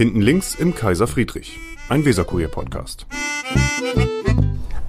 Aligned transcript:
Hinten 0.00 0.22
links 0.22 0.54
im 0.54 0.74
Kaiser 0.74 1.06
Friedrich, 1.06 1.60
ein 1.90 2.02
Weserkurier-Podcast. 2.06 3.04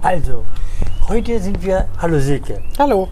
Also, 0.00 0.42
heute 1.06 1.38
sind 1.38 1.62
wir, 1.62 1.86
hallo 1.98 2.18
Silke, 2.18 2.62
Hallo. 2.78 3.10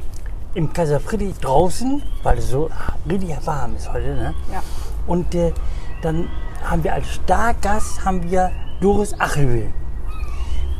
im 0.54 0.72
Kaiser 0.72 0.98
Friedrich 0.98 1.34
draußen, 1.42 2.02
weil 2.22 2.38
es 2.38 2.48
so 2.48 2.70
richtig 3.06 3.36
warm 3.44 3.76
ist 3.76 3.92
heute. 3.92 4.14
Ne? 4.14 4.34
Ja. 4.50 4.62
Und 5.06 5.34
äh, 5.34 5.52
dann 6.00 6.30
haben 6.64 6.82
wir 6.82 6.94
als 6.94 7.06
Stargast 7.06 8.02
haben 8.02 8.30
wir 8.30 8.50
Doris 8.80 9.12
Achelwill. 9.20 9.70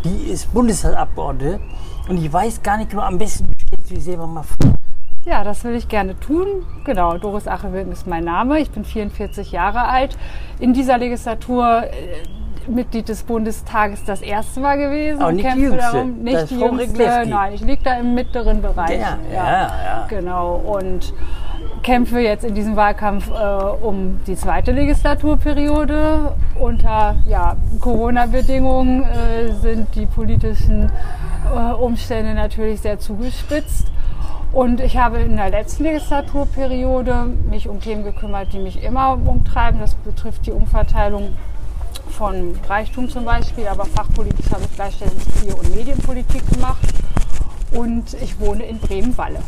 Die 0.05 0.31
ist 0.31 0.51
Bundestagsabgeordnete 0.55 1.61
und 2.09 2.17
ich 2.17 2.33
weiß 2.33 2.63
gar 2.63 2.79
nicht 2.79 2.93
genau, 2.93 3.03
am 3.03 3.19
besten 3.19 3.47
stellst 3.61 3.91
du 3.91 3.95
dich 3.95 4.05
selber 4.05 4.27
mal 4.27 4.43
vor. 4.43 4.80
Ja, 5.27 5.45
das 5.45 5.65
will 5.65 5.75
ich 5.75 5.89
gerne 5.89 6.19
tun. 6.19 6.47
Genau, 6.85 7.19
Doris 7.19 7.47
Achelwilden 7.47 7.93
ist 7.93 8.07
mein 8.07 8.25
Name. 8.25 8.59
Ich 8.59 8.71
bin 8.71 8.85
44 8.85 9.53
Jahre 9.53 9.83
alt. 9.83 10.17
In 10.59 10.73
dieser 10.73 10.97
Legislatur 10.97 11.83
äh, 11.85 12.71
Mitglied 12.71 13.09
des 13.09 13.25
Bundestages 13.25 14.05
das 14.05 14.23
erste 14.23 14.61
Mal 14.61 14.79
gewesen. 14.79 15.21
Aber 15.21 15.33
nicht 15.33 15.45
die 15.45 15.49
Kämpfe 15.49 15.65
Jüngste. 15.65 15.93
Darum, 15.93 16.19
nicht 16.23 16.37
Das 16.37 16.49
die 16.49 16.59
Jüngste. 16.59 17.27
Nein, 17.27 17.53
ich 17.53 17.61
liege 17.61 17.83
da 17.83 17.99
im 17.99 18.15
mittleren 18.15 18.63
Bereich. 18.63 18.99
Ja, 18.99 19.19
ja, 19.33 19.69
ja. 19.85 20.07
Genau. 20.09 20.55
Und 20.57 21.13
kämpfe 21.83 22.21
jetzt 22.21 22.45
in 22.45 22.55
diesem 22.55 22.77
Wahlkampf 22.77 23.31
äh, 23.31 23.85
um 23.85 24.21
die 24.27 24.37
zweite 24.37 24.73
Legislaturperiode. 24.73 26.33
Unter 26.59 27.17
ja, 27.27 27.57
Corona-Bedingungen 27.81 29.05
äh, 29.05 29.53
sind 29.53 29.95
die 29.95 30.07
politischen 30.07 30.91
äh, 31.55 31.73
Umstände 31.73 32.35
natürlich 32.35 32.81
sehr 32.81 32.99
zugespitzt. 32.99 33.87
Und 34.53 34.81
ich 34.81 34.97
habe 34.97 35.19
in 35.19 35.37
der 35.37 35.51
letzten 35.51 35.85
Legislaturperiode 35.85 37.27
mich 37.49 37.69
um 37.69 37.81
Themen 37.81 38.03
gekümmert, 38.03 38.53
die 38.53 38.59
mich 38.59 38.83
immer 38.83 39.13
umtreiben. 39.13 39.79
Das 39.79 39.95
betrifft 39.95 40.47
die 40.47 40.51
Umverteilung 40.51 41.35
von 42.11 42.59
Reichtum 42.69 43.09
zum 43.09 43.25
Beispiel, 43.25 43.69
aber 43.69 43.85
fachpolitisch 43.85 44.51
habe 44.51 44.63
ich 44.65 44.75
gleichzeitig 44.75 45.23
Spiel- 45.23 45.55
und 45.55 45.75
Medienpolitik 45.75 46.43
gemacht. 46.53 46.83
Und 47.73 48.15
ich 48.15 48.41
wohne 48.41 48.65
in 48.65 48.81
Bremen-Walle. 48.81 49.39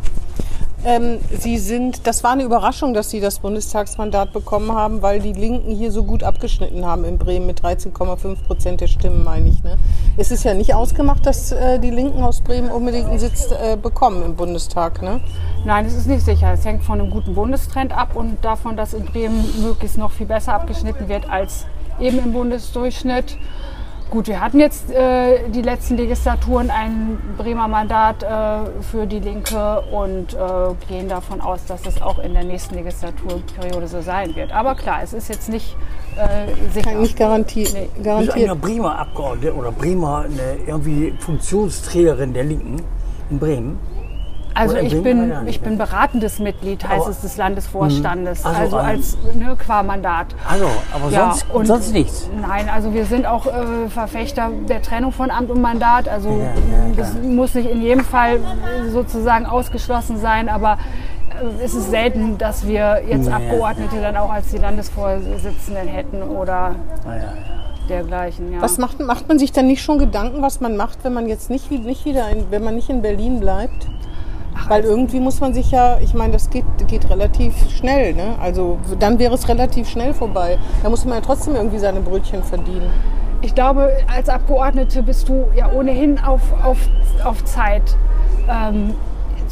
Ähm, 0.84 1.18
Sie 1.38 1.58
sind, 1.58 2.06
das 2.08 2.24
war 2.24 2.32
eine 2.32 2.42
Überraschung, 2.42 2.92
dass 2.92 3.10
Sie 3.10 3.20
das 3.20 3.38
Bundestagsmandat 3.38 4.32
bekommen 4.32 4.72
haben, 4.72 5.00
weil 5.00 5.20
die 5.20 5.32
Linken 5.32 5.74
hier 5.74 5.92
so 5.92 6.02
gut 6.02 6.24
abgeschnitten 6.24 6.84
haben 6.84 7.04
in 7.04 7.18
Bremen 7.18 7.46
mit 7.46 7.60
13,5 7.60 8.42
Prozent 8.46 8.80
der 8.80 8.88
Stimmen, 8.88 9.22
meine 9.22 9.48
ich. 9.48 9.62
Ne? 9.62 9.78
Es 10.16 10.32
ist 10.32 10.44
ja 10.44 10.54
nicht 10.54 10.74
ausgemacht, 10.74 11.24
dass 11.24 11.52
äh, 11.52 11.78
die 11.78 11.90
Linken 11.90 12.22
aus 12.22 12.40
Bremen 12.40 12.70
unbedingt 12.70 13.06
einen 13.06 13.20
Sitz 13.20 13.52
äh, 13.52 13.76
bekommen 13.76 14.24
im 14.24 14.34
Bundestag. 14.34 15.02
Ne? 15.02 15.20
Nein, 15.64 15.86
es 15.86 15.94
ist 15.94 16.08
nicht 16.08 16.24
sicher. 16.24 16.52
Es 16.52 16.64
hängt 16.64 16.82
von 16.82 17.00
einem 17.00 17.10
guten 17.10 17.34
Bundestrend 17.34 17.96
ab 17.96 18.16
und 18.16 18.44
davon, 18.44 18.76
dass 18.76 18.92
in 18.92 19.04
Bremen 19.04 19.44
möglichst 19.62 19.98
noch 19.98 20.10
viel 20.10 20.26
besser 20.26 20.54
abgeschnitten 20.54 21.08
wird 21.08 21.30
als 21.30 21.64
eben 22.00 22.18
im 22.18 22.32
Bundesdurchschnitt. 22.32 23.36
Gut, 24.12 24.28
wir 24.28 24.42
hatten 24.42 24.60
jetzt 24.60 24.90
äh, 24.90 25.48
die 25.48 25.62
letzten 25.62 25.96
Legislaturen 25.96 26.70
ein 26.70 27.18
Bremer 27.38 27.66
Mandat 27.66 28.22
äh, 28.22 28.82
für 28.82 29.06
die 29.06 29.20
Linke 29.20 29.80
und 29.90 30.34
äh, 30.34 30.36
gehen 30.86 31.08
davon 31.08 31.40
aus, 31.40 31.64
dass 31.64 31.86
es 31.86 32.02
auch 32.02 32.18
in 32.18 32.34
der 32.34 32.44
nächsten 32.44 32.74
Legislaturperiode 32.74 33.88
so 33.88 34.02
sein 34.02 34.36
wird. 34.36 34.52
Aber 34.52 34.74
klar, 34.74 34.98
es 35.02 35.14
ist 35.14 35.30
jetzt 35.30 35.48
nicht 35.48 35.74
äh, 36.18 36.70
sicher. 36.74 36.90
Kann 36.90 37.00
nicht 37.00 37.16
garanti 37.16 37.66
Nee. 37.72 37.88
Garantiert. 38.02 38.50
eine 38.50 38.54
Bremer 38.54 38.98
Abgeordnete 38.98 39.54
oder 39.54 39.72
Bremer 39.72 40.26
eine, 40.26 40.58
irgendwie 40.66 41.14
Funktionsträgerin 41.18 42.34
der 42.34 42.44
Linken 42.44 42.82
in 43.30 43.38
Bremen. 43.38 43.78
Also 44.54 44.74
Oder 44.74 44.82
ich 44.84 45.02
bin, 45.02 45.32
ich 45.46 45.60
bin 45.62 45.78
beratendes 45.78 46.38
Mitglied, 46.38 46.86
heißt 46.86 47.02
Aber- 47.02 47.10
es, 47.10 47.20
des 47.22 47.36
Landesvorstandes. 47.36 48.44
Also 48.44 48.60
Also 48.60 48.76
ein- 48.76 48.86
als 48.96 49.16
ne, 49.34 49.56
qua 49.56 49.82
Mandat. 49.82 50.26
Also, 50.48 50.66
aber 50.92 51.10
Ja, 51.10 51.30
sonst, 51.30 51.46
und- 51.54 51.66
sonst 51.66 51.92
nichts. 51.92 52.28
Nein, 52.40 52.68
also 52.68 52.92
wir 52.92 53.06
sind 53.06 53.26
auch 53.26 53.46
äh, 53.46 53.88
Verfechter 53.88 54.50
der 54.68 54.82
Trennung 54.82 55.12
von 55.12 55.30
Amt 55.30 55.50
und 55.50 55.60
Mandat. 55.62 56.08
Also 56.08 56.28
Ja, 56.28 56.36
ja, 56.36 56.52
das 56.96 57.14
muss 57.22 57.54
nicht 57.54 57.70
in 57.70 57.80
jedem 57.82 58.04
Fall 58.04 58.40
sozusagen 58.90 59.46
ausgeschlossen 59.46 60.18
sein, 60.18 60.48
aber 60.48 60.78
äh, 61.40 61.64
es 61.64 61.74
ist 61.74 61.90
selten, 61.90 62.36
dass 62.38 62.66
wir 62.66 63.02
jetzt 63.08 63.26
Ja, 63.26 63.30
ja. 63.30 63.36
Abgeordnete 63.36 64.00
dann 64.00 64.16
auch 64.16 64.30
als 64.30 64.48
die 64.48 64.58
Landesvorsitzenden 64.58 65.88
hätten 65.88 66.22
oder 66.22 66.54
Ah, 66.54 66.74
ja, 67.08 67.14
ja. 67.16 67.32
dergleichen. 67.88 68.52
Ja. 68.52 68.60
Was 68.60 68.78
macht, 68.78 69.00
macht 69.00 69.28
man 69.28 69.38
sich 69.38 69.52
dann 69.52 69.66
nicht 69.66 69.82
schon 69.82 69.98
Gedanken, 69.98 70.42
was 70.42 70.60
man 70.60 70.76
macht, 70.76 70.98
wenn 71.04 71.12
man 71.14 71.26
jetzt 71.26 71.50
nicht, 71.50 71.70
wie- 71.70 71.78
nicht 71.78 72.04
wieder, 72.04 72.28
in, 72.30 72.50
wenn 72.50 72.62
man 72.62 72.74
nicht 72.74 72.90
in 72.90 73.02
Berlin 73.02 73.40
bleibt? 73.40 73.86
Weil 74.68 74.84
irgendwie 74.84 75.20
muss 75.20 75.40
man 75.40 75.54
sich 75.54 75.70
ja, 75.70 75.98
ich 76.00 76.14
meine, 76.14 76.32
das 76.32 76.50
geht, 76.50 76.64
geht 76.86 77.10
relativ 77.10 77.54
schnell, 77.70 78.14
ne? 78.14 78.36
Also 78.40 78.78
dann 78.98 79.18
wäre 79.18 79.34
es 79.34 79.48
relativ 79.48 79.88
schnell 79.88 80.14
vorbei. 80.14 80.58
Da 80.82 80.90
muss 80.90 81.04
man 81.04 81.14
ja 81.14 81.20
trotzdem 81.20 81.54
irgendwie 81.56 81.78
seine 81.78 82.00
Brötchen 82.00 82.42
verdienen. 82.42 82.90
Ich 83.40 83.54
glaube, 83.54 83.90
als 84.14 84.28
Abgeordnete 84.28 85.02
bist 85.02 85.28
du 85.28 85.46
ja 85.56 85.72
ohnehin 85.72 86.18
auf, 86.18 86.40
auf, 86.62 86.78
auf 87.24 87.44
Zeit. 87.44 87.96
Ähm, 88.48 88.94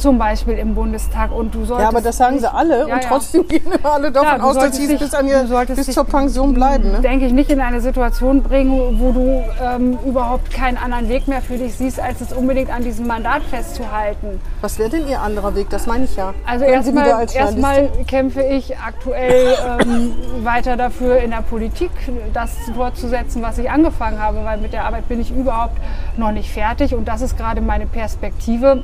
zum 0.00 0.18
Beispiel 0.18 0.54
im 0.58 0.74
Bundestag 0.74 1.30
und 1.32 1.54
du 1.54 1.64
solltest 1.64 1.80
Ja, 1.82 1.88
aber 1.88 2.00
das 2.00 2.16
sagen 2.16 2.34
nicht- 2.34 2.42
sie 2.42 2.52
alle 2.52 2.78
Ja, 2.88 2.94
und 2.96 3.02
ja. 3.02 3.08
trotzdem 3.08 3.46
gehen 3.48 3.62
immer 3.72 3.92
alle 3.92 4.10
davon 4.10 4.38
Ja, 4.38 4.44
aus, 4.44 4.56
dass 4.56 4.76
sie 4.76 4.86
bis, 4.96 5.14
an 5.14 5.26
ihr, 5.28 5.44
bis 5.74 5.86
zur 5.92 6.04
Pension 6.04 6.54
bleiben. 6.54 6.92
Ne? 6.92 7.00
denke 7.00 7.26
ich, 7.26 7.32
nicht 7.32 7.50
in 7.50 7.60
eine 7.60 7.80
Situation 7.80 8.42
bringen, 8.42 8.98
wo 8.98 9.12
du 9.12 9.42
ähm, 9.62 9.98
überhaupt 10.06 10.50
keinen 10.50 10.76
anderen 10.78 11.08
Weg 11.08 11.28
mehr 11.28 11.42
für 11.42 11.56
dich 11.56 11.74
siehst, 11.74 12.00
als 12.00 12.20
es 12.20 12.32
unbedingt 12.32 12.70
an 12.72 12.82
diesem 12.82 13.06
Mandat 13.06 13.42
festzuhalten. 13.42 14.40
Was 14.60 14.78
wäre 14.78 14.90
denn 14.90 15.06
Ihr 15.08 15.20
anderer 15.20 15.54
Weg? 15.54 15.68
Das 15.70 15.86
meine 15.86 16.04
ich 16.04 16.16
ja. 16.16 16.32
Also 16.46 16.64
erstmal 16.64 17.08
Journalistin- 17.26 18.06
kämpfe 18.06 18.42
ich 18.42 18.76
aktuell 18.78 19.54
ähm, 19.80 20.14
weiter 20.42 20.76
dafür 20.76 21.18
in 21.18 21.30
der 21.30 21.42
Politik, 21.42 21.90
das 22.32 22.50
fortzusetzen, 22.74 23.42
was 23.42 23.58
ich 23.58 23.70
angefangen 23.70 24.18
habe, 24.20 24.44
weil 24.44 24.58
mit 24.58 24.72
der 24.72 24.84
Arbeit 24.84 25.08
bin 25.08 25.20
ich 25.20 25.30
überhaupt 25.30 25.76
noch 26.16 26.32
nicht 26.32 26.50
fertig 26.52 26.94
und 26.94 27.06
das 27.08 27.20
ist 27.22 27.36
gerade 27.36 27.60
meine 27.60 27.86
Perspektive. 27.86 28.82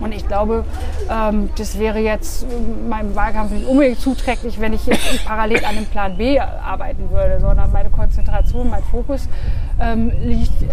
Und 0.00 0.12
ich 0.12 0.26
glaube, 0.26 0.64
ähm, 1.10 1.50
das 1.58 1.78
wäre 1.78 1.98
jetzt 1.98 2.44
ähm, 2.44 2.88
meinem 2.88 3.14
Wahlkampf 3.14 3.50
nicht 3.52 3.66
unbedingt 3.66 4.00
zuträglich, 4.00 4.60
wenn 4.60 4.72
ich 4.72 4.86
jetzt 4.86 5.24
parallel 5.26 5.64
an 5.64 5.74
dem 5.76 5.86
Plan 5.86 6.16
B 6.16 6.38
arbeiten 6.40 7.10
würde, 7.10 7.38
sondern 7.40 7.70
meine 7.72 7.90
Konzentration, 7.90 8.70
mein 8.70 8.82
Fokus 8.84 9.28
ähm, 9.80 10.12
liegt 10.22 10.62
äh, 10.62 10.66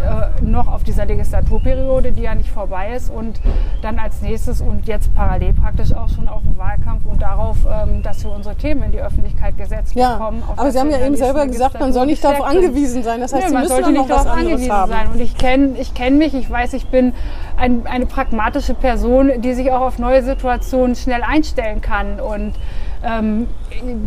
noch 0.44 0.68
auf 0.68 0.84
dieser 0.84 1.06
Legislaturperiode, 1.06 2.12
die 2.12 2.22
ja 2.24 2.36
nicht 2.36 2.50
vorbei 2.50 2.94
ist 2.96 3.10
und 3.10 3.40
dann 3.82 4.00
als 4.00 4.22
nächstes 4.22 4.62
und 4.62 4.86
jetzt 4.88 5.14
parallel 5.16 5.54
praktisch 5.54 5.94
auch 5.94 6.10
schon 6.10 6.28
auf 6.28 6.42
den 6.42 6.58
Wahlkampf 6.58 7.06
und 7.06 7.22
darauf, 7.22 7.58
ähm, 7.70 8.04
dass 8.04 8.24
wir 8.24 8.32
unsere 8.32 8.56
Themen 8.56 8.84
in 8.84 8.92
die 8.92 9.00
Öffentlichkeit 9.02 9.58
gesetzt 9.58 9.96
Ja, 9.96 10.14
bekommen. 10.18 10.44
aber 10.56 10.72
Sie 10.72 10.80
haben 10.80 10.90
ja 10.92 11.00
eben 11.06 11.16
selber 11.16 11.46
gesagt, 11.48 11.80
man 11.80 11.94
soll 11.94 12.06
nicht 12.06 12.24
darauf 12.24 12.44
angewiesen 12.46 13.04
sein. 13.04 13.20
Das 13.22 13.34
heißt, 13.34 13.44
Ja, 13.44 13.50
Sie 13.50 13.54
man 13.56 13.68
sollte 13.68 13.92
nicht 13.92 14.10
darauf 14.10 14.28
angewiesen 14.28 14.72
haben. 14.72 14.92
sein. 14.92 15.08
Und 15.14 15.20
ich 15.20 15.38
kenne 15.38 15.76
ich 15.80 15.94
kenn 15.94 16.18
mich, 16.18 16.34
ich 16.34 16.50
weiß, 16.50 16.74
ich 16.74 16.88
bin 16.88 17.14
ein, 17.58 17.88
eine 17.88 18.06
pragmatische 18.06 18.74
Person, 18.74 19.17
die 19.24 19.54
sich 19.54 19.72
auch 19.72 19.82
auf 19.82 20.00
neue 20.00 20.24
Situationen 20.24 20.96
schnell 20.96 21.22
einstellen 21.24 21.82
kann. 21.82 22.20
Und 22.20 22.54
ähm, 23.04 23.48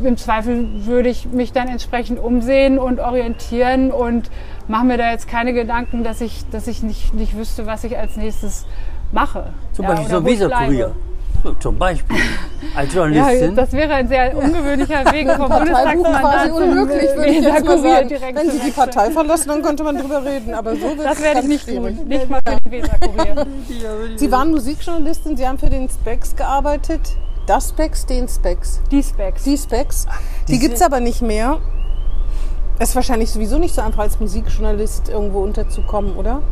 im 0.05 0.17
Zweifel 0.17 0.87
würde 0.87 1.09
ich 1.09 1.27
mich 1.27 1.53
dann 1.53 1.69
entsprechend 1.69 2.19
umsehen 2.19 2.79
und 2.79 3.01
orientieren 3.01 3.91
und 3.91 4.31
mache 4.69 4.85
mir 4.85 4.99
da 4.99 5.11
jetzt 5.11 5.29
keine 5.29 5.53
Gedanken, 5.53 6.05
dass 6.05 6.21
ich, 6.21 6.49
dass 6.51 6.67
ich 6.67 6.83
nicht, 6.83 7.15
nicht 7.15 7.37
wüsste, 7.37 7.67
was 7.67 7.85
ich 7.85 7.97
als 7.99 8.17
nächstes 8.17 8.67
mache. 9.13 9.53
Zum 9.73 9.87
Beispiel 9.87 10.09
so 10.09 10.17
ein 10.17 10.25
So, 11.43 11.55
zum 11.55 11.79
Beispiel. 11.79 12.17
Als 12.75 12.93
Ja, 12.95 13.01
Journalistin. 13.01 13.57
das 13.57 13.73
wäre 13.73 13.95
ein 13.95 14.09
sehr 14.09 14.37
ungewöhnlicher 14.37 15.11
Weg 15.13 15.31
vom 15.33 15.47
quasi 15.47 15.65
Bundestagsmandat 15.65 16.47
zum 16.49 16.55
unmöglich, 16.57 17.11
würde 17.17 17.27
ich 17.31 17.41
jetzt 17.41 17.65
mal 17.65 17.79
sagen. 17.79 18.09
direkt 18.09 18.37
Wenn 18.39 18.51
Sie 18.51 18.59
die. 18.59 18.71
Partei 18.71 19.11
verlassen, 19.11 19.49
dann 19.49 19.63
könnte 19.63 19.83
man 19.85 19.97
drüber 19.97 20.23
reden. 20.25 20.53
Aber 20.55 20.75
so 20.77 20.83
wird 20.83 21.05
Das 21.05 21.23
werde 21.23 21.41
ich 21.41 21.47
nicht 21.47 21.65
schwierig. 21.65 21.97
tun. 21.97 22.09
Nicht 22.09 22.29
mal 22.29 22.41
für 22.47 22.61
den 22.61 22.73
Weserkurier. 22.73 23.47
Sie 24.17 24.31
waren 24.33 24.51
Musikjournalistin, 24.51 25.37
Sie 25.37 25.47
haben 25.49 25.59
für 25.59 25.71
den 25.71 25.89
Specs 25.89 26.37
gearbeitet. 26.37 27.01
Das 27.47 27.71
Specs, 27.71 28.05
den 28.07 28.29
Specs. 28.29 28.81
Die 28.91 29.03
Specs. 29.03 29.43
Die 29.45 29.57
Specs. 29.57 30.07
Die 30.47 30.53
diese- 30.53 30.61
gibt 30.61 30.75
es 30.75 30.83
aber 30.83 31.01
nicht 31.01 31.23
mehr. 31.23 31.59
Ist 32.79 32.95
wahrscheinlich 32.95 33.31
sowieso 33.31 33.59
nicht 33.59 33.75
so 33.75 33.81
einfach 33.83 34.01
als 34.01 34.21
Musikjournalist 34.21 35.09
irgendwo 35.09 35.41
unterzukommen, 35.41 36.17
oder? 36.17 36.43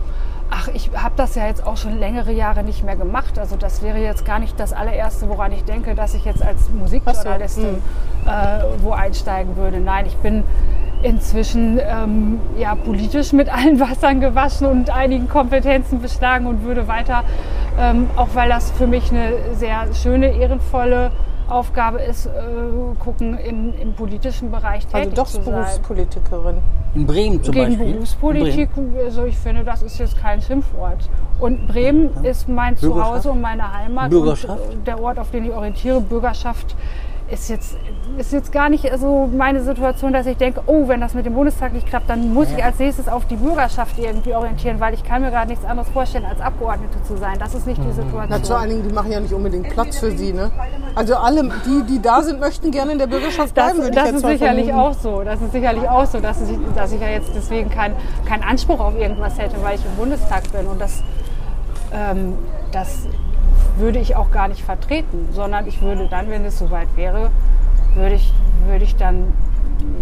Ach, 0.50 0.68
ich 0.72 0.90
habe 0.94 1.14
das 1.16 1.34
ja 1.34 1.46
jetzt 1.46 1.66
auch 1.66 1.76
schon 1.76 1.98
längere 1.98 2.32
Jahre 2.32 2.62
nicht 2.62 2.82
mehr 2.82 2.96
gemacht. 2.96 3.38
Also 3.38 3.56
das 3.56 3.82
wäre 3.82 3.98
jetzt 3.98 4.24
gar 4.24 4.38
nicht 4.38 4.58
das 4.58 4.72
allererste, 4.72 5.28
woran 5.28 5.52
ich 5.52 5.64
denke, 5.64 5.94
dass 5.94 6.14
ich 6.14 6.24
jetzt 6.24 6.42
als 6.42 6.70
Musikjournalistin 6.70 7.82
äh, 8.26 8.64
wo 8.82 8.92
einsteigen 8.92 9.56
würde. 9.56 9.78
Nein, 9.78 10.06
ich 10.06 10.16
bin 10.16 10.44
inzwischen 11.02 11.78
ähm, 11.78 12.40
ja, 12.58 12.74
politisch 12.74 13.32
mit 13.32 13.52
allen 13.52 13.78
Wassern 13.80 14.20
gewaschen 14.20 14.66
und 14.66 14.90
einigen 14.90 15.28
Kompetenzen 15.28 16.00
beschlagen 16.00 16.46
und 16.46 16.64
würde 16.64 16.88
weiter, 16.88 17.24
ähm, 17.78 18.08
auch 18.16 18.28
weil 18.34 18.48
das 18.48 18.70
für 18.70 18.86
mich 18.86 19.10
eine 19.10 19.32
sehr 19.54 19.86
schöne, 19.94 20.28
ehrenvolle 20.32 21.10
Aufgabe 21.48 22.00
ist, 22.00 22.26
äh, 22.26 22.30
gucken, 22.98 23.38
im, 23.38 23.72
im 23.80 23.94
politischen 23.94 24.50
Bereich 24.50 24.84
Also 24.92 24.96
tätig 24.98 25.14
doch 25.14 25.26
zu 25.26 25.42
sein. 25.42 25.54
Berufspolitikerin. 25.54 26.56
In 26.94 27.06
Bremen 27.06 27.42
zum 27.42 27.54
Gegen 27.54 27.70
Beispiel. 27.70 27.92
Berufspolitik, 27.94 28.68
also 29.04 29.24
ich 29.24 29.36
finde, 29.36 29.64
das 29.64 29.82
ist 29.82 29.98
jetzt 29.98 30.18
kein 30.18 30.40
Schimpfwort. 30.42 31.08
Und 31.40 31.68
Bremen 31.68 32.24
ist 32.24 32.48
mein? 32.48 32.76
Zuhause 32.76 33.30
und 33.30 33.40
meine 33.40 33.72
Heimat 33.72 34.10
Bürgerschaft? 34.10 34.72
und 34.72 34.86
der 34.86 35.00
Ort, 35.00 35.18
auf 35.18 35.30
den 35.30 35.44
ich 35.44 35.52
orientiere. 35.52 36.00
Bürgerschaft 36.00 36.74
ist 37.30 37.48
jetzt, 37.50 37.76
ist 38.16 38.32
jetzt 38.32 38.52
gar 38.52 38.69
nicht 38.70 38.90
so 38.98 39.28
meine 39.30 39.62
Situation, 39.62 40.12
dass 40.12 40.26
ich 40.26 40.36
denke, 40.38 40.62
oh, 40.66 40.88
wenn 40.88 41.00
das 41.00 41.12
mit 41.14 41.26
dem 41.26 41.34
Bundestag 41.34 41.72
nicht 41.72 41.86
klappt, 41.86 42.08
dann 42.08 42.32
muss 42.32 42.50
ich 42.50 42.64
als 42.64 42.78
nächstes 42.78 43.06
auf 43.08 43.26
die 43.26 43.36
Bürgerschaft 43.36 43.98
irgendwie 43.98 44.34
orientieren, 44.34 44.80
weil 44.80 44.94
ich 44.94 45.04
kann 45.04 45.20
mir 45.22 45.30
gerade 45.30 45.48
nichts 45.50 45.64
anderes 45.64 45.88
vorstellen, 45.90 46.25
als 46.25 46.40
Abgeordnete 46.40 47.02
zu 47.02 47.16
sein. 47.19 47.36
Das 47.38 47.54
ist 47.54 47.66
nicht 47.66 47.80
die 47.84 47.92
Situation. 47.92 48.26
Na, 48.28 48.42
zu 48.42 48.54
allen 48.56 48.70
Dingen, 48.70 48.88
die 48.88 48.94
machen 48.94 49.12
ja 49.12 49.20
nicht 49.20 49.34
unbedingt 49.34 49.69
Platz 49.70 49.98
für 49.98 50.10
sie, 50.10 50.32
ne? 50.32 50.50
Also 50.94 51.16
alle, 51.16 51.50
die, 51.66 51.82
die 51.84 52.00
da 52.00 52.22
sind, 52.22 52.40
möchten 52.40 52.70
gerne 52.70 52.92
in 52.92 52.98
der 52.98 53.06
Bürgerschaft 53.06 53.54
Das, 53.56 53.72
bleiben, 53.72 53.78
würde 53.78 53.90
ich 53.90 53.94
das 53.96 54.06
jetzt 54.06 54.16
ist 54.16 54.26
sicherlich 54.26 54.66
vermuten. 54.66 54.88
auch 54.88 54.94
so. 54.94 55.22
Das 55.22 55.40
ist 55.42 55.52
sicherlich 55.52 55.88
auch 55.88 56.06
so, 56.06 56.20
dass 56.20 56.40
ich, 56.40 56.56
dass 56.74 56.92
ich 56.92 57.00
ja 57.00 57.08
jetzt 57.08 57.31
deswegen 57.34 57.69
keinen 57.69 57.94
keinen 58.26 58.42
Anspruch 58.42 58.81
auf 58.81 58.96
irgendwas 58.96 59.38
hätte, 59.38 59.56
weil 59.62 59.74
ich 59.76 59.84
im 59.84 59.94
Bundestag 59.96 60.50
bin. 60.50 60.66
Und 60.66 60.81
das, 60.81 61.02
ähm, 61.92 62.34
das 62.72 63.06
würde 63.78 63.98
ich 63.98 64.16
auch 64.16 64.30
gar 64.30 64.48
nicht 64.48 64.62
vertreten, 64.62 65.28
sondern 65.32 65.66
ich 65.66 65.80
würde 65.80 66.08
dann, 66.08 66.28
wenn 66.28 66.44
es 66.44 66.58
soweit 66.58 66.88
wäre, 66.96 67.30
würde 67.94 68.14
ich, 68.14 68.32
würde 68.66 68.84
ich 68.84 68.96
dann 68.96 69.32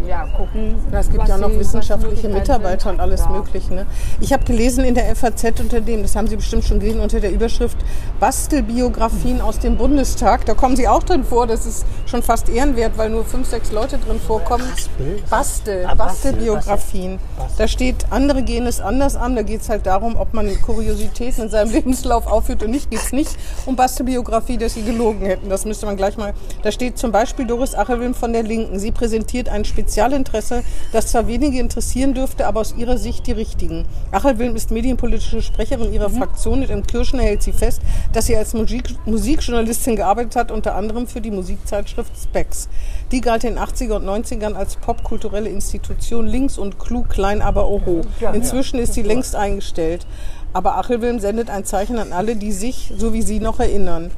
ja, 0.06 0.26
gucken. 0.36 0.76
Ja, 0.92 1.00
es 1.00 1.08
gibt 1.08 1.22
was 1.22 1.28
ja 1.28 1.36
noch 1.36 1.48
was 1.48 1.52
die 1.54 1.60
wissenschaftliche 1.60 2.28
Mitarbeiter 2.28 2.82
sind. 2.84 2.92
und 2.92 3.00
alles 3.00 3.20
Ja. 3.20 3.28
Mögliche. 3.30 3.74
Ne? 3.74 3.86
Ich 4.20 4.32
habe 4.32 4.44
gelesen 4.44 4.84
in 4.84 4.94
der 4.94 5.14
FAZ 5.16 5.60
unter 5.60 5.80
dem, 5.80 6.02
das 6.02 6.14
haben 6.16 6.26
Sie 6.28 6.36
bestimmt 6.36 6.64
schon 6.64 6.80
gesehen, 6.80 7.00
unter 7.00 7.20
der 7.20 7.30
Überschrift 7.32 7.76
Bastelbiografien 8.20 9.40
aus 9.40 9.58
dem 9.58 9.76
Bundestag. 9.76 10.44
Da 10.46 10.54
kommen 10.54 10.76
Sie 10.76 10.86
auch 10.86 11.02
drin 11.02 11.24
vor. 11.24 11.46
Das 11.46 11.66
ist 11.66 11.84
schon 12.06 12.22
fast 12.22 12.48
ehrenwert, 12.48 12.96
weil 12.96 13.10
nur 13.10 13.24
fünf, 13.24 13.48
sechs 13.48 13.72
Leute 13.72 13.98
drin 13.98 14.20
vorkommen. 14.20 14.64
Raspel? 14.70 15.22
Bastel, 15.28 15.84
Ah, 15.86 15.94
Bastel, 15.94 16.32
Bastelbiografien. 16.32 17.18
Da 17.58 17.66
steht, 17.66 18.06
andere 18.10 18.42
gehen 18.42 18.66
es 18.66 18.80
anders 18.80 19.16
an. 19.16 19.34
Da 19.36 19.42
geht 19.42 19.62
es 19.62 19.68
halt 19.68 19.86
darum, 19.86 20.16
ob 20.16 20.34
man 20.34 20.48
Kuriositäten 20.62 21.44
in 21.44 21.48
seinem 21.50 21.70
Lebenslauf 21.72 22.26
aufführt 22.26 22.62
und 22.62 22.70
nicht. 22.70 22.90
Geht 22.90 23.00
es 23.00 23.12
nicht 23.12 23.36
um 23.66 23.74
Bastelbiografie, 23.76 24.58
dass 24.58 24.74
sie 24.74 24.82
gelogen 24.82 25.26
hätten. 25.26 25.48
Das 25.48 25.64
müsste 25.64 25.86
man 25.86 25.96
gleich 25.96 26.16
mal. 26.16 26.34
Da 26.62 26.70
steht 26.70 26.98
zum 26.98 27.10
Beispiel 27.12 27.46
Doris 27.46 27.74
Achelwilm 27.74 28.14
von 28.14 28.32
der 28.32 28.42
Linken. 28.42 28.78
Sie 28.78 28.92
präsentiert 28.92 29.48
ein 29.48 29.64
Spezialinteresse, 29.76 30.62
das 30.92 31.08
zwar 31.08 31.26
wenige 31.26 31.60
interessieren 31.60 32.14
dürfte, 32.14 32.46
aber 32.46 32.60
aus 32.60 32.74
ihrer 32.76 32.96
Sicht 32.96 33.26
die 33.26 33.32
richtigen. 33.32 33.84
Achelwilm 34.10 34.56
ist 34.56 34.70
medienpolitische 34.70 35.42
Sprecherin 35.42 35.92
ihrer 35.92 36.08
Fraktion. 36.08 36.62
Und 36.62 36.70
im 36.70 36.86
Kirchener 36.86 37.22
hält 37.22 37.42
sie 37.42 37.52
fest, 37.52 37.82
dass 38.12 38.26
sie 38.26 38.36
als 38.36 38.54
Musik 38.54 38.94
Musikjournalistin 39.04 39.96
gearbeitet 39.96 40.36
hat, 40.36 40.50
unter 40.50 40.74
anderem 40.74 41.06
für 41.06 41.20
die 41.20 41.30
Musikzeitschrift 41.30 42.12
Specs. 42.16 42.68
Die 43.12 43.20
galt 43.20 43.44
in 43.44 43.54
den 43.54 43.62
80er 43.62 43.96
und 43.96 44.06
90ern 44.06 44.54
als 44.54 44.76
popkulturelle 44.76 45.50
Institution 45.50 46.26
links 46.26 46.56
und 46.56 46.78
klug, 46.78 47.10
klein, 47.10 47.42
aber 47.42 47.68
oho. 47.68 48.00
Inzwischen 48.32 48.78
ist 48.78 48.94
sie 48.94 49.02
längst 49.02 49.36
eingestellt. 49.36 50.06
Aber 50.54 50.78
Achelwilm 50.78 51.18
sendet 51.18 51.50
ein 51.50 51.66
Zeichen 51.66 51.98
an 51.98 52.14
alle, 52.14 52.34
die 52.34 52.52
sich, 52.52 52.92
so 52.96 53.12
wie 53.12 53.20
sie, 53.20 53.40
noch 53.40 53.60
erinnern. 53.60 54.10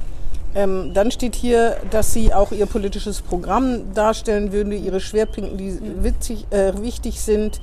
Ähm, 0.54 0.92
dann 0.94 1.10
steht 1.10 1.34
hier, 1.34 1.76
dass 1.90 2.12
sie 2.12 2.32
auch 2.32 2.52
ihr 2.52 2.66
politisches 2.66 3.20
Programm 3.20 3.92
darstellen 3.94 4.52
würde, 4.52 4.74
ihre 4.74 5.00
Schwerpunkte, 5.00 5.56
die 5.56 5.78
witzig, 6.02 6.46
äh, 6.50 6.72
wichtig 6.80 7.20
sind. 7.20 7.60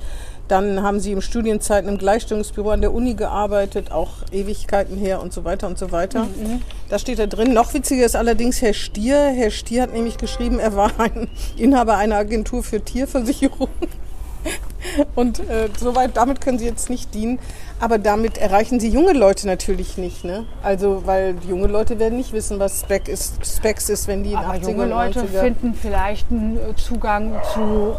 Dann 0.48 0.82
haben 0.82 1.00
sie 1.00 1.10
im 1.10 1.20
Studienzeiten 1.20 1.88
im 1.90 1.98
Gleichstellungsbüro 1.98 2.70
an 2.70 2.80
der 2.80 2.94
Uni 2.94 3.14
gearbeitet, 3.14 3.90
auch 3.90 4.10
Ewigkeiten 4.30 4.96
her 4.96 5.20
und 5.20 5.32
so 5.32 5.44
weiter 5.44 5.66
und 5.66 5.76
so 5.76 5.90
weiter. 5.90 6.28
Da 6.88 7.00
steht 7.00 7.18
da 7.18 7.26
drin. 7.26 7.52
Noch 7.52 7.74
witziger 7.74 8.06
ist 8.06 8.14
allerdings 8.14 8.62
Herr 8.62 8.72
Stier. 8.72 9.32
Herr 9.34 9.50
Stier 9.50 9.82
hat 9.82 9.92
nämlich 9.92 10.18
geschrieben, 10.18 10.60
er 10.60 10.76
war 10.76 10.92
ein 11.00 11.28
Inhaber 11.56 11.96
einer 11.96 12.16
Agentur 12.16 12.62
für 12.62 12.80
Tierversicherung. 12.80 13.68
Und 15.14 15.40
äh, 15.40 15.68
soweit, 15.78 16.16
damit 16.16 16.40
können 16.40 16.58
sie 16.58 16.66
jetzt 16.66 16.90
nicht 16.90 17.14
dienen. 17.14 17.38
Aber 17.80 17.98
damit 17.98 18.38
erreichen 18.38 18.80
sie 18.80 18.88
junge 18.88 19.12
Leute 19.12 19.46
natürlich 19.46 19.98
nicht. 19.98 20.24
Ne? 20.24 20.44
Also, 20.62 21.02
weil 21.06 21.36
junge 21.48 21.66
Leute 21.66 21.98
werden 21.98 22.16
nicht 22.16 22.32
wissen, 22.32 22.58
was 22.58 22.80
Spec 22.80 23.08
ist, 23.08 23.44
Specs 23.46 23.88
ist, 23.88 24.08
wenn 24.08 24.22
die 24.22 24.32
in 24.32 24.36
Aber 24.36 24.54
80er 24.54 24.70
junge 24.70 24.86
Leute 24.86 25.20
90er... 25.20 25.40
finden 25.40 25.74
vielleicht 25.74 26.30
einen 26.30 26.56
äh, 26.56 26.74
Zugang 26.76 27.34
zu, 27.52 27.94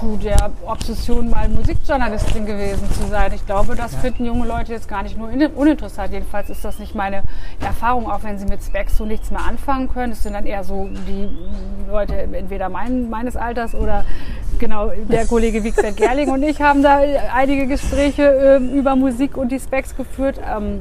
zu 0.00 0.16
der 0.16 0.50
Obsession, 0.66 1.30
mal 1.30 1.48
Musikjournalistin 1.48 2.46
gewesen 2.46 2.90
zu 2.92 3.06
sein. 3.08 3.32
Ich 3.34 3.44
glaube, 3.46 3.74
das 3.76 3.94
finden 3.96 4.24
junge 4.24 4.46
Leute 4.46 4.72
jetzt 4.72 4.88
gar 4.88 5.02
nicht 5.02 5.16
nur 5.18 5.30
in- 5.30 5.46
uninteressant. 5.48 6.12
Jedenfalls 6.12 6.50
ist 6.50 6.64
das 6.64 6.78
nicht 6.78 6.94
meine 6.94 7.22
Erfahrung, 7.60 8.10
auch 8.10 8.22
wenn 8.24 8.38
sie 8.38 8.46
mit 8.46 8.62
Specs 8.62 8.96
so 8.96 9.04
nichts 9.04 9.30
mehr 9.30 9.44
anfangen 9.44 9.88
können. 9.88 10.12
Es 10.12 10.22
sind 10.22 10.32
dann 10.32 10.46
eher 10.46 10.64
so 10.64 10.88
die 11.06 11.28
Leute 11.90 12.14
entweder 12.14 12.68
mein, 12.68 13.10
meines 13.10 13.36
Alters 13.36 13.74
oder 13.74 14.04
genau 14.58 14.90
der 15.08 15.26
Kollege 15.26 15.62
Wiegfeld 15.62 15.96
Gerling 15.98 16.30
und 16.30 16.42
ich 16.42 16.60
haben 16.62 16.82
da 16.82 17.00
einige 17.34 17.66
Gespräche 17.66 18.22
ähm, 18.22 18.72
über 18.72 18.96
Musik 18.96 19.36
und 19.36 19.52
die 19.52 19.60
Specs 19.60 19.94
geführt. 19.96 20.40
Ähm, 20.50 20.80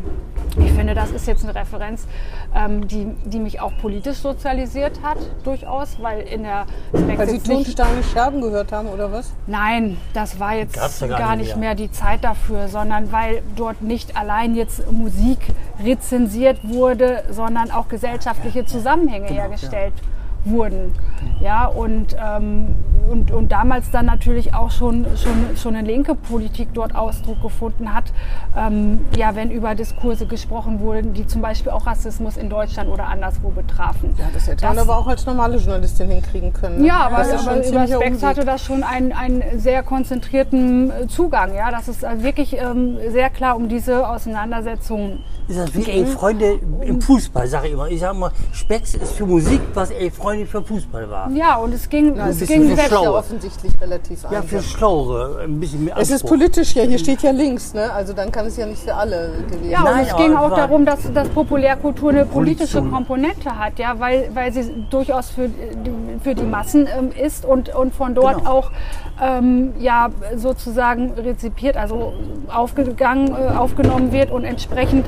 ich 0.57 0.71
finde, 0.71 0.93
das 0.93 1.11
ist 1.11 1.27
jetzt 1.27 1.43
eine 1.43 1.53
Referenz, 1.53 2.07
ähm, 2.55 2.87
die, 2.87 3.07
die 3.25 3.39
mich 3.39 3.59
auch 3.59 3.71
politisch 3.81 4.17
sozialisiert 4.17 5.01
hat, 5.03 5.17
durchaus, 5.43 5.97
weil 6.01 6.21
in 6.21 6.43
der 6.43 6.65
Specs 6.89 7.17
Weil 7.17 7.29
sie 7.29 7.39
Tonsteine 7.39 8.03
Scherben 8.03 8.41
gehört 8.41 8.71
haben, 8.71 8.87
oder 8.87 9.11
was? 9.11 9.33
Nein, 9.47 9.97
das 10.13 10.39
war 10.39 10.55
jetzt 10.55 10.75
Gab's 10.75 10.99
ja 11.01 11.07
gar, 11.07 11.19
gar 11.19 11.35
nicht 11.35 11.45
nicht 11.45 11.57
mehr. 11.57 11.75
die 11.75 11.91
Zeit 11.91 12.23
dafür, 12.23 12.67
sondern 12.67 13.11
weil 13.11 13.41
dort 13.55 13.81
nicht 13.81 14.17
allein 14.17 14.55
jetzt 14.55 14.91
Musik 14.91 15.39
rezensiert 15.83 16.59
wurde, 16.63 17.23
sondern 17.29 17.71
auch 17.71 17.87
gesellschaftliche 17.87 18.65
Zusammenhänge 18.65 19.27
hergestellt 19.27 19.93
wurden. 20.45 20.93
Ja, 21.39 21.65
und, 21.65 22.15
ähm, 22.23 22.75
und, 23.09 23.31
und 23.31 23.51
damals 23.51 23.91
dann 23.91 24.05
natürlich 24.05 24.53
auch 24.53 24.71
schon, 24.71 25.05
schon, 25.17 25.57
schon 25.57 25.75
eine 25.75 25.87
linke 25.87 26.15
Politik 26.15 26.69
dort 26.73 26.95
Ausdruck 26.95 27.41
gefunden 27.41 27.93
hat, 27.93 28.13
ähm, 28.55 28.99
ja, 29.17 29.35
wenn 29.35 29.51
über 29.51 29.75
Diskurse 29.75 30.25
gesprochen 30.25 30.79
wurden, 30.79 31.13
die 31.13 31.27
zum 31.27 31.41
Beispiel 31.41 31.71
auch 31.71 31.85
Rassismus 31.85 32.37
in 32.37 32.49
Deutschland 32.49 32.89
oder 32.89 33.07
anderswo 33.07 33.49
betrafen. 33.49 34.13
Ja, 34.17 34.25
das 34.33 34.47
hätte 34.47 34.65
man 34.65 34.77
aber 34.77 34.97
auch 34.97 35.07
als 35.07 35.25
normale 35.25 35.57
Journalistin 35.57 36.09
hinkriegen 36.09 36.53
können. 36.53 36.81
ne? 36.81 36.87
Ja, 36.87 37.05
aber, 37.07 37.17
das 37.17 37.33
ist 37.33 37.43
schon 37.43 37.53
aber 37.53 37.67
über 37.67 37.97
Umweg. 37.97 38.23
hatte 38.23 38.45
das 38.45 38.63
schon 38.63 38.83
einen, 38.83 39.11
einen 39.11 39.59
sehr 39.59 39.83
konzentrierten 39.83 40.91
äh, 40.91 41.07
Zugang. 41.07 41.55
Ja, 41.55 41.71
das 41.71 41.87
ist 41.87 42.03
also 42.03 42.23
wirklich 42.23 42.57
ähm, 42.57 42.97
sehr 43.09 43.29
klar 43.29 43.55
um 43.55 43.69
diese 43.69 44.07
Auseinandersetzung. 44.07 45.19
Ist 45.47 45.59
das 45.59 45.75
wie 45.75 45.89
ey, 45.89 46.05
Freunde 46.07 46.59
im 46.81 46.99
Fußball, 47.01 47.47
sage 47.47 47.67
ich 47.67 47.73
immer. 47.73 47.87
Ich 47.87 47.99
sage 47.99 48.15
immer, 48.15 48.31
Specks 48.51 48.95
ist 48.95 49.11
für 49.13 49.25
Musik, 49.27 49.61
was 49.75 49.91
ey, 49.91 50.09
Freunde 50.09 50.45
für 50.47 50.63
Fußball 50.63 51.07
war. 51.09 51.29
Ja, 51.31 51.57
und 51.57 51.71
es 51.73 51.87
ging, 51.87 52.15
Ja, 52.15 52.29
es 52.29 52.39
ging 52.39 52.75
weg. 52.75 52.85
schlau. 52.87 53.03
ja 53.03 53.11
offensichtlich 53.11 53.71
relativ 53.79 54.23
Ja, 54.23 54.29
einfach. 54.29 54.43
für 54.45 54.61
Schlauere, 54.63 55.41
ein 55.43 55.59
bisschen 55.59 55.85
mehr 55.85 55.97
Es 55.97 56.09
ist 56.09 56.25
politisch, 56.25 56.73
ja, 56.73 56.83
hier 56.83 56.97
steht 56.97 57.21
ja 57.21 57.29
links, 57.31 57.73
ne? 57.75 57.91
Also 57.93 58.13
dann 58.13 58.31
kann 58.31 58.47
es 58.47 58.57
ja 58.57 58.65
nicht 58.65 58.81
für 58.81 58.95
alle 58.95 59.33
gewesen 59.49 59.69
Ja, 59.69 59.79
und 59.79 59.85
Nein, 59.85 60.07
es 60.09 60.15
ging 60.17 60.35
auch 60.35 60.55
darum, 60.55 60.83
dass, 60.85 60.99
dass 61.13 61.27
Populärkultur 61.29 62.09
eine 62.09 62.25
politische. 62.25 62.81
Komponente 62.81 63.55
hat, 63.57 63.77
ja, 63.77 63.99
weil, 63.99 64.29
weil 64.33 64.51
sie 64.51 64.85
durchaus 64.89 65.29
für, 65.29 65.47
die- 65.49 66.19
für 66.23 66.33
die 66.33 66.43
Massen 66.43 66.87
ähm, 66.87 67.11
ist 67.11 67.45
und, 67.45 67.73
und 67.75 67.93
von 67.93 68.15
dort 68.15 68.37
Genau. 68.39 68.49
auch 68.49 68.71
ähm, 69.21 69.73
ja, 69.79 70.09
sozusagen 70.35 71.11
rezipiert, 71.11 71.77
also 71.77 72.13
aufgegangen, 72.53 73.29
äh, 73.29 73.55
aufgenommen 73.55 74.11
wird 74.11 74.31
und 74.31 74.43
entsprechend 74.43 75.05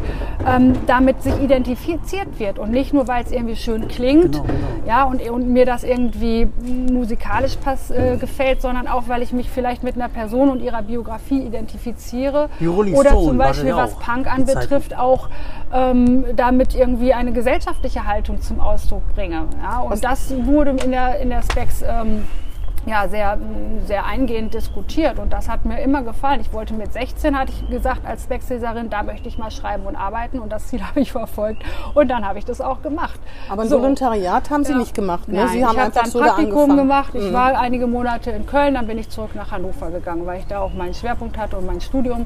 ähm, 0.48 0.74
damit 0.88 1.22
sich 1.24 1.38
identifiziert 1.42 2.40
wird. 2.40 2.60
Und 2.60 2.72
nicht 2.72 2.94
nur, 2.94 3.08
weil 3.08 3.24
es 3.24 3.32
irgendwie 3.32 3.56
schön 3.56 3.88
klingt 3.88 4.34
Genau, 4.34 4.44
genau. 4.44 4.88
Ja, 4.88 5.04
und, 5.04 5.22
und 5.30 5.50
mir 5.50 5.66
das 5.66 5.84
irgendwie 5.84 6.48
musikalisch 6.92 7.58
pass, 7.58 7.92
äh, 7.92 8.18
gefällt, 8.18 8.62
sondern 8.62 8.88
auch, 8.88 9.04
weil 9.08 9.22
ich 9.22 9.34
mich 9.34 9.50
vielleicht 9.50 9.84
mit 9.84 9.96
einer 9.96 10.10
Person 10.10 10.50
und 10.50 10.62
ihrer 10.62 10.82
Biografie 10.82 11.42
identifiziere. 11.42 12.50
Oder 12.62 13.10
Stone 13.12 13.28
zum 13.28 13.38
Beispiel, 13.38 13.76
was 13.76 13.96
Punk 13.96 14.32
anbetrifft, 14.32 14.98
auch 14.98 15.30
ähm, 15.74 16.26
damit 16.36 16.76
irgendwie 16.76 17.14
eine 17.14 17.34
gesellschaftliche 17.34 18.06
Haltung 18.06 18.42
zum 18.42 18.60
Ausdruck 18.60 19.04
bringe. 19.14 19.46
Ja, 19.62 19.80
und 19.80 20.04
das 20.04 20.34
wurde 20.46 20.72
in 20.72 20.92
der, 20.92 21.20
in 21.20 21.30
der 21.30 21.42
Specs 21.42 21.82
ähm, 21.82 22.24
ja, 22.88 23.08
sehr, 23.08 23.38
sehr 23.86 24.06
eingehend 24.06 24.54
diskutiert 24.54 25.20
und 25.20 25.32
das 25.34 25.50
hat 25.50 25.66
mir 25.66 25.80
immer 25.82 26.02
gefallen. 26.04 26.40
Ich 26.42 26.52
wollte 26.54 26.74
mit 26.74 26.94
16, 26.94 27.38
hatte 27.38 27.52
ich 27.52 27.70
gesagt, 27.70 28.06
als 28.06 28.24
Specs-Leserin, 28.24 28.90
da 28.90 29.04
möchte 29.04 29.28
ich 29.28 29.38
mal 29.38 29.52
schreiben 29.52 29.86
und 29.86 29.96
arbeiten 29.96 30.40
und 30.40 30.52
das 30.52 30.68
Ziel 30.68 30.82
habe 30.88 31.00
ich 31.02 31.12
verfolgt 31.12 31.64
und 31.94 32.08
dann 32.10 32.26
habe 32.28 32.40
ich 32.40 32.46
das 32.46 32.62
auch 32.62 32.82
gemacht. 32.82 33.20
Aber 33.50 33.64
ein 33.64 33.68
So. 33.70 33.78
Volontariat 33.80 34.50
haben 34.50 34.64
Sie 34.64 34.72
Ja. 34.72 34.78
nicht 34.80 34.94
gemacht, 34.96 35.28
ne? 35.28 35.36
Nein, 35.36 35.50
Sie 35.50 35.66
haben 35.66 35.76
ich 35.76 35.82
habe 35.82 35.92
dann 35.92 36.06
so 36.10 36.20
da 36.20 36.26
Praktikum. 36.28 36.72
Mhm. 36.72 36.78
gemacht. 36.78 37.14
Ich 37.14 37.34
war 37.34 37.60
einige 37.60 37.88
Monate 37.88 38.32
in 38.32 38.46
Köln, 38.46 38.74
dann 38.76 38.88
bin 38.88 38.98
ich 38.98 39.10
zurück 39.10 39.36
nach 39.36 39.52
Hannover 39.52 39.92
gegangen, 39.92 40.26
weil 40.26 40.40
ich 40.40 40.48
da 40.48 40.60
auch 40.60 40.74
meinen 40.74 40.94
Schwerpunkt 40.94 41.38
hatte 41.38 41.58
und 41.58 41.66
mein 41.66 41.82
Studium 41.82 42.26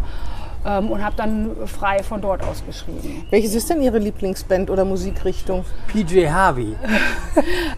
ähm, 0.66 0.92
und 0.92 1.04
habe 1.04 1.16
dann 1.16 1.52
frei 1.66 2.04
von 2.04 2.22
dort 2.22 2.44
aus 2.44 2.64
geschrieben. 2.66 3.26
Welches 3.30 3.56
ist 3.56 3.70
denn 3.70 3.82
Ihre 3.82 3.98
Lieblingsband 3.98 4.70
oder 4.70 4.86
Musikrichtung? 4.86 5.66
PJ 5.88 6.28
Harvey. 6.28 6.76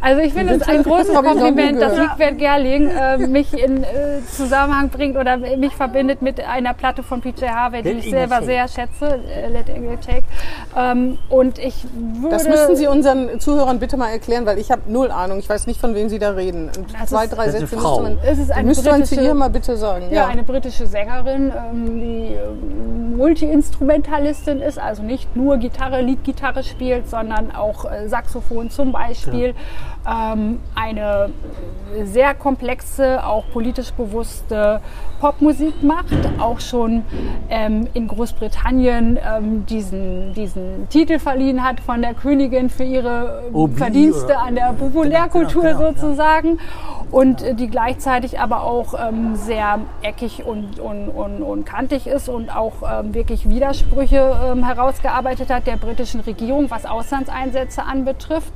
Also 0.02 0.22
ich 0.22 0.34
finde 0.34 0.56
es 0.56 0.63
ein 0.63 0.84
großes 0.84 1.13
Kompliment, 1.13 1.82
dass. 1.82 1.98
Wiegwert 1.98 2.38
Gerling 2.38 2.90
äh, 2.90 3.18
mich 3.20 3.54
in 3.54 3.84
äh, 3.84 3.88
Zusammenhang 4.30 4.90
bringt 4.90 5.16
oder 5.16 5.38
mich 5.38 5.74
verbindet 5.74 6.22
mit 6.22 6.44
einer 6.44 6.74
Platte 6.74 7.04
von 7.04 7.22
PJ 7.22 7.46
Harvey, 7.46 7.84
die 7.84 7.90
Let 7.90 8.04
ich 8.04 8.10
selber 8.10 8.36
Take. 8.36 8.46
sehr 8.46 8.68
schätze, 8.68 9.20
äh, 9.30 9.48
Let 9.48 9.70
England 9.70 10.06
Take. 10.06 10.24
Ähm, 10.75 11.20
und 11.30 11.60
ich 11.60 11.86
würde... 11.94 12.36
Das 12.36 12.48
müssten 12.48 12.75
Sie 12.75 12.88
unseren 12.88 13.40
Zuhörern 13.40 13.80
bitte 13.80 13.96
mal 13.96 14.10
erklären, 14.10 14.46
weil 14.46 14.58
ich 14.58 14.72
habe 14.72 14.82
null 14.88 15.12
Ahnung. 15.12 15.40
Ich 15.40 15.48
weiß 15.48 15.68
nicht, 15.68 15.80
von 15.80 15.96
wem 15.96 16.10
Sie 16.10 16.20
da 16.20 16.32
reden. 16.32 16.70
Zwei, 17.06 17.28
drei 17.28 17.46
das 17.46 17.56
ist 17.56 17.70
Sätze 17.70 17.75
müsste 17.75 18.02
man, 18.02 18.18
Es 18.25 18.40
ist 18.40 18.52
eine 18.52 18.68
müsste 18.68 18.90
man 18.90 19.06
zu 19.06 19.16
ihr 19.22 19.34
mal 19.34 19.50
bitte 19.50 19.78
sagen. 19.78 20.08
Ja, 20.12 20.28
eine 20.28 20.44
britische 20.44 20.88
Sängerin, 20.88 21.52
ähm, 21.56 22.00
die 22.00 22.34
ähm, 22.34 22.73
Multi-Instrumentalistin 23.15 24.60
ist, 24.60 24.80
also 24.80 25.03
nicht 25.03 25.36
nur 25.36 25.58
Gitarre, 25.58 26.01
Leadgitarre 26.01 26.63
spielt, 26.63 27.10
sondern 27.10 27.51
auch 27.51 27.86
äh, 27.86 28.08
Saxophon 28.08 28.70
zum 28.70 28.92
Beispiel. 28.92 29.50
Ähm, 29.50 29.56
eine 30.05 31.29
sehr 32.03 32.33
komplexe, 32.33 33.25
auch 33.25 33.45
politisch 33.51 33.91
bewusste 33.91 34.81
Popmusik 35.19 35.83
macht, 35.83 36.17
auch 36.39 36.60
schon 36.60 37.03
ähm, 37.50 37.88
in 37.93 38.07
Großbritannien 38.07 39.17
ähm, 39.17 39.65
diesen, 39.65 40.33
diesen 40.33 40.89
Titel 40.89 41.19
verliehen 41.19 41.63
hat 41.63 41.79
von 41.79 42.01
der 42.01 42.13
Königin 42.13 42.69
für 42.69 42.83
ihre 42.83 43.43
Obi, 43.53 43.75
Verdienste 43.75 44.38
an 44.38 44.55
der 44.55 44.74
Populärkultur 44.74 45.62
genau, 45.62 45.77
genau, 45.77 45.89
ja. 45.91 45.93
sozusagen 45.93 46.60
und 47.12 47.41
äh, 47.41 47.53
die 47.53 47.69
gleichzeitig 47.69 48.39
aber 48.39 48.63
auch 48.63 48.95
ähm, 49.00 49.36
sehr 49.36 49.79
eckig 50.01 50.43
und, 50.45 50.79
und, 50.79 51.10
und, 51.10 51.41
und 51.41 51.65
kantig 51.65 52.07
ist 52.07 52.27
und 52.27 52.53
auch 52.53 52.74
ähm, 52.81 53.13
wirklich 53.13 53.48
Widersprüche 53.48 54.36
ähm, 54.45 54.65
herausgearbeitet 54.65 55.50
hat 55.50 55.67
der 55.67 55.77
britischen 55.77 56.22
Regierung, 56.22 56.69
was 56.69 56.86
Auslandseinsätze 56.86 57.83
anbetrifft. 57.83 58.53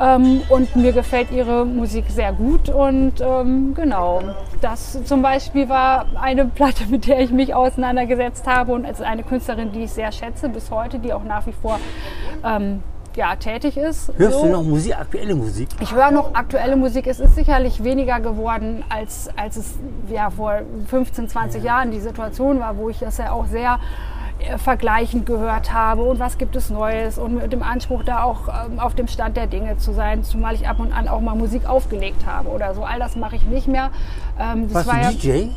Ähm, 0.00 0.42
und 0.48 0.74
mir 0.76 0.92
gefällt 0.92 1.30
ihre 1.30 1.66
Musik 1.66 2.06
sehr 2.08 2.32
gut 2.32 2.70
und 2.70 3.20
ähm, 3.20 3.74
genau, 3.74 4.22
das 4.62 4.98
zum 5.04 5.20
Beispiel 5.20 5.68
war 5.68 6.06
eine 6.18 6.46
Platte, 6.46 6.86
mit 6.88 7.06
der 7.06 7.20
ich 7.20 7.30
mich 7.30 7.54
auseinandergesetzt 7.54 8.46
habe 8.46 8.72
und 8.72 8.84
es 8.84 9.00
ist 9.00 9.06
eine 9.06 9.22
Künstlerin, 9.22 9.72
die 9.72 9.84
ich 9.84 9.90
sehr 9.90 10.10
schätze 10.10 10.48
bis 10.48 10.70
heute, 10.70 10.98
die 10.98 11.12
auch 11.12 11.24
nach 11.24 11.46
wie 11.46 11.52
vor 11.52 11.78
ähm, 12.44 12.82
ja, 13.16 13.36
tätig 13.36 13.76
ist. 13.76 14.12
Hörst 14.16 14.38
So. 14.38 14.46
du 14.46 14.52
noch 14.52 14.62
Musik, 14.62 14.96
aktuelle 14.98 15.34
Musik? 15.34 15.68
Ich 15.80 15.94
höre 15.94 16.10
noch 16.10 16.34
aktuelle 16.34 16.76
Musik. 16.76 17.06
Es 17.06 17.20
ist 17.20 17.34
sicherlich 17.34 17.82
weniger 17.84 18.20
geworden, 18.20 18.84
als, 18.88 19.28
als 19.36 19.56
es 19.56 19.74
ja, 20.10 20.30
vor 20.30 20.60
15, 20.86 21.28
20 21.28 21.62
Jahren 21.62 21.90
die 21.90 22.00
Situation 22.00 22.60
war, 22.60 22.76
wo 22.78 22.88
ich 22.88 23.00
das 23.00 23.18
ja 23.18 23.32
auch 23.32 23.46
sehr 23.46 23.78
vergleichend 24.58 25.26
gehört 25.26 25.72
habe 25.72 26.02
und 26.02 26.18
was 26.18 26.38
gibt 26.38 26.56
es 26.56 26.70
Neues 26.70 27.18
und 27.18 27.34
mit 27.34 27.52
dem 27.52 27.62
Anspruch 27.62 28.02
da 28.04 28.22
auch 28.22 28.48
ähm, 28.48 28.78
auf 28.78 28.94
dem 28.94 29.06
Stand 29.06 29.36
der 29.36 29.46
Dinge 29.46 29.76
zu 29.78 29.92
sein, 29.92 30.24
zumal 30.24 30.54
ich 30.54 30.68
ab 30.68 30.80
und 30.80 30.92
an 30.92 31.08
auch 31.08 31.20
mal 31.20 31.34
Musik 31.34 31.68
aufgelegt 31.68 32.26
habe 32.26 32.48
oder 32.48 32.74
so. 32.74 32.84
All 32.84 32.98
das 32.98 33.16
mache 33.16 33.36
ich 33.36 33.44
nicht 33.44 33.68
mehr. 33.68 33.90
Ähm, 34.38 34.64
das 34.64 34.86
Warst 34.86 34.88
war 34.88 34.96
du 34.96 35.02
ja, 35.02 35.10
DJ? 35.12 35.50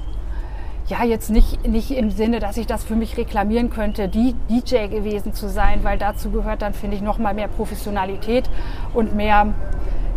ja, 0.87 1.03
jetzt 1.03 1.29
nicht, 1.29 1.67
nicht 1.67 1.91
im 1.91 2.11
Sinne, 2.11 2.39
dass 2.39 2.57
ich 2.57 2.67
das 2.67 2.83
für 2.83 2.95
mich 2.95 3.17
reklamieren 3.17 3.69
könnte, 3.69 4.09
die 4.09 4.35
DJ 4.49 4.87
gewesen 4.87 5.33
zu 5.33 5.47
sein, 5.47 5.83
weil 5.83 5.97
dazu 5.97 6.29
gehört 6.29 6.61
dann, 6.61 6.73
finde 6.73 6.97
ich, 6.97 7.01
noch 7.01 7.17
mal 7.17 7.33
mehr 7.33 7.47
Professionalität 7.47 8.49
und 8.93 9.15
mehr, 9.15 9.53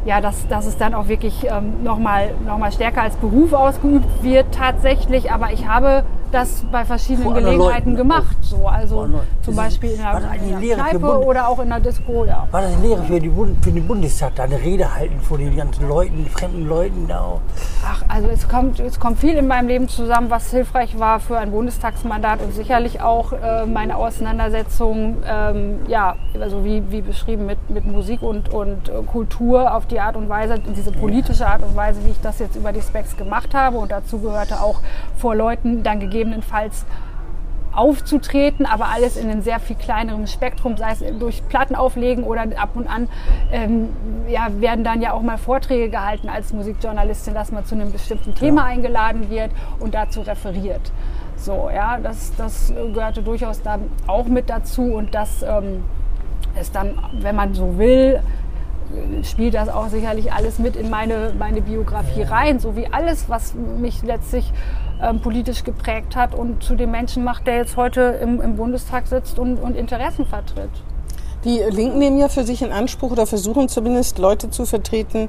ja, 0.07 0.21
dass, 0.21 0.47
dass 0.49 0.67
es 0.67 0.79
dann 0.79 0.95
auch 0.95 1.09
wirklich 1.09 1.45
ähm, 1.45 1.83
noch, 1.83 1.99
mal, 1.99 2.31
noch 2.47 2.59
mal 2.59 2.73
stärker 2.73 3.03
als 3.03 3.17
Beruf 3.17 3.53
ausgeübt 3.53 4.23
wird 4.23 4.47
tatsächlich. 4.55 5.31
Aber 5.33 5.53
ich 5.53 5.67
habe 5.67 6.05
das 6.33 6.65
bei 6.71 6.85
verschiedenen 6.85 7.35
Gelegenheiten 7.35 7.57
Leuten 7.59 7.97
gemacht. 7.97 8.37
So, 8.41 8.67
also 8.67 9.09
zum 9.43 9.57
Beispiel 9.57 9.91
in 9.93 10.01
eigentlich 10.01 10.71
in 10.71 10.77
Kneipe 10.77 11.25
oder 11.25 11.49
auch 11.49 11.59
in 11.61 11.69
der 11.69 11.81
Disco, 11.81 12.25
ja. 12.25 12.47
War 12.51 12.63
das 12.63 12.73
eine 12.73 12.83
Lehre 12.87 13.03
für, 13.05 13.21
die 13.21 13.29
Bund, 13.29 13.65
für 13.65 13.71
den 13.71 13.87
Bundestag, 13.87 14.35
da 14.37 14.45
eine 14.45 14.61
Rede 14.61 14.95
halten 14.95 15.21
vor 15.21 15.39
den 15.39 15.57
ganzen 15.57 15.89
Leuten, 15.89 16.27
fremden 16.27 16.67
Leuten 16.67 17.07
da? 17.09 17.21
auch? 17.21 17.41
Ach, 17.85 18.03
also 18.09 18.29
es 18.29 18.49
kommt, 18.49 18.81
es 18.81 18.99
kommt 18.99 19.19
viel 19.19 19.37
in 19.37 19.47
meinem 19.47 19.69
Leben 19.69 19.89
zusammen, 19.89 20.31
was 20.31 20.51
hilfreich 20.51 20.99
war 20.99 21.21
für 21.21 21.39
ein 21.39 21.51
Bundestagsmandat 21.51 22.43
und 22.43 22.53
sicherlich 22.53 23.01
auch 23.01 23.33
äh, 23.33 23.67
meine 23.67 23.97
Auseinandersetzung, 23.97 25.19
ähm, 25.27 25.81
ja, 25.89 26.17
also 26.41 26.65
wie, 26.65 26.83
wie 26.91 27.01
beschrieben 27.01 27.47
mit, 27.47 27.71
mit 27.71 27.85
Musik 27.85 28.23
und, 28.23 28.53
und 28.53 28.89
äh, 28.89 29.03
Kultur 29.07 29.75
auf 29.75 29.87
die 29.87 29.96
Art 30.01 30.17
und 30.17 30.29
Weise, 30.29 30.59
diese 30.59 30.93
politische 30.93 31.47
Art 31.47 31.63
und 31.63 31.77
Weise, 31.77 32.05
wie 32.05 32.11
ich 32.11 32.21
das 32.21 32.39
jetzt 32.39 32.57
über 32.57 32.73
die 32.73 32.83
Specs 32.83 33.17
gemacht 33.17 33.55
habe. 33.55 33.79
Und 33.79 33.93
dazu 33.93 34.19
gehörte 34.19 34.61
auch 34.61 34.81
vor 35.17 35.35
Leuten 35.35 35.83
dann 35.83 36.01
gegebenenfalls 36.01 36.85
aufzutreten, 37.77 38.65
aber 38.67 38.87
alles 38.87 39.17
in 39.17 39.31
einem 39.31 39.43
sehr 39.43 39.61
viel 39.61 39.77
kleineren 39.77 40.27
Spektrum, 40.27 40.77
sei 40.77 40.93
es 40.93 41.05
durch 41.19 41.47
Platten 41.49 41.75
auflegen 41.75 42.25
oder 42.25 42.47
ab 42.57 42.71
und 42.75 42.89
an 42.89 43.09
ähm, 43.53 43.91
ja, 44.29 44.49
werden 44.61 44.83
dann 44.83 45.03
ja 45.03 45.13
auch 45.13 45.23
mal 45.23 45.37
Vorträge 45.37 45.91
gehalten 45.91 46.29
als 46.29 46.53
Musikjournalistin, 46.53 47.35
dass 47.35 47.53
man 47.53 47.65
zu 47.67 47.75
einem 47.75 47.93
bestimmten 47.93 48.35
Thema 48.35 48.65
eingeladen 48.65 49.31
wird 49.31 49.51
und 49.79 49.95
dazu 49.95 50.23
referiert. 50.23 50.91
So, 51.37 51.69
ja, 51.73 51.99
das, 51.99 52.33
das 52.37 52.73
gehörte 52.95 53.23
durchaus 53.23 53.61
dann 53.61 53.91
auch 54.07 54.25
mit 54.25 54.49
dazu 54.49 54.95
und 54.95 55.15
das 55.15 55.43
ähm, 55.43 55.85
ist 56.59 56.75
dann, 56.75 56.99
wenn 57.21 57.37
man 57.37 57.53
so 57.53 57.77
will, 57.79 58.21
spielt 59.23 59.55
das 59.55 59.69
auch 59.69 59.89
sicherlich 59.89 60.33
alles 60.33 60.59
mit 60.59 60.77
in 60.77 60.91
meine, 60.91 61.33
meine 61.39 61.61
Biografie 61.61 62.23
rein, 62.23 62.59
so 62.59 62.77
wie 62.77 62.87
alles, 62.93 63.29
was 63.29 63.55
mich 63.55 64.03
letztlich 64.03 64.53
ähm, 65.03 65.21
politisch 65.21 65.65
geprägt 65.65 66.17
hat 66.17 66.35
und 66.35 66.63
zu 66.63 66.77
dem 66.77 66.91
Menschen 66.91 67.25
macht, 67.25 67.47
der 67.47 67.57
jetzt 67.57 67.77
heute 67.77 68.19
im, 68.23 68.41
im 68.41 68.57
Bundestag 68.57 69.07
sitzt 69.07 69.39
und, 69.39 69.57
und 69.59 69.77
Interessen 69.77 70.27
vertritt. 70.27 70.71
Die 71.47 71.61
Linken 71.61 72.01
nehmen 72.01 72.19
ja 72.19 72.29
für 72.29 72.43
sich 72.43 72.61
in 72.61 72.73
Anspruch 72.73 73.13
oder 73.13 73.25
versuchen 73.25 73.69
zumindest 73.69 74.19
Leute 74.19 74.51
zu 74.51 74.67
vertreten, 74.67 75.29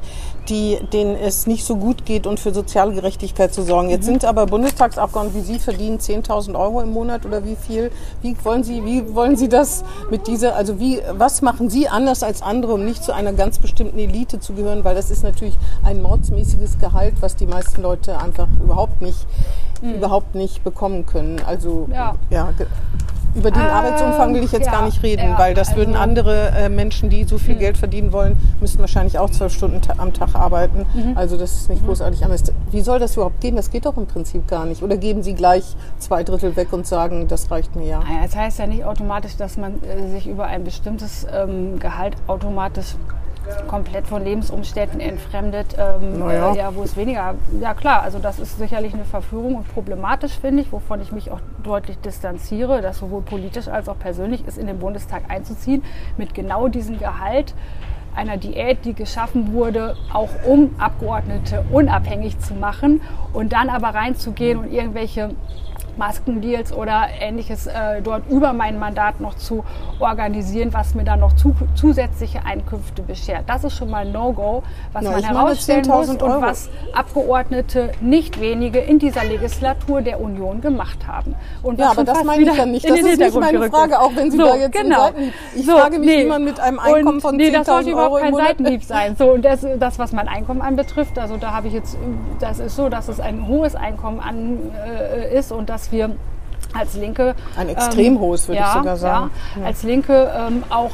die, 0.50 0.80
denen 0.92 1.16
es 1.16 1.46
nicht 1.46 1.64
so 1.64 1.76
gut 1.76 2.06
geht 2.06 2.26
und 2.26 2.40
für 2.40 2.52
soziale 2.56 2.92
Gerechtigkeit 2.92 3.54
zu 3.54 3.62
sorgen. 3.62 3.92
Jetzt 3.92 4.06
sind 4.06 4.26
aber 4.26 4.48
Bundestagsabgeordnete 4.48 5.38
wie 5.38 5.42
Sie 5.42 5.60
verdienen 5.60 6.00
10.000 6.00 6.58
Euro 6.60 6.82
im 6.82 6.92
Monat 6.92 7.28
oder 7.28 7.46
wie 7.46 7.56
viel? 7.56 7.92
Wie 8.24 8.36
wollen 8.44 8.64
Sie, 8.64 8.84
wie 8.84 9.14
wollen 9.14 9.36
Sie 9.36 9.48
das 9.48 9.84
mit 10.10 10.26
dieser, 10.26 10.56
also 10.56 10.80
wie, 10.80 11.00
was 11.12 11.44
machen 11.44 11.70
Sie 11.70 11.88
anders 11.88 12.24
als 12.24 12.42
andere, 12.42 12.74
um 12.74 12.84
nicht 12.84 13.04
zu 13.04 13.14
einer 13.14 13.34
ganz 13.34 13.60
bestimmten 13.60 14.00
Elite 14.00 14.40
zu 14.40 14.54
gehören? 14.54 14.84
Weil 14.84 14.96
das 14.96 15.12
ist 15.12 15.22
natürlich 15.22 15.60
ein 15.84 16.02
mordsmäßiges 16.02 16.80
Gehalt, 16.80 17.14
was 17.20 17.36
die 17.36 17.46
meisten 17.46 17.84
Leute 17.84 18.18
einfach 18.18 18.48
überhaupt 18.64 19.04
nicht, 19.04 19.28
überhaupt 19.84 20.34
nicht 20.34 20.64
bekommen 20.64 21.06
können. 21.06 21.40
Also, 21.46 21.88
Ja. 21.92 22.16
ja 22.32 22.50
über 23.38 23.52
den 23.52 23.62
Ähm, 23.62 23.68
Arbeitsumfang 23.70 24.34
will 24.34 24.44
ich 24.44 24.52
jetzt 24.52 24.66
ja, 24.66 24.72
gar 24.72 24.86
nicht 24.86 25.02
reden, 25.04 25.30
ja, 25.30 25.40
weil 25.40 25.54
das 25.54 25.76
würden 25.76 25.94
also- 25.96 26.04
andere 26.04 26.50
äh, 26.58 26.70
Menschen, 26.70 27.10
die 27.10 27.24
so 27.24 27.38
viel 27.38 27.56
Geld 27.56 27.78
verdienen 27.78 28.12
wollen, 28.12 28.36
müssten 28.60 28.80
wahrscheinlich 28.80 29.20
auch 29.20 29.30
zwölf 29.30 29.54
Stunden 29.54 29.82
ta 29.82 29.94
am 29.98 30.14
Tag 30.14 30.36
arbeiten. 30.36 30.86
Mhm. 30.94 31.18
Also 31.18 31.38
das 31.38 31.54
ist 31.54 31.70
nicht 31.70 31.86
großartig 31.86 32.24
anders. 32.26 32.44
Wie 32.72 32.82
soll 32.82 33.00
das 33.00 33.14
überhaupt 33.16 33.40
gehen? 33.42 33.56
Das 33.56 33.70
geht 33.70 33.86
doch 33.86 33.96
im 33.98 34.08
Prinzip 34.08 34.48
gar 34.48 34.66
nicht. 34.66 34.82
Oder 34.84 34.98
geben 34.98 35.24
Sie 35.24 35.34
gleich 35.36 35.64
zwei 36.00 36.24
Drittel 36.24 36.56
weg 36.56 36.74
und 36.74 36.86
sagen, 36.88 37.28
das 37.28 37.52
reicht 37.52 37.76
mir 37.76 37.86
ja. 37.88 38.00
Naja, 38.00 38.24
das 38.24 38.36
heißt 38.36 38.60
ja 38.60 38.68
nicht 38.68 38.84
automatisch, 38.84 39.38
dass 39.38 39.58
man 39.58 39.76
äh, 39.84 40.10
sich 40.10 40.28
über 40.28 40.46
ein 40.46 40.64
bestimmtes 40.64 41.26
ähm, 41.32 41.80
Gehalt 41.80 42.16
automatisch 42.28 42.96
komplett 43.68 44.08
von 44.08 44.24
Lebensumständen 44.24 45.00
entfremdet, 45.00 45.76
ähm, 45.78 46.20
Naja. 46.20 46.54
äh, 46.54 46.58
ja, 46.58 46.76
wo 46.76 46.84
es 46.84 46.96
weniger, 46.96 47.36
ja 47.60 47.74
klar, 47.74 48.02
also 48.04 48.20
das 48.20 48.40
ist 48.40 48.58
sicherlich 48.58 48.94
eine 48.94 49.06
Verführung 49.06 49.56
und 49.56 49.74
problematisch 49.74 50.34
finde 50.34 50.62
ich, 50.64 50.72
wovon 50.72 51.02
ich 51.02 51.12
mich 51.12 51.32
auch 51.32 51.40
deutlich 51.64 51.98
distanziere, 52.00 52.82
das 52.82 52.98
sowohl 53.00 53.22
politisch 53.22 53.68
als 53.68 53.90
auch 53.90 54.00
persönlich 54.00 54.46
ist, 54.48 54.58
in 54.58 54.68
den 54.68 54.80
Bundestag 54.80 55.24
einzuziehen 55.30 55.84
mit 56.18 56.34
genau 56.34 56.68
diesem 56.68 56.98
Gehalt 57.00 57.54
einer 58.16 58.38
Diät, 58.38 58.84
die 58.84 58.94
geschaffen 58.96 59.54
wurde, 59.54 59.96
auch 60.12 60.30
um 60.46 60.76
Abgeordnete 60.80 61.64
unabhängig 61.72 62.40
zu 62.40 62.56
machen 62.56 63.02
und 63.32 63.54
dann 63.54 63.70
aber 63.70 63.90
reinzugehen 63.90 64.58
und 64.58 64.74
irgendwelche 64.74 65.30
Maskendeals 65.98 66.72
oder 66.74 67.08
ähnliches 67.20 67.68
äh, 67.68 68.02
dort 68.04 68.24
über 68.30 68.54
mein 68.54 68.80
Mandat 68.80 69.20
noch 69.20 69.36
zu 69.36 69.64
organisieren, 70.00 70.74
was 70.74 70.96
mir 70.96 71.04
dann 71.04 71.20
noch 71.20 71.34
zu, 71.36 71.56
zusätzliche 71.76 72.46
Einkünfte 72.46 73.02
beschert. 73.02 73.44
Das 73.48 73.64
ist 73.64 73.74
schon 73.76 73.90
mal 73.90 74.06
No-Go, 74.06 74.64
was 74.94 75.04
Na, 75.04 75.12
man 75.12 75.24
herausstellen 75.24 75.86
muss 75.88 76.10
10.000 76.10 76.12
und 76.12 76.22
Euro. 76.24 76.42
was 76.42 76.70
Abgeordnete 76.94 77.92
nicht 78.02 78.40
wenige 78.40 78.80
in 78.80 79.00
dieser 79.00 79.24
Legislatur 79.24 80.02
der 80.02 80.22
Union 80.22 80.62
gemacht 80.62 81.08
haben. 81.08 81.36
Und 81.64 81.80
Ja, 81.80 81.92
aber 81.92 82.04
das 82.04 82.24
meine 82.24 82.44
ich 82.44 82.56
ja 82.58 82.66
nicht. 82.66 82.88
Das 82.90 83.00
ist 83.00 83.20
nicht 83.20 83.36
meine 83.40 83.70
Frage, 83.70 83.94
ist. 83.94 84.00
auch 84.00 84.12
wenn 84.16 84.32
Sie 84.32 84.38
so, 84.38 84.44
da 84.46 84.56
jetzt 84.56 84.76
so 84.78 84.84
genau. 84.84 85.06
Seitenhieb- 85.08 85.34
Ich 85.56 85.66
frage 85.66 86.00
mich, 86.00 86.10
wie 86.10 86.26
man 86.26 86.44
mit 86.44 86.60
einem 86.60 86.80
Einkommen 86.80 87.08
und, 87.16 87.22
von 87.22 87.36
nee, 87.36 87.50
das 87.52 87.68
10.000 87.68 87.72
sollte 87.72 87.90
überhaupt 87.92 88.14
Euro 88.14 88.24
kein 88.24 88.36
Seitenhieb 88.36 88.84
sein. 88.84 89.16
So, 89.18 89.32
und 89.32 89.44
das, 89.46 89.66
das, 89.80 90.00
was 90.00 90.12
mein 90.12 90.28
Einkommen 90.28 90.62
anbetrifft, 90.62 91.18
also 91.20 91.38
da 91.38 91.52
habe 91.54 91.68
ich 91.68 91.74
jetzt, 91.74 91.98
das 92.40 92.60
ist 92.60 92.76
so, 92.76 92.90
dass 92.90 93.08
es 93.08 93.20
ein 93.20 93.48
hohes 93.48 93.76
Einkommen 93.76 94.20
an, 94.20 94.60
äh, 94.86 95.38
ist 95.38 95.52
und 95.52 95.70
dass 95.88 95.92
wir 95.92 96.16
als 96.74 96.96
Linke 96.96 97.36
Ein 97.56 97.70
extrem 97.70 98.20
hohes, 98.20 98.48
würde 98.48 98.60
ich 98.60 98.68
ja, 98.68 98.74
sogar 98.74 98.98
sagen. 98.98 99.32
Ja, 99.58 99.66
als 99.66 99.84
Linke 99.84 100.32
ähm, 100.38 100.64
auch 100.70 100.92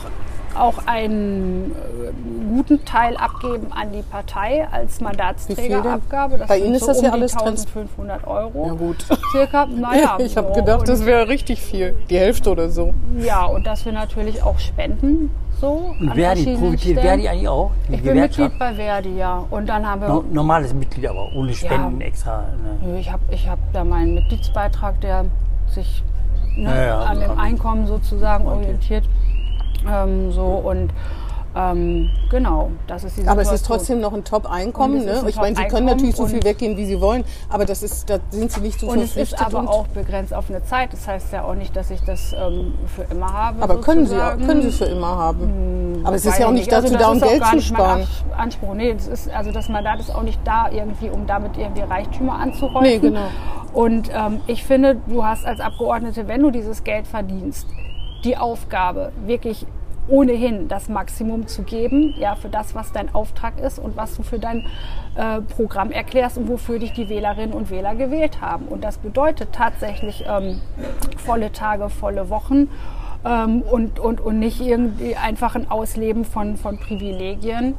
auch 0.56 0.86
einen 0.88 1.72
äh, 1.72 2.54
guten 2.56 2.84
Teil 2.86 3.18
abgeben 3.18 3.68
an 3.72 3.92
die 3.92 4.02
Partei 4.02 4.68
als? 4.72 5.02
Mandatsträgerabgabe. 5.02 6.38
Das 6.38 6.48
Bei 6.48 6.58
sind 6.58 6.66
Ihnen 6.68 6.76
ist 6.76 6.82
so 6.82 6.88
das 6.88 6.98
um 7.00 7.06
ja 7.06 7.12
alles 7.12 7.32
trans- 7.34 7.66
1500 7.66 8.28
Euro. 8.28 8.68
Ja 8.68 8.74
gut. 8.74 9.06
Circa, 9.32 9.66
naja. 9.76 10.18
ich 10.20 10.38
habe 10.38 10.50
so. 10.50 10.54
gedacht, 10.62 10.88
das 10.88 11.06
wäre 11.06 11.28
richtig 11.28 11.62
viel. 11.62 11.96
Die 12.10 12.18
Hälfte 12.18 12.52
oder 12.52 12.70
so. 12.70 12.94
Ja, 13.20 13.46
und 13.46 13.66
dass 13.66 13.86
wir 13.86 13.92
natürlich 13.92 14.42
auch 14.44 14.60
spenden. 14.60 15.32
So, 15.60 15.94
Und 16.00 16.14
Verdi, 16.14 16.58
profitiert. 16.58 17.00
Verdi 17.00 17.28
eigentlich 17.30 17.48
auch? 17.48 17.72
Die 17.88 17.94
Ich 17.96 18.04
bin? 18.04 18.20
Mitglied 18.20 18.60
bei 18.60 18.74
Verdi, 18.74 19.18
ja. 19.18 19.46
Und 19.50 19.68
dann 19.70 19.86
haben 19.90 20.02
wir. 20.02 20.10
No, 20.10 20.24
normales 20.32 20.74
Mitglied, 20.74 21.08
aber 21.08 21.32
ohne 21.36 21.54
Spenden 21.54 22.02
extra. 22.02 22.44
Ne? 22.84 23.00
Ich 23.00 23.10
habe 23.12 23.22
ich 23.32 23.48
hab 23.48 23.60
da 23.72 23.84
meinen 23.86 24.16
Mitgliedsbeitrag, 24.16 25.00
der 25.02 25.26
sich 25.70 26.04
ne, 26.58 26.70
Ja, 26.70 26.86
ja, 26.86 27.00
an 27.02 27.20
dem 27.20 27.30
also- 27.30 27.42
Einkommen 27.42 27.88
sozusagen 27.88 28.46
orientiert. 28.46 29.06
Ähm, 29.90 30.32
so 30.32 30.44
und 30.44 30.92
Ähm, 31.56 32.10
genau, 32.32 32.72
das 32.88 33.04
ist 33.04 33.16
die 33.16 33.28
Aber 33.28 33.44
es 33.44 33.52
ist 33.52 33.60
Situation. 33.60 33.78
trotzdem 33.78 34.02
noch 34.02 34.12
ein 34.14 34.24
Top-Einkommen. 34.24 34.96
Und 35.02 35.08
es 35.08 35.18
Ne? 35.18 35.22
ein 35.22 35.28
Ich 35.30 35.36
meine, 35.36 35.56
Sie 35.56 35.64
können 35.66 35.86
natürlich 35.86 36.16
so 36.16 36.26
viel 36.26 36.38
und- 36.40 36.46
weggehen, 36.46 36.78
wie 36.78 36.86
Sie 36.88 37.00
wollen, 37.00 37.24
aber 37.48 37.66
das 37.66 37.84
ist, 37.84 38.10
da 38.10 38.18
sind 38.32 38.52
Sie 38.52 38.62
nicht 38.62 38.80
so 38.80 38.88
Und 38.88 38.98
es 39.02 39.12
verpflichtet. 39.14 39.40
ist 39.40 39.46
aber 39.46 39.60
und- 39.60 39.68
auch 39.68 39.86
begrenzt 39.90 40.34
auf 40.34 40.50
eine 40.50 40.64
Zeit. 40.64 40.92
Das 40.94 41.08
heißt 41.08 41.32
ja 41.32 41.44
auch 41.44 41.54
nicht, 41.54 41.76
dass 41.76 41.92
ich 41.92 42.02
das 42.02 42.34
ähm, 42.34 42.74
für 42.88 43.04
immer 43.04 43.32
habe. 43.32 43.62
aber 43.62 43.82
können 43.82 44.08
Sie, 44.08 44.16
auch, 44.16 44.32
sozusagen. 44.32 44.48
können 44.48 44.62
Sie 44.64 44.72
für 44.72 44.86
immer 44.86 45.16
haben. 45.16 46.02
aber 46.04 46.16
es 46.16 46.26
ist 46.26 46.40
ja 46.40 46.48
auch 46.48 46.50
ich 46.54 46.56
nicht 46.62 46.74
Also 46.74 46.88
dazu 46.88 46.98
das 46.98 47.04
da, 47.04 47.12
um 47.12 47.18
ist 47.18 47.24
auch 47.24 47.28
Geld 47.30 47.42
gar 47.42 47.50
zu 47.52 47.56
nicht 47.58 47.72
mein 47.72 47.80
sparen. 47.82 48.00
Ans- 48.00 48.24
Anspruch. 48.36 48.74
Nee, 48.74 48.94
das 48.96 49.08
ist, 49.08 49.30
also 49.30 49.52
das 49.52 49.70
Mandat 49.70 50.00
ist 50.00 50.10
auch 50.16 50.24
nicht 50.24 50.40
da, 50.46 50.72
irgendwie, 50.72 51.10
um 51.12 51.28
damit 51.28 51.56
irgendwie 51.56 51.84
Reichtümer 51.84 52.34
anzuräumen. 52.40 52.82
Nee, 52.90 52.98
genau. 52.98 53.28
Und 53.76 54.10
ähm, 54.12 54.42
ich 54.48 54.64
finde, 54.64 54.96
du 55.06 55.24
hast 55.24 55.46
als 55.46 55.60
Abgeordnete, 55.60 56.28
wenn 56.28 56.42
du 56.42 56.50
dieses 56.50 56.84
Geld 56.84 57.06
verdienst, 57.06 57.68
die 58.24 58.38
Aufgabe, 58.38 59.12
wirklich 59.26 59.66
ohnehin 60.08 60.68
das 60.68 60.90
Maximum 60.90 61.48
zu 61.48 61.64
geben, 61.64 62.14
ja, 62.18 62.36
für 62.36 62.50
das, 62.50 62.76
was 62.76 62.92
dein 62.92 63.14
Auftrag 63.16 63.60
ist 63.60 63.80
und 63.80 63.96
was 63.96 64.16
du 64.16 64.24
für 64.24 64.40
dein 64.40 64.66
äh, 65.16 65.42
Programm 65.42 65.92
erklärst 65.92 66.38
und 66.38 66.48
wofür 66.50 66.80
dich 66.80 66.92
die 66.94 67.08
Wählerinnen 67.08 67.54
und 67.54 67.70
Wähler 67.70 67.96
gewählt 67.96 68.42
haben. 68.42 68.66
Und 68.68 68.84
das 68.84 68.98
bedeutet 68.98 69.54
tatsächlich 69.54 70.26
ähm, 70.28 70.60
volle 71.18 71.52
Tage, 71.52 71.90
volle 71.90 72.30
Wochen 72.30 72.70
ähm, 73.26 73.62
und, 73.62 74.00
und, 74.00 74.20
und 74.20 74.40
nicht 74.40 74.60
irgendwie 74.60 75.16
einfach 75.16 75.56
ein 75.56 75.72
Ausleben 75.72 76.26
von, 76.26 76.58
von 76.58 76.78
Privilegien. 76.78 77.76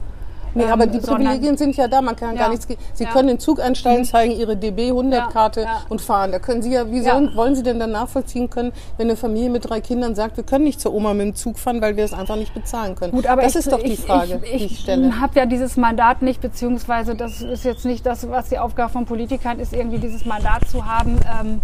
Nee, 0.54 0.64
ähm, 0.64 0.72
aber 0.72 0.86
die 0.86 0.98
Privilegien 0.98 1.56
sind 1.56 1.76
ja 1.76 1.88
da, 1.88 2.00
man 2.00 2.16
kann 2.16 2.34
Ja. 2.36 2.42
gar 2.42 2.48
nichts. 2.50 2.66
Sie 2.94 3.04
Ja. 3.04 3.10
können 3.10 3.28
den 3.28 3.38
Zug 3.40 3.60
einsteigen, 3.60 4.04
zeigen 4.04 4.32
Ihre 4.32 4.56
DB-100-Karte 4.56 5.62
Ja, 5.62 5.80
und 5.88 6.00
fahren. 6.00 6.32
Da 6.32 6.38
können 6.38 6.62
Sie 6.62 6.72
ja, 6.72 6.90
wie 6.90 7.00
sollen, 7.00 7.34
wollen 7.34 7.54
Sie 7.54 7.62
denn 7.62 7.78
dann 7.78 7.90
nachvollziehen 7.92 8.50
können, 8.50 8.72
wenn 8.96 9.08
eine 9.08 9.16
Familie 9.16 9.50
mit 9.50 9.68
drei 9.68 9.80
Kindern 9.80 10.14
sagt, 10.14 10.36
wir 10.36 10.44
können 10.44 10.64
nicht 10.64 10.80
zur 10.80 10.94
Oma 10.94 11.12
mit 11.14 11.26
dem 11.26 11.34
Zug 11.34 11.58
fahren, 11.58 11.80
weil 11.80 11.96
wir 11.96 12.04
es 12.04 12.12
einfach 12.12 12.36
nicht 12.36 12.54
bezahlen 12.54 12.94
können? 12.94 13.12
Gut, 13.12 13.26
aber 13.26 13.42
das 13.42 13.52
ich, 13.52 13.58
ist 13.60 13.72
doch 13.72 13.80
die 13.82 13.92
ich, 13.92 14.00
Frage, 14.00 14.40
ich, 14.44 14.50
die 14.58 14.64
ich 14.64 14.78
stelle. 14.80 15.20
habe 15.20 15.38
ja 15.38 15.46
dieses 15.46 15.76
Mandat 15.76 16.22
nicht, 16.22 16.40
beziehungsweise 16.40 17.14
das 17.14 17.42
ist 17.42 17.64
jetzt 17.64 17.84
nicht 17.84 18.06
das, 18.06 18.28
was 18.30 18.48
die 18.48 18.58
Aufgabe 18.58 18.92
von 18.92 19.04
Politikern 19.06 19.58
ist, 19.58 19.72
irgendwie 19.72 19.98
dieses 19.98 20.24
Mandat 20.24 20.68
zu 20.68 20.84
haben, 20.86 21.18
ähm, 21.40 21.60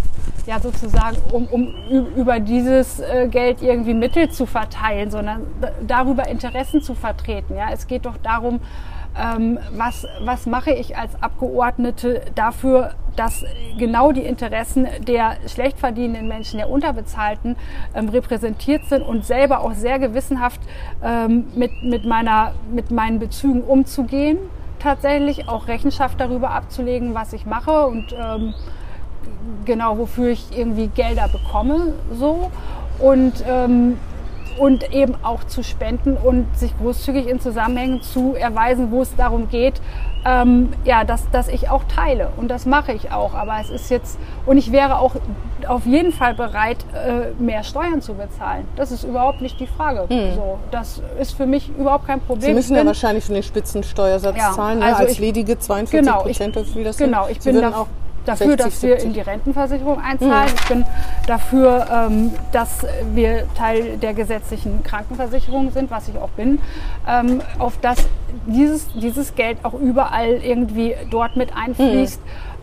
ja 0.46 0.58
sozusagen, 0.60 1.16
um, 1.32 1.46
um 1.50 1.74
über 2.16 2.40
dieses 2.40 2.98
äh, 3.00 3.28
Geld 3.28 3.62
irgendwie 3.62 3.94
Mittel 3.94 4.30
zu 4.30 4.46
verteilen, 4.46 5.10
sondern 5.10 5.46
darüber 5.86 6.26
Interessen 6.28 6.82
zu 6.82 6.94
vertreten. 6.94 7.56
Ja, 7.56 7.66
es 7.72 7.86
geht 7.86 8.06
doch 8.06 8.16
darum, 8.22 8.60
ähm, 9.18 9.58
was, 9.76 10.06
was 10.20 10.46
mache 10.46 10.72
ich 10.72 10.96
als 10.96 11.10
Abgeordnete 11.22 12.22
dafür, 12.34 12.94
dass 13.16 13.44
genau 13.78 14.12
die 14.12 14.22
Interessen 14.22 14.86
der 15.06 15.36
schlecht 15.46 15.78
verdienenden 15.78 16.28
Menschen, 16.28 16.58
der 16.58 16.70
Unterbezahlten 16.70 17.56
ähm, 17.94 18.08
repräsentiert 18.08 18.84
sind 18.86 19.02
und 19.02 19.24
selber 19.24 19.60
auch 19.60 19.74
sehr 19.74 19.98
gewissenhaft 19.98 20.60
ähm, 21.02 21.48
mit, 21.54 21.70
mit, 21.82 22.04
meiner, 22.04 22.52
mit 22.72 22.90
meinen 22.90 23.18
Bezügen 23.18 23.62
umzugehen, 23.62 24.38
tatsächlich 24.78 25.48
auch 25.48 25.68
Rechenschaft 25.68 26.20
darüber 26.20 26.50
abzulegen, 26.50 27.14
was 27.14 27.32
ich 27.32 27.46
mache 27.46 27.86
und 27.86 28.14
ähm, 28.18 28.54
genau 29.64 29.98
wofür 29.98 30.30
ich 30.30 30.56
irgendwie 30.56 30.86
Gelder 30.88 31.28
bekomme, 31.28 31.94
so. 32.12 32.50
Und 32.98 33.44
ähm, 33.48 33.98
und 34.58 34.92
eben 34.92 35.14
auch 35.22 35.44
zu 35.44 35.62
spenden 35.62 36.16
und 36.16 36.46
sich 36.58 36.76
großzügig 36.78 37.26
in 37.28 37.40
Zusammenhängen 37.40 38.02
zu 38.02 38.34
erweisen, 38.34 38.90
wo 38.90 39.02
es 39.02 39.14
darum 39.16 39.48
geht, 39.48 39.80
ähm, 40.26 40.70
ja, 40.84 41.04
dass, 41.04 41.28
dass 41.30 41.48
ich 41.48 41.70
auch 41.70 41.82
teile. 41.84 42.30
Und 42.36 42.48
das 42.50 42.66
mache 42.66 42.92
ich 42.92 43.10
auch. 43.12 43.34
Aber 43.34 43.54
es 43.60 43.70
ist 43.70 43.90
jetzt, 43.90 44.18
und 44.46 44.58
ich 44.58 44.70
wäre 44.72 44.98
auch 44.98 45.16
auf 45.66 45.86
jeden 45.86 46.12
Fall 46.12 46.34
bereit, 46.34 46.78
äh, 46.94 47.40
mehr 47.42 47.62
Steuern 47.62 48.02
zu 48.02 48.14
bezahlen. 48.14 48.66
Das 48.76 48.90
ist 48.92 49.04
überhaupt 49.04 49.40
nicht 49.40 49.58
die 49.60 49.66
Frage. 49.66 50.06
So, 50.34 50.58
das 50.70 51.02
ist 51.18 51.32
für 51.36 51.46
mich 51.46 51.70
überhaupt 51.78 52.06
kein 52.06 52.20
Problem. 52.20 52.42
Sie 52.48 52.52
müssen 52.54 52.72
Ich 52.72 52.76
ja 52.76 52.82
bin- 52.82 52.88
wahrscheinlich 52.88 53.24
schon 53.24 53.34
den 53.34 53.42
Spitzensteuersatz 53.44 54.36
Ja, 54.36 54.52
zahlen, 54.52 54.80
ne? 54.80 54.86
also 54.86 55.02
als 55.02 55.12
ich- 55.12 55.18
ledige 55.20 55.58
42 55.58 56.00
Genau, 56.00 56.22
Prozent, 56.22 56.56
wie 56.74 56.84
das 56.84 56.96
genau, 56.96 57.26
ich 57.28 57.40
bin 57.40 57.54
würden 57.54 57.70
da, 57.72 57.78
auch 57.78 57.86
dafür, 58.24 58.46
60, 58.48 58.56
dass 58.64 58.82
wir 58.82 58.88
70. 59.00 59.04
in 59.08 59.12
die 59.14 59.20
Rentenversicherung 59.20 60.00
einzahlen. 60.00 60.50
Ich 60.54 60.68
bin 60.68 60.84
dafür, 61.26 61.86
ähm, 61.92 62.32
dass 62.52 62.86
wir 63.14 63.44
Teil 63.54 63.96
der 63.98 64.14
gesetzlichen 64.14 64.82
Krankenversicherung 64.82 65.70
sind, 65.72 65.90
was 65.90 66.08
ich 66.08 66.16
auch 66.18 66.30
bin, 66.30 66.58
ähm, 67.08 67.40
auf 67.58 67.78
dass 67.78 67.98
dieses, 68.46 68.88
dieses 68.94 69.34
Geld 69.34 69.58
auch 69.64 69.74
überall 69.74 70.32
irgendwie 70.42 70.94
dort 71.10 71.36
mit 71.36 71.50
einfließt. 71.56 72.20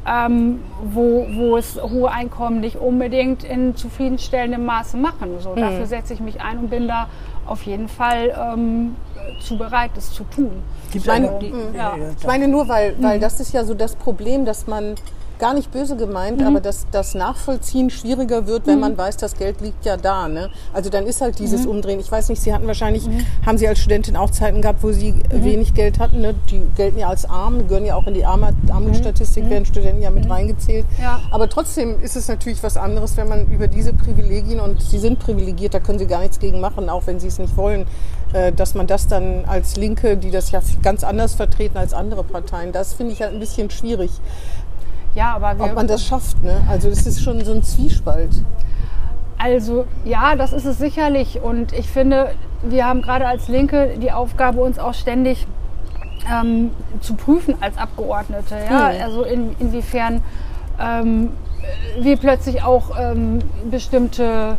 Ähm, 0.10 0.62
wo, 0.94 1.28
wo 1.34 1.58
es 1.58 1.76
hohe 1.84 2.10
Einkommen 2.10 2.62
nicht 2.62 2.78
unbedingt 2.78 3.44
in 3.44 3.76
zufriedenstellendem 3.76 4.64
Maße 4.64 4.96
machen. 4.96 5.32
So, 5.42 5.54
Dafür 5.54 5.86
setze 5.86 6.14
ich 6.14 6.22
mich 6.22 6.40
ein 6.40 6.60
und 6.60 6.70
bin 6.70 6.88
da 6.88 7.10
auf 7.46 7.64
jeden 7.64 7.90
Fall 7.90 8.34
ähm, 8.54 8.96
zu 9.42 9.58
bereit, 9.58 9.92
es 9.98 10.14
zu 10.14 10.24
tun. 10.24 10.64
Gibt's 10.94 11.08
meine- 11.10 11.28
eine- 11.30 11.40
die- 11.40 11.48
äh, 11.52 11.78
ja. 11.78 11.96
Ich 12.18 12.26
meine 12.26 12.48
nur, 12.48 12.70
weil, 12.70 12.94
Mhm. 12.94 13.04
weil 13.04 13.20
das 13.20 13.42
ist 13.42 13.52
ja 13.54 13.66
so 13.66 13.74
das 13.74 13.96
Problem, 13.96 14.46
dass 14.46 14.66
man 14.66 14.96
gar 15.40 15.54
nicht 15.54 15.72
böse 15.72 15.96
gemeint, 15.96 16.40
Mhm. 16.42 16.48
aber 16.48 16.60
dass 16.62 16.86
das 16.92 17.14
Nachvollziehen 17.16 17.90
schwieriger 17.90 18.48
wird, 18.48 18.68
wenn 18.68 18.80
man 18.80 18.98
weiß, 18.98 19.18
das 19.18 19.36
Geld 19.36 19.62
liegt 19.62 19.86
ja 19.86 19.98
da. 19.98 20.28
Ne? 20.28 20.50
Also 20.74 20.90
dann 20.90 21.06
ist 21.06 21.22
halt 21.22 21.40
dieses 21.40 21.64
Mhm. 21.64 21.72
Umdrehen. 21.72 22.00
Ich 22.00 22.12
weiß 22.12 22.30
nicht, 22.30 22.42
Sie 22.42 22.54
hatten 22.54 22.68
wahrscheinlich, 22.68 23.04
haben 23.46 23.58
Sie 23.58 23.68
als 23.68 23.80
Studentin 23.80 24.16
auch 24.16 24.30
Zeiten 24.32 24.62
gehabt, 24.62 24.84
wo 24.84 24.92
Sie 24.92 25.12
Mhm. 25.14 25.44
wenig 25.44 25.74
Geld 25.74 26.00
hatten. 26.00 26.22
Ne? 26.22 26.36
Die 26.50 26.62
gelten 26.76 27.00
ja 27.00 27.10
als 27.10 27.26
arm, 27.30 27.68
gehören 27.68 27.86
ja 27.86 27.96
auch 27.96 28.08
in 28.08 28.14
die 28.14 28.26
Arme- 28.26 28.54
Armutsstatistik, 28.70 29.50
werden 29.50 29.66
Studenten 29.66 30.02
ja 30.02 30.10
mit 30.10 30.30
reingezählt. 30.30 30.86
Mhm. 30.98 31.04
Ja. 31.04 31.20
Aber 31.32 31.50
trotzdem 31.50 32.02
ist 32.02 32.16
es 32.16 32.28
natürlich 32.28 32.62
was 32.64 32.78
anderes, 32.78 33.18
wenn 33.18 33.28
man 33.28 33.46
über 33.48 33.68
diese 33.68 33.94
Privilegien, 33.94 34.60
und 34.60 34.82
Sie 34.82 34.98
sind 35.00 35.20
privilegiert, 35.20 35.74
da 35.74 35.80
können 35.80 36.00
Sie 36.00 36.08
gar 36.08 36.22
nichts 36.22 36.40
gegen 36.40 36.60
machen, 36.60 36.90
auch 36.90 37.06
wenn 37.08 37.20
Sie 37.20 37.28
es 37.28 37.40
nicht 37.40 37.56
wollen, 37.58 37.86
äh, 38.34 38.52
dass 38.52 38.74
man 38.76 38.88
das 38.88 39.08
dann 39.08 39.46
als 39.46 39.78
Linke, 39.78 40.18
die 40.18 40.32
das 40.32 40.52
ja 40.52 40.62
ganz 40.84 41.04
anders 41.04 41.36
vertreten 41.36 41.78
als 41.78 41.94
andere 41.94 42.24
Parteien, 42.24 42.72
das 42.72 42.94
finde 42.94 43.14
ich 43.14 43.22
halt 43.22 43.34
ein 43.34 43.40
bisschen 43.40 43.70
schwierig, 43.70 44.12
Ja, 45.18 45.34
aber 45.34 45.58
wir, 45.58 45.66
ob 45.66 45.76
man 45.76 45.88
das 45.88 46.06
schafft. 46.06 46.44
Ne? 46.44 46.62
Also 46.70 46.90
das 46.90 47.08
ist 47.08 47.24
schon 47.24 47.44
so 47.44 47.52
ein 47.52 47.64
Zwiespalt. 47.64 48.30
Also 49.40 49.86
ja, 50.06 50.36
das 50.36 50.54
ist 50.54 50.66
es 50.66 50.78
sicherlich. 50.78 51.42
Und 51.42 51.74
ich 51.74 51.90
finde, 51.90 52.36
wir 52.62 52.86
haben 52.86 53.02
gerade 53.02 53.26
als 53.26 53.48
Linke 53.48 53.98
die 54.00 54.12
Aufgabe, 54.12 54.62
uns 54.62 54.78
auch 54.78 54.94
ständig 54.94 55.48
ähm, 56.32 56.70
zu 57.02 57.16
prüfen 57.16 57.56
als 57.62 57.80
Abgeordnete. 57.80 58.56
Ja? 58.70 58.90
Hm. 58.90 59.02
Also 59.02 59.24
in, 59.24 59.56
inwiefern 59.58 60.22
ähm, 60.80 61.32
wir 62.00 62.18
plötzlich 62.18 62.62
auch 62.62 62.92
ähm, 63.00 63.40
bestimmte 63.72 64.58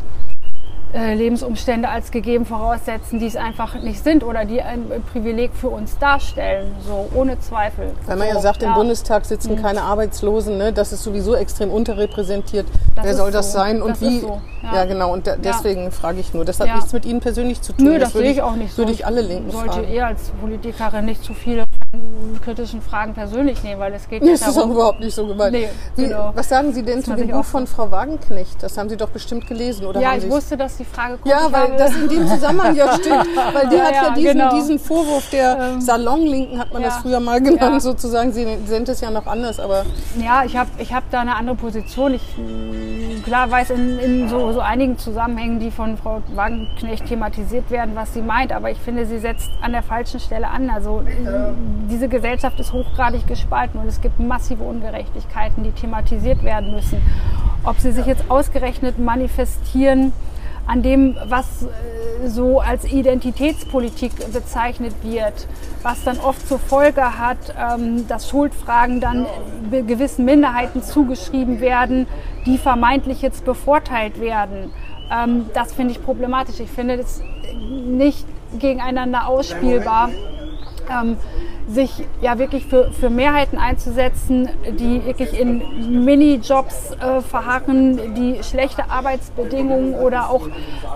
Lebensumstände 0.92 1.88
als 1.88 2.11
gegeben 2.11 2.46
voraussetzen, 2.46 3.18
die 3.18 3.27
es 3.27 3.37
einfach 3.37 3.74
nicht 3.83 4.03
sind 4.03 4.24
oder 4.24 4.44
die 4.44 4.62
ein 4.62 4.85
Privileg 5.12 5.51
für 5.55 5.68
uns 5.68 5.98
darstellen, 5.98 6.74
so 6.87 7.09
ohne 7.14 7.38
Zweifel. 7.40 7.90
Weil 8.07 8.16
man 8.16 8.29
ja 8.29 8.35
So, 8.35 8.40
sagt, 8.40 8.62
im 8.62 8.72
Bundestag 8.74 9.24
sitzen 9.27 9.57
keine 9.61 9.83
Arbeitslosen, 9.83 10.57
ne? 10.57 10.72
das 10.72 10.92
ist 10.92 11.03
sowieso 11.03 11.35
extrem 11.35 11.70
unterrepräsentiert. 11.70 12.66
Das 12.96 13.05
Wer 13.05 13.14
soll 13.14 13.31
das 13.33 13.53
so. 13.53 13.59
sein 13.59 13.83
und 13.83 13.90
Das 13.90 14.01
wie? 14.01 14.20
so, 14.20 14.40
ja. 14.62 14.74
ja. 14.77 14.85
genau. 14.87 15.12
Und 15.12 15.27
da, 15.27 15.37
deswegen 15.37 15.90
frage 15.92 16.20
ich 16.20 16.33
nur. 16.35 16.44
Das 16.44 16.59
hat 16.61 16.68
Ja. 16.68 16.77
nichts 16.77 16.92
mit 16.92 17.05
Ihnen 17.05 17.20
persönlich 17.20 17.61
zu 17.61 17.72
tun. 17.72 17.85
Nö, 17.85 17.98
das, 17.98 18.14
würde 18.14 18.27
sehe 18.27 18.35
ich 18.35 18.42
auch 18.42 18.57
nicht 18.57 18.72
so. 18.72 18.79
Würde 18.79 18.92
ich 18.92 19.05
alle 19.07 19.20
Linken 19.20 19.51
sollte 19.51 19.70
fragen. 19.72 19.92
ihr 19.92 20.07
als 20.07 20.31
Politikerin 20.40 21.05
nicht 21.05 21.22
zu 21.22 21.35
viele 21.35 21.64
kritischen 22.44 22.83
Fragen 22.83 23.14
persönlich 23.14 23.62
nehmen, 23.62 23.81
weil 23.81 23.94
es 23.94 24.09
geht 24.09 24.22
Nee, 24.22 24.29
ja 24.29 24.33
das 24.35 24.42
ist 24.42 24.48
auch 24.48 24.55
darum, 24.57 24.72
überhaupt 24.72 25.01
nicht 25.01 25.14
so 25.14 25.27
gemeint. 25.27 25.53
Nee, 25.53 25.68
genau. 25.96 26.33
Was 26.35 26.48
sagen 26.51 26.72
Sie 26.74 26.83
denn 26.83 27.03
zu 27.03 27.14
dem 27.14 27.29
Buch 27.29 27.44
von 27.44 27.66
Frau 27.66 27.90
Wagenknecht? 27.90 28.62
Das 28.62 28.77
haben 28.77 28.90
Sie 28.90 28.96
doch 28.96 29.09
bestimmt 29.09 29.46
gelesen, 29.46 29.87
oder 29.87 29.98
Ja, 30.01 30.14
ich 30.14 30.22
Sie 30.22 30.31
wusste, 30.31 30.57
dass 30.59 30.77
die 30.77 30.85
Frage 30.85 31.16
kommt. 31.16 31.27
Ja, 31.29 31.51
weil 31.51 31.77
das 31.79 31.96
in 31.96 32.09
dem 32.09 32.27
Zusammenhang 32.29 32.77
ja 32.77 32.92
stimmt. 32.94 33.27
Weil 33.53 33.68
die 33.68 33.77
Ja, 33.79 33.85
hat 33.85 33.94
ja, 33.94 34.03
ja, 34.09 34.11
diesen, 34.14 34.33
genau. 34.33 34.55
diesen 34.55 34.79
Vorwurf 34.79 35.31
der 35.31 35.81
Salonlinken, 35.81 36.59
hat 36.59 36.72
man 36.74 36.83
das 36.83 36.96
Ja. 36.96 37.01
früher 37.01 37.20
mal 37.20 37.40
genannt, 37.40 37.81
sozusagen. 37.83 38.33
Sie 38.33 38.46
sind 38.66 38.88
es 38.88 39.01
ja 39.01 39.11
noch 39.11 39.27
anders, 39.27 39.59
aber 39.59 39.85
Ja, 40.22 40.44
ich 40.44 40.57
habe 40.57 40.70
ich 40.79 40.92
hab 40.92 41.11
da 41.11 41.20
eine 41.20 41.37
andere 41.37 41.57
Position. 41.57 42.12
Ich 42.14 42.22
klar 43.28 43.50
weiß 43.50 43.70
in, 43.70 43.98
in 43.98 44.28
so, 44.28 44.52
so 44.52 44.60
einigen 44.60 44.96
Zusammenhängen, 44.96 45.60
die 45.60 45.70
von 45.70 45.96
Frau 45.98 46.22
Wagenknecht 46.34 47.06
thematisiert 47.06 47.70
werden, 47.70 47.94
was 47.94 48.14
sie 48.14 48.22
meint, 48.22 48.52
aber 48.52 48.70
ich 48.70 48.78
finde, 48.78 49.04
sie 49.04 49.18
setzt 49.18 49.50
an 49.60 49.72
der 49.72 49.82
falschen 49.82 50.18
Stelle 50.18 50.48
an. 50.48 50.70
Also 50.70 51.02
mh, 51.02 51.52
diese 51.90 52.08
Gesellschaft 52.08 52.58
ist 52.58 52.72
hochgradig 52.72 53.26
gespalten 53.26 53.80
und 53.80 53.86
es 53.86 54.00
gibt 54.00 54.18
massive 54.18 54.64
Ungerechtigkeiten, 54.64 55.62
die 55.62 55.72
thematisiert 55.72 56.42
werden 56.42 56.72
müssen. 56.72 57.02
Ob 57.64 57.78
sie 57.78 57.92
sich 57.92 58.06
jetzt 58.06 58.30
ausgerechnet 58.30 58.98
manifestieren 58.98 60.12
an 60.68 60.83
dem, 60.83 61.16
was 61.26 61.62
äh, 61.62 62.28
so 62.28 62.61
als 62.61 62.85
Identitätspolitik 62.85 64.12
bezeichnet 64.33 64.94
wird, 65.02 65.48
was 65.83 66.04
dann 66.04 66.18
oft 66.20 66.46
zur 66.46 66.59
Folge 66.59 67.18
hat, 67.18 67.38
ähm, 67.59 68.07
dass 68.07 68.28
Schuldfragen 68.28 69.00
dann 69.00 69.26
gewissen 69.70 70.24
Minderheiten 70.24 70.83
zugeschrieben 70.83 71.61
werden, 71.61 72.07
die 72.46 72.59
vermeintlich 72.59 73.22
jetzt 73.22 73.44
bevorteilt 73.44 74.20
werden. 74.20 74.70
Ähm, 75.11 75.46
das 75.54 75.72
finde 75.72 75.92
ich 75.92 76.02
problematisch. 76.04 76.61
Ich 76.61 76.70
finde 76.70 76.98
das 76.98 77.22
nicht 77.87 78.26
gegeneinander 78.59 79.26
ausspielbar. 79.26 80.11
Ähm, 80.90 81.16
sich 81.68 82.07
ja 82.22 82.38
wirklich 82.38 82.66
für, 82.66 82.90
für 82.92 83.11
Mehrheiten 83.11 83.59
einzusetzen, 83.59 84.48
die 84.79 85.05
wirklich 85.05 85.38
in 85.38 86.05
Minijobs 86.05 86.92
äh, 86.92 87.20
verharren, 87.20 88.14
die 88.14 88.42
schlechte 88.42 88.90
Arbeitsbedingungen 88.90 89.94
oder 89.94 90.31
auch 90.31 90.48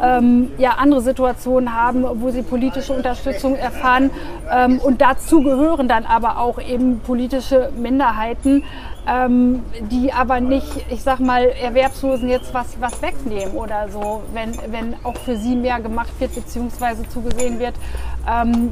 ähm, 0.02 0.50
ja, 0.56 0.76
andere 0.78 1.02
Situationen 1.02 1.74
haben, 1.74 2.04
wo 2.22 2.30
sie 2.30 2.42
politische 2.42 2.94
Unterstützung 2.94 3.56
erfahren. 3.56 4.10
Ähm, 4.50 4.78
und 4.78 5.02
dazu 5.02 5.42
gehören 5.42 5.88
dann 5.88 6.06
aber 6.06 6.38
auch 6.38 6.60
eben 6.60 7.00
politische 7.00 7.70
Minderheiten, 7.76 8.64
ähm, 9.06 9.62
die 9.90 10.12
aber 10.12 10.40
nicht, 10.40 10.86
ich 10.88 11.02
sag 11.02 11.18
mal, 11.20 11.44
Erwerbslosen 11.44 12.28
jetzt 12.28 12.54
was, 12.54 12.80
was 12.80 13.02
wegnehmen 13.02 13.56
oder 13.56 13.88
so, 13.90 14.22
wenn, 14.32 14.52
wenn 14.70 14.94
auch 15.02 15.16
für 15.16 15.36
sie 15.36 15.56
mehr 15.56 15.80
gemacht 15.80 16.12
wird, 16.20 16.34
beziehungsweise 16.34 17.06
zugesehen 17.08 17.58
wird, 17.58 17.74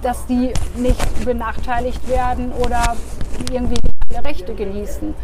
dass 0.03 0.27
die 0.27 0.53
nicht 0.77 1.25
benachteiligt 1.25 2.09
werden 2.09 2.53
oder 2.53 2.97
irgendwie 3.53 3.77
alle 4.15 4.25
Rechte 4.25 4.55
genießen. 4.55 5.15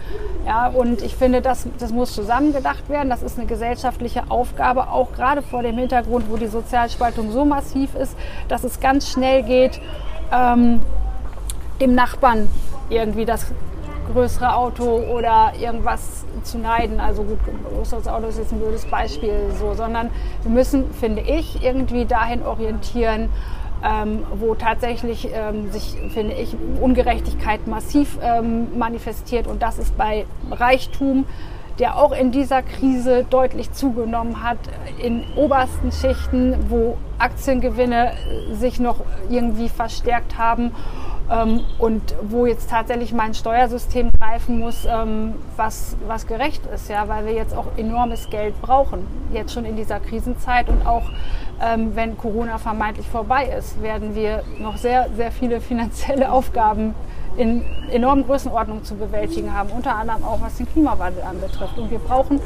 Ja, 0.46 0.68
und 0.68 1.02
ich 1.02 1.16
finde, 1.16 1.42
das, 1.42 1.66
das 1.78 1.92
muss 1.92 2.14
zusammengedacht 2.14 2.88
werden. 2.88 3.10
Das 3.10 3.22
ist 3.22 3.38
eine 3.38 3.46
gesellschaftliche 3.46 4.30
Aufgabe, 4.30 4.88
auch 4.88 5.12
gerade 5.12 5.42
vor 5.42 5.62
dem 5.62 5.76
Hintergrund, 5.76 6.26
wo 6.30 6.36
die 6.36 6.46
Sozialspaltung 6.46 7.32
so 7.32 7.44
massiv 7.44 7.94
ist, 7.94 8.16
dass 8.48 8.64
es 8.64 8.80
ganz 8.80 9.10
schnell 9.10 9.42
geht, 9.42 9.80
ähm, 10.32 10.80
dem 11.80 11.94
Nachbarn 11.94 12.48
irgendwie 12.88 13.24
das 13.24 13.46
größere 14.12 14.54
Auto 14.54 14.84
oder 14.84 15.52
irgendwas 15.60 16.24
zu 16.44 16.58
neiden. 16.58 17.00
Also 17.00 17.24
gut, 17.24 17.38
größeres 17.76 18.06
Auto 18.06 18.28
ist 18.28 18.38
jetzt 18.38 18.52
ein 18.52 18.60
blödes 18.60 18.84
Beispiel 18.86 19.50
so, 19.58 19.74
sondern 19.74 20.10
wir 20.42 20.50
müssen, 20.50 20.92
finde 20.92 21.22
ich, 21.22 21.62
irgendwie 21.62 22.04
dahin 22.04 22.42
orientieren, 22.44 23.30
ähm, 23.84 24.24
wo 24.34 24.54
tatsächlich 24.54 25.28
ähm, 25.32 25.70
sich, 25.70 25.96
finde 26.12 26.34
ich, 26.34 26.56
Ungerechtigkeit 26.80 27.66
massiv 27.66 28.18
ähm, 28.22 28.78
manifestiert. 28.78 29.46
Und 29.46 29.62
das 29.62 29.78
ist 29.78 29.96
bei 29.96 30.26
Reichtum, 30.50 31.26
der 31.78 31.98
auch 31.98 32.12
in 32.12 32.32
dieser 32.32 32.62
Krise 32.62 33.26
deutlich 33.28 33.72
zugenommen 33.72 34.42
hat, 34.42 34.58
in 34.98 35.24
obersten 35.36 35.92
Schichten, 35.92 36.56
wo 36.68 36.96
Aktiengewinne 37.18 38.12
sich 38.52 38.80
noch 38.80 39.00
irgendwie 39.28 39.68
verstärkt 39.68 40.38
haben 40.38 40.72
ähm, 41.30 41.60
und 41.78 42.14
wo 42.22 42.46
jetzt 42.46 42.70
tatsächlich 42.70 43.12
mein 43.12 43.34
Steuersystem 43.34 44.10
greifen 44.18 44.58
muss, 44.58 44.86
ähm, 44.86 45.34
was, 45.56 45.96
was 46.06 46.26
gerecht 46.26 46.62
ist, 46.74 46.88
ja, 46.88 47.08
weil 47.08 47.26
wir 47.26 47.32
jetzt 47.32 47.54
auch 47.54 47.66
enormes 47.76 48.30
Geld 48.30 48.60
brauchen, 48.62 49.06
jetzt 49.32 49.52
schon 49.52 49.64
in 49.64 49.76
dieser 49.76 50.00
Krisenzeit 50.00 50.68
und 50.68 50.86
auch 50.86 51.10
wenn 51.58 52.18
Corona 52.18 52.58
vermeintlich 52.58 53.08
vorbei 53.08 53.46
ist, 53.58 53.80
werden 53.82 54.14
wir 54.14 54.42
noch 54.58 54.76
sehr, 54.76 55.08
sehr 55.16 55.32
viele 55.32 55.60
finanzielle 55.60 56.30
Aufgaben 56.30 56.94
in 57.36 57.64
enormen 57.90 58.26
Größenordnungen 58.26 58.84
zu 58.84 58.94
bewältigen 58.94 59.54
haben, 59.54 59.70
unter 59.70 59.94
anderem 59.94 60.24
auch 60.24 60.40
was 60.40 60.56
den 60.56 60.66
Klimawandel 60.66 61.22
anbetrifft. 61.22 61.78
Und 61.78 61.90
wir 61.90 61.98
brauchen 61.98 62.40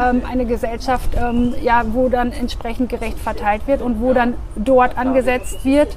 ähm, 0.00 0.22
eine 0.30 0.46
Gesellschaft, 0.46 1.10
ähm, 1.16 1.54
ja, 1.62 1.82
wo 1.92 2.08
dann 2.08 2.32
entsprechend 2.32 2.88
gerecht 2.88 3.18
verteilt 3.18 3.66
wird 3.66 3.82
und 3.82 4.00
wo 4.00 4.12
dann 4.12 4.34
dort 4.56 4.98
angesetzt 4.98 5.64
wird, 5.64 5.96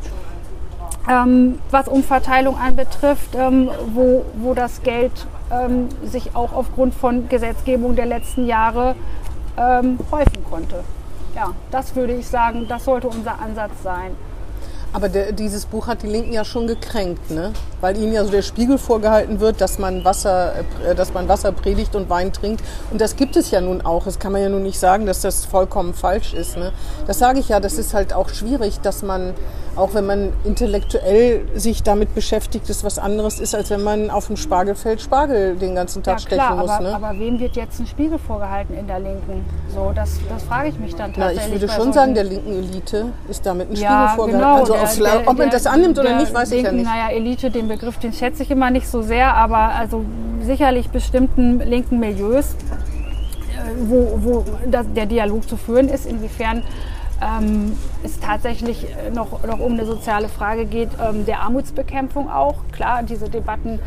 ähm, 1.09 1.59
was 1.71 1.87
Umverteilung 1.87 2.57
anbetrifft, 2.57 3.35
ähm, 3.35 3.69
wo, 3.93 4.25
wo 4.35 4.53
das 4.53 4.83
Geld 4.83 5.25
ähm, 5.51 5.89
sich 6.03 6.35
auch 6.35 6.53
aufgrund 6.53 6.93
von 6.93 7.29
Gesetzgebung 7.29 7.95
der 7.95 8.05
letzten 8.05 8.45
Jahre 8.45 8.95
ähm, 9.57 9.97
häufen 10.11 10.43
konnte. 10.49 10.83
Ja, 11.39 11.53
das 11.71 11.95
würde 11.95 12.15
ich 12.15 12.27
sagen, 12.27 12.65
das 12.67 12.83
sollte 12.83 13.07
unser 13.07 13.39
Ansatz 13.39 13.71
sein. 13.81 14.13
Aber 14.91 15.07
der, 15.07 15.31
dieses 15.31 15.65
Buch 15.65 15.87
hat 15.87 16.03
die 16.03 16.07
Linken 16.07 16.33
ja 16.33 16.43
schon 16.43 16.67
gekränkt, 16.67 17.31
ne? 17.31 17.53
weil 17.79 17.97
ihnen 17.97 18.11
ja 18.11 18.25
so 18.25 18.31
der 18.31 18.41
Spiegel 18.41 18.77
vorgehalten 18.77 19.39
wird, 19.39 19.61
dass 19.61 19.79
man, 19.79 20.03
Wasser, 20.03 20.53
äh, 20.85 20.95
dass 20.95 21.13
man 21.13 21.29
Wasser 21.29 21.53
predigt 21.53 21.95
und 21.95 22.09
Wein 22.09 22.33
trinkt. 22.33 22.61
Und 22.91 22.99
das 22.99 23.15
gibt 23.15 23.37
es 23.37 23.51
ja 23.51 23.61
nun 23.61 23.79
auch. 23.81 24.03
Das 24.03 24.19
kann 24.19 24.33
man 24.33 24.41
ja 24.41 24.49
nun 24.49 24.63
nicht 24.63 24.79
sagen, 24.79 25.05
dass 25.05 25.21
das 25.21 25.45
vollkommen 25.45 25.93
falsch 25.93 26.33
ist. 26.33 26.57
Ne? 26.57 26.73
Das 27.07 27.19
sage 27.19 27.39
ich 27.39 27.47
ja, 27.47 27.61
das 27.61 27.75
ist 27.75 27.93
halt 27.93 28.11
auch 28.11 28.27
schwierig, 28.27 28.81
dass 28.81 29.01
man 29.01 29.33
auch 29.79 29.93
wenn 29.93 30.05
man 30.05 30.33
intellektuell 30.43 31.47
sich 31.55 31.83
damit 31.83 32.13
beschäftigt, 32.13 32.69
ist 32.69 32.83
was 32.83 32.99
anderes 32.99 33.39
ist, 33.39 33.55
als 33.55 33.69
wenn 33.69 33.83
man 33.83 34.09
auf 34.09 34.27
dem 34.27 34.37
Spargelfeld 34.37 35.01
Spargel 35.01 35.55
den 35.55 35.75
ganzen 35.75 36.03
Tag 36.03 36.19
ja, 36.21 36.27
klar, 36.27 36.45
stechen 36.45 36.59
muss. 36.59 36.69
Aber, 36.69 36.83
ne? 36.83 36.95
aber 36.95 37.19
wem 37.19 37.39
wird 37.39 37.55
jetzt 37.55 37.79
ein 37.79 37.87
Spiegel 37.87 38.19
vorgehalten 38.19 38.77
in 38.77 38.87
der 38.87 38.99
Linken? 38.99 39.45
So, 39.73 39.91
das, 39.95 40.19
das 40.29 40.43
frage 40.43 40.69
ich 40.69 40.79
mich 40.79 40.95
dann 40.95 41.13
tatsächlich. 41.13 41.47
Na, 41.49 41.55
ich 41.55 41.61
würde 41.61 41.73
schon 41.73 41.93
sagen, 41.93 42.13
der 42.13 42.25
linken 42.25 42.51
Elite 42.51 43.05
ist 43.29 43.45
damit 43.45 43.69
ein 43.69 43.75
Spiegel 43.75 43.91
ja, 43.91 44.13
vorgehalten. 44.15 44.47
Genau, 44.47 44.59
also 44.59 44.73
der, 44.73 44.83
auf, 44.83 44.97
der, 45.23 45.27
ob 45.27 45.37
man 45.37 45.49
das 45.49 45.65
annimmt 45.65 45.97
oder 45.97 46.17
nicht, 46.17 46.33
weiß 46.33 46.49
linken, 46.51 46.65
ich 46.65 46.71
ja 46.71 46.71
nicht. 46.71 46.85
Naja, 46.85 47.15
Elite, 47.15 47.51
den 47.51 47.67
Begriff, 47.67 47.97
den 47.97 48.13
schätze 48.13 48.43
ich 48.43 48.51
immer 48.51 48.69
nicht 48.71 48.87
so 48.87 49.01
sehr, 49.01 49.33
aber 49.33 49.57
also 49.57 50.03
sicherlich 50.41 50.89
bestimmten 50.89 51.59
linken 51.59 51.99
Milieus, 51.99 52.45
äh, 52.45 52.55
wo, 53.87 54.19
wo 54.21 54.45
das, 54.69 54.85
der 54.95 55.05
Dialog 55.05 55.47
zu 55.47 55.57
führen 55.57 55.89
ist, 55.89 56.05
inwiefern 56.05 56.63
ähm, 57.21 57.77
es 58.03 58.19
tatsächlich 58.19 58.85
noch, 59.13 59.43
noch 59.43 59.59
um 59.59 59.73
eine 59.73 59.85
soziale 59.85 60.29
Frage 60.29 60.65
geht, 60.65 60.89
ähm, 61.01 61.25
der 61.25 61.41
Armutsbekämpfung 61.41 62.29
auch. 62.29 62.55
Klar, 62.71 63.03
diese 63.03 63.29
Debatten 63.29 63.79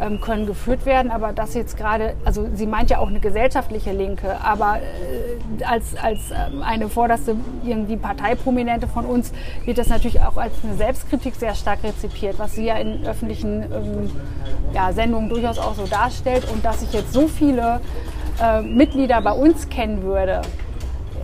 ähm, 0.00 0.20
können 0.20 0.46
geführt 0.46 0.86
werden, 0.86 1.10
aber 1.10 1.32
das 1.32 1.54
jetzt 1.54 1.76
gerade, 1.76 2.14
also 2.24 2.48
sie 2.54 2.66
meint 2.66 2.90
ja 2.90 2.98
auch 2.98 3.08
eine 3.08 3.20
gesellschaftliche 3.20 3.92
Linke, 3.92 4.40
aber 4.42 4.78
äh, 4.78 5.64
als, 5.64 5.96
als 5.96 6.30
ähm, 6.30 6.62
eine 6.62 6.88
vorderste 6.88 7.36
irgendwie 7.64 7.96
Parteiprominente 7.96 8.88
von 8.88 9.04
uns 9.04 9.32
wird 9.64 9.78
das 9.78 9.88
natürlich 9.88 10.20
auch 10.20 10.36
als 10.36 10.54
eine 10.64 10.74
Selbstkritik 10.76 11.34
sehr 11.34 11.54
stark 11.54 11.84
rezipiert, 11.84 12.38
was 12.38 12.54
sie 12.54 12.64
ja 12.64 12.76
in 12.76 13.06
öffentlichen 13.06 13.62
ähm, 13.62 14.10
ja, 14.72 14.92
Sendungen 14.92 15.28
durchaus 15.28 15.58
auch 15.58 15.74
so 15.74 15.86
darstellt 15.86 16.50
und 16.50 16.64
dass 16.64 16.82
ich 16.82 16.92
jetzt 16.92 17.12
so 17.12 17.28
viele 17.28 17.80
äh, 18.42 18.62
Mitglieder 18.62 19.20
bei 19.20 19.32
uns 19.32 19.68
kennen 19.68 20.02
würde, 20.02 20.42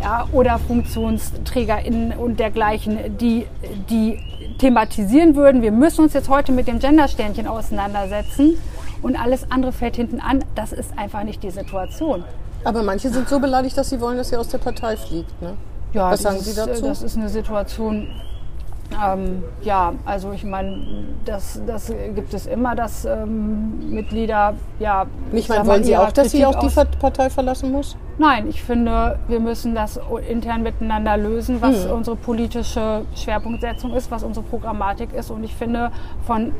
ja, 0.02 0.28
oder 0.32 0.58
FunktionsträgerInnen 0.58 2.12
und 2.18 2.38
dergleichen, 2.38 3.16
die, 3.18 3.46
die 3.90 4.18
thematisieren 4.58 5.36
würden, 5.36 5.62
wir 5.62 5.72
müssen 5.72 6.02
uns 6.02 6.12
jetzt 6.12 6.28
heute 6.28 6.52
mit 6.52 6.66
dem 6.68 6.78
Gendersternchen 6.78 7.46
auseinandersetzen 7.46 8.58
und 9.02 9.16
alles 9.20 9.50
andere 9.50 9.72
fällt 9.72 9.96
hinten 9.96 10.20
an. 10.20 10.44
Das 10.54 10.72
ist 10.72 10.96
einfach 10.96 11.22
nicht 11.24 11.42
die 11.42 11.50
Situation. 11.50 12.24
Aber 12.64 12.82
manche 12.82 13.10
sind 13.10 13.28
so 13.28 13.38
beleidigt, 13.38 13.76
dass 13.76 13.90
sie 13.90 14.00
wollen, 14.00 14.16
dass 14.16 14.30
sie 14.30 14.36
aus 14.36 14.48
der 14.48 14.58
Partei 14.58 14.96
fliegt. 14.96 15.40
Ne? 15.40 15.54
Ja, 15.92 16.10
Was 16.10 16.22
sagen 16.22 16.40
Sie 16.40 16.54
dazu? 16.54 16.84
Das 16.86 17.02
ist 17.02 17.16
eine 17.16 17.28
Situation, 17.28 18.08
ähm, 18.92 19.42
ja, 19.62 19.92
also 20.04 20.32
ich 20.32 20.44
meine, 20.44 21.04
das, 21.24 21.60
das 21.66 21.92
gibt 22.14 22.32
es 22.34 22.46
immer, 22.46 22.74
dass 22.74 23.04
ähm, 23.04 23.90
Mitglieder, 23.90 24.54
ja. 24.78 25.06
Sag 25.32 25.48
mal, 25.48 25.66
wollen 25.66 25.84
Sie 25.84 25.96
auch, 25.96 26.12
dass 26.12 26.30
sie 26.30 26.42
Kritik 26.42 26.56
auch 26.74 26.86
die 26.90 26.96
Partei 26.98 27.30
verlassen 27.30 27.72
muss? 27.72 27.96
Nein, 28.18 28.48
ich 28.48 28.62
finde, 28.62 29.18
wir 29.28 29.40
müssen 29.40 29.74
das 29.74 30.00
intern 30.28 30.62
miteinander 30.62 31.16
lösen, 31.16 31.60
was 31.60 31.84
Hm. 31.84 31.92
unsere 31.92 32.16
politische 32.16 33.02
Schwerpunktsetzung 33.14 33.92
ist, 33.94 34.10
was 34.10 34.22
unsere 34.22 34.46
Programmatik 34.46 35.12
ist. 35.12 35.30
Und 35.30 35.44
ich 35.44 35.54
finde, 35.54 35.90
von 36.26 36.52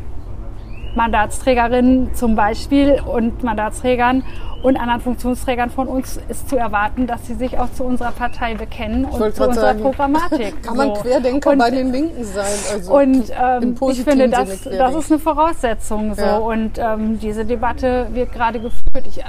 Mandatsträgerinnen 0.96 2.14
zum 2.14 2.34
Beispiel 2.36 3.00
und 3.06 3.42
Mandatsträgern 3.42 4.24
und 4.62 4.76
anderen 4.78 5.00
Funktionsträgern 5.00 5.70
von 5.70 5.86
uns 5.86 6.18
ist 6.28 6.48
zu 6.48 6.56
erwarten, 6.56 7.06
dass 7.06 7.26
sie 7.26 7.34
sich 7.34 7.58
auch 7.58 7.70
zu 7.72 7.84
unserer 7.84 8.10
Partei 8.10 8.54
bekennen 8.54 9.04
und 9.04 9.12
zu 9.12 9.44
unserer 9.46 9.54
sagen, 9.54 9.80
Programmatik. 9.82 10.60
Kann 10.62 10.76
man 10.76 10.88
So. 10.88 11.02
Querdenker 11.02 11.50
und, 11.50 11.58
bei 11.58 11.70
den 11.70 11.92
Linken 11.92 12.24
sein? 12.24 12.44
Also 12.72 12.96
und 12.96 13.30
ähm, 13.30 13.76
ich 13.90 14.02
finde, 14.02 14.28
das, 14.28 14.62
das 14.64 14.94
ist 14.94 15.12
eine 15.12 15.20
Voraussetzung. 15.20 16.14
So. 16.14 16.22
Ja. 16.22 16.36
Und 16.38 16.78
ähm, 16.78 17.20
diese 17.20 17.44
Debatte 17.44 18.08
wird 18.12 18.32
gerade 18.32 18.58
geführt. 18.58 19.06
Ich 19.06 19.18
äh, 19.18 19.24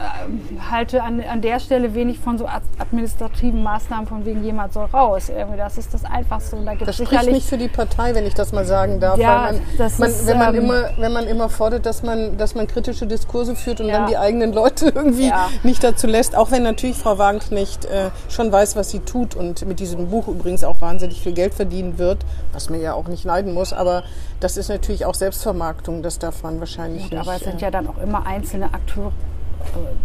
halte 0.72 1.04
an, 1.04 1.22
an 1.22 1.42
der 1.42 1.60
Stelle 1.60 1.94
wenig 1.94 2.20
von 2.20 2.38
so 2.38 2.46
ad- 2.46 2.64
administrativen 2.80 3.62
Maßnahmen, 3.62 4.08
von 4.08 4.26
wegen 4.26 4.44
jemand 4.44 4.74
soll 4.74 4.86
raus. 4.86 5.30
Irgendwie, 5.30 5.58
das 5.58 5.78
ist 5.78 5.94
das 5.94 6.04
Einfachste. 6.06 6.56
Und 6.56 6.66
da 6.66 6.74
gibt 6.74 6.88
Das 6.88 6.96
spricht 6.96 7.32
nicht 7.32 7.48
für 7.48 7.58
die 7.58 7.68
Partei, 7.68 8.16
wenn 8.16 8.26
ich 8.26 8.34
das 8.34 8.54
mal 8.54 8.66
sagen 8.66 9.00
darf. 9.00 9.20
Ja, 9.20 9.52
man, 9.52 9.62
man, 10.00 10.10
ist, 10.10 10.26
wenn, 10.26 10.38
man 10.40 10.56
ähm, 10.56 10.64
immer, 10.64 10.90
wenn 10.98 11.14
man 11.14 11.28
immer 11.28 11.50
fordert, 11.58 11.86
dass 11.86 12.04
man, 12.04 12.38
dass 12.38 12.56
man 12.56 12.68
kritische 12.68 13.08
Diskurse 13.08 13.56
führt 13.56 13.82
und 13.82 13.88
Ja. 13.88 13.98
dann 14.00 14.08
die 14.08 14.18
eigenen 14.18 14.54
Leute 14.54 14.86
irgendwie 14.96 15.28
Ja. 15.28 15.50
nicht 15.64 15.84
dazu 15.84 16.08
lässt, 16.08 16.36
auch 16.36 16.52
wenn 16.52 16.64
natürlich 16.64 16.96
Frau 16.98 17.18
Wagenknecht 17.18 17.86
äh, 17.86 18.12
schon 18.30 18.52
weiß, 18.52 18.76
was 18.76 18.92
sie 18.92 19.00
tut 19.00 19.36
und 19.36 19.66
mit 19.68 19.80
diesem 19.80 20.08
Buch 20.10 20.28
übrigens 20.28 20.64
auch 20.64 20.80
wahnsinnig 20.82 21.22
viel 21.22 21.34
Geld 21.34 21.54
verdienen 21.54 21.98
wird, 21.98 22.20
was 22.54 22.70
mir 22.70 22.80
ja 22.80 22.94
auch 22.94 23.08
nicht 23.08 23.26
neiden 23.26 23.54
muss, 23.54 23.74
aber 23.74 24.04
das 24.40 24.56
ist 24.56 24.70
natürlich 24.70 25.06
auch 25.06 25.16
Selbstvermarktung, 25.16 26.04
das 26.04 26.20
darf 26.20 26.44
man 26.44 26.60
wahrscheinlich 26.60 27.04
nicht. 27.12 27.18
Aber 27.20 27.36
es 27.36 27.44
sind 27.44 27.60
äh, 27.62 27.66
ja 27.66 27.72
dann 27.72 27.88
auch 27.88 27.98
immer 28.02 28.26
einzelne 28.26 28.66
Akteure, 28.74 29.12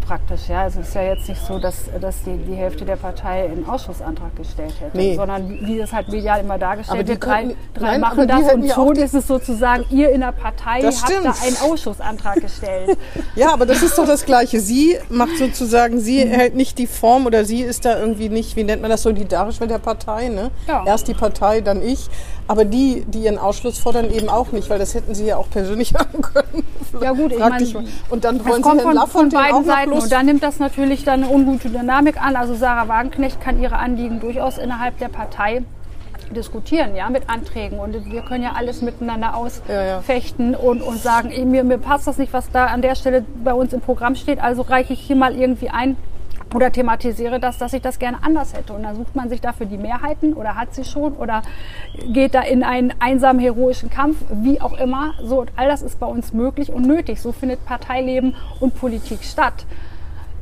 praktisch. 0.07 0.49
Ja, 0.49 0.67
es 0.67 0.77
ist 0.77 0.95
ja 0.95 1.03
jetzt 1.03 1.29
nicht 1.29 1.41
so, 1.47 1.59
dass, 1.59 1.85
dass 2.01 2.23
die, 2.25 2.37
die 2.37 2.55
Hälfte 2.55 2.85
der 2.85 2.97
Partei 2.97 3.45
einen 3.45 3.67
Ausschussantrag 3.69 4.35
gestellt 4.37 4.75
hätte, 4.81 4.97
Nee. 4.97 5.15
sondern 5.17 5.49
wie, 5.67 5.79
das 5.79 5.93
halt 5.93 6.09
medial 6.09 6.41
immer 6.41 6.59
dargestellt 6.59 7.07
wird. 7.09 7.25
Drei, 7.25 7.43
könnten- 7.45 7.57
drei 7.75 7.87
nein, 7.93 8.01
machen 8.01 8.29
das 8.29 8.53
und 8.53 8.69
schon 8.71 8.97
ist 8.97 9.15
es 9.15 9.27
sozusagen, 9.27 9.85
ihr 9.91 10.11
in 10.11 10.21
der 10.21 10.33
Partei 10.33 10.83
habt 10.83 11.11
da 11.25 11.35
einen 11.47 11.57
Ausschussantrag 11.71 12.41
gestellt. 12.41 12.97
Ja, 13.37 13.53
aber 13.53 13.65
das 13.67 13.83
ist 13.83 13.97
doch 13.97 14.07
das 14.07 14.27
Gleiche. 14.27 14.61
Sie 14.61 14.97
macht 15.09 15.39
sozusagen, 15.39 16.01
sie 16.01 16.25
Mhm. 16.25 16.31
hält 16.31 16.55
nicht 16.55 16.79
die 16.79 16.87
Form 16.87 17.25
oder 17.27 17.45
sie 17.45 17.63
ist 17.63 17.85
da 17.85 17.99
irgendwie 17.99 18.29
nicht, 18.29 18.57
wie 18.57 18.65
nennt 18.65 18.83
man 18.83 18.91
das, 18.91 19.03
solidarisch 19.03 19.59
mit 19.61 19.71
der 19.71 19.79
Partei. 19.79 20.29
Ne? 20.29 20.51
Ja. 20.69 20.85
Erst 20.87 21.09
die 21.09 21.15
Partei, 21.15 21.61
dann 21.63 21.83
ich. 21.83 22.09
Aber 22.49 22.65
die, 22.65 23.05
die 23.07 23.21
ihren 23.21 23.39
Ausschluss 23.39 23.79
fordern, 23.79 24.11
eben 24.11 24.29
auch 24.29 24.53
nicht, 24.53 24.69
weil 24.69 24.79
das 24.79 24.95
hätten 24.95 25.15
sie 25.15 25.27
ja 25.27 25.37
auch 25.37 25.49
persönlich 25.49 25.93
machen 25.93 26.23
können. 26.23 26.65
Ja 27.01 27.13
gut, 27.13 27.33
ich 27.33 27.39
meine. 27.39 27.67
Und 28.11 28.25
dann 28.25 28.45
wollen 28.45 28.57
sie 28.57 28.63
kommt 28.63 28.85
Herrn 28.85 28.97
von, 28.99 29.09
von 29.09 29.29
beiden 29.31 29.65
Seiten 29.65 29.93
und 29.93 30.13
dann 30.13 30.27
nimmt 30.27 30.43
das 30.43 30.59
natürlich 30.59 31.05
dann 31.05 31.25
eine 31.25 31.33
ungute 31.33 31.71
Dynamik 31.71 32.23
an. 32.23 32.37
Also 32.37 32.55
Sarah 32.55 32.89
Wagenknecht 32.89 33.41
kann 33.41 33.61
ihre 33.61 33.77
Anliegen 33.77 34.21
durchaus 34.21 34.59
innerhalb 34.59 34.99
der 34.99 35.09
Partei 35.09 35.63
diskutieren, 36.33 36.97
ja, 36.97 37.11
mit 37.11 37.29
Anträgen. 37.29 37.79
Und 37.79 38.11
wir 38.11 38.23
können 38.23 38.43
ja 38.43 38.53
alles 38.57 38.83
miteinander 38.83 39.35
Ja, 39.69 39.83
ja. 39.85 39.97
ausfechten 39.99 40.55
und, 40.55 40.83
und 40.83 40.99
sagen, 40.99 41.31
ey, 41.31 41.45
mir, 41.45 41.65
mir 41.65 41.79
passt 41.79 42.07
das 42.07 42.19
nicht, 42.19 42.33
was 42.33 42.51
da 42.51 42.67
an 42.67 42.83
der 42.83 42.95
Stelle 42.95 43.25
bei 43.45 43.55
uns 43.55 43.73
im 43.73 43.81
Programm 43.81 44.15
steht, 44.15 44.43
also 44.43 44.63
reiche 44.63 44.93
ich 44.93 45.01
hier 45.01 45.17
mal 45.17 45.35
irgendwie 45.35 45.71
ein 45.71 45.97
oder 46.55 46.71
thematisiere 46.71 47.41
das, 47.41 47.59
dass 47.59 47.73
ich 47.73 47.83
das 47.83 47.99
gerne 47.99 48.19
anders 48.23 48.55
hätte. 48.55 48.73
Und 48.73 48.83
dann 48.83 48.97
sucht 48.97 49.15
man 49.15 49.29
sich 49.29 49.41
dafür 49.41 49.67
die 49.67 49.79
Mehrheiten 49.79 50.35
oder 50.35 50.57
hat 50.57 50.75
sie 50.75 50.85
schon 50.85 51.15
oder 51.15 51.43
geht 52.09 52.35
da 52.35 52.43
in 52.43 52.63
einen 52.63 52.93
einsamen 52.99 53.41
heroischen 53.41 53.91
Kampf, 53.91 54.19
wie 54.31 54.61
auch 54.61 54.79
immer. 54.79 55.15
So, 55.23 55.41
und 55.41 55.53
all 55.57 55.69
das 55.69 55.83
ist 55.83 55.99
bei 55.99 56.07
uns 56.07 56.33
möglich 56.33 56.73
und 56.73 56.87
nötig. 56.87 57.21
So 57.21 57.33
findet 57.33 57.65
Parteileben 57.65 58.35
und 58.61 58.75
Politik 58.75 59.25
statt. 59.25 59.67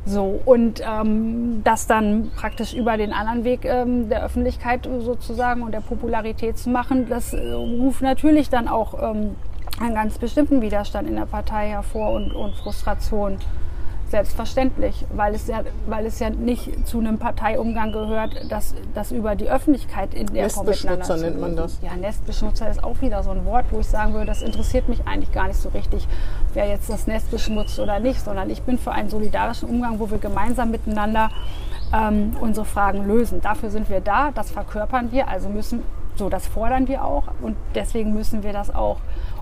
So, 0.03 0.41
und 0.45 0.81
ähm, 0.83 1.61
das 1.63 1.85
dann 1.85 2.31
praktisch 2.35 2.73
über 2.73 2.97
den 2.97 3.13
anderen 3.13 3.43
Weg 3.43 3.65
ähm, 3.65 4.09
der 4.09 4.23
Öffentlichkeit 4.23 4.89
sozusagen 4.99 5.61
und 5.61 5.73
der 5.73 5.81
Popularität 5.81 6.57
zu 6.57 6.71
machen, 6.71 7.07
das 7.07 7.33
äh, 7.33 7.51
ruft 7.51 8.01
natürlich 8.01 8.49
dann 8.49 8.67
auch 8.67 8.95
ähm, 8.99 9.35
einen 9.79 9.93
ganz 9.93 10.17
bestimmten 10.17 10.61
Widerstand 10.61 11.07
in 11.07 11.17
der 11.17 11.27
Partei 11.27 11.69
hervor 11.69 12.13
und, 12.13 12.33
und 12.33 12.55
Frustration. 12.55 13.37
Selbstverständlich, 14.11 15.05
weil 15.15 15.33
es, 15.33 15.47
ja, 15.47 15.61
weil 15.87 16.05
es 16.05 16.19
ja 16.19 16.29
nicht 16.29 16.85
zu 16.85 16.99
einem 16.99 17.17
Parteiumgang 17.17 17.93
gehört, 17.93 18.51
dass 18.51 18.75
das 18.93 19.13
über 19.13 19.37
die 19.37 19.49
Öffentlichkeit 19.49 20.13
in 20.13 20.27
der 20.27 20.43
Nestbeschmutzer 20.43 21.15
nennt 21.15 21.39
man 21.39 21.55
das. 21.55 21.79
Ja, 21.81 21.95
Nestbeschmutzer 21.95 22.69
ist 22.69 22.83
auch 22.83 22.99
wieder 22.99 23.23
so 23.23 23.31
ein 23.31 23.45
Wort, 23.45 23.67
wo 23.71 23.79
ich 23.79 23.87
sagen 23.87 24.11
würde, 24.13 24.25
das 24.25 24.41
interessiert 24.41 24.89
mich 24.89 25.07
eigentlich 25.07 25.31
gar 25.31 25.47
nicht 25.47 25.61
so 25.61 25.69
richtig, 25.69 26.09
wer 26.53 26.67
jetzt 26.67 26.89
das 26.89 27.07
Nest 27.07 27.31
beschmutzt 27.31 27.79
oder 27.79 27.99
nicht, 28.01 28.19
sondern 28.19 28.49
ich 28.49 28.61
bin 28.63 28.77
für 28.77 28.91
einen 28.91 29.09
solidarischen 29.09 29.69
Umgang, 29.69 29.97
wo 29.97 30.11
wir 30.11 30.17
gemeinsam 30.17 30.71
miteinander 30.71 31.29
ähm, 31.93 32.33
unsere 32.41 32.65
Fragen 32.65 33.07
lösen. 33.07 33.39
Dafür 33.39 33.69
sind 33.69 33.89
wir 33.89 34.01
da, 34.01 34.31
das 34.31 34.51
verkörpern 34.51 35.13
wir, 35.13 35.29
also 35.29 35.47
müssen, 35.47 35.83
so 36.15 36.27
das 36.27 36.47
fordern 36.47 36.89
wir 36.89 37.05
auch 37.05 37.23
und 37.41 37.55
deswegen 37.75 38.13
müssen 38.13 38.43
wir 38.43 38.51
das 38.51 38.75
auch 38.75 38.97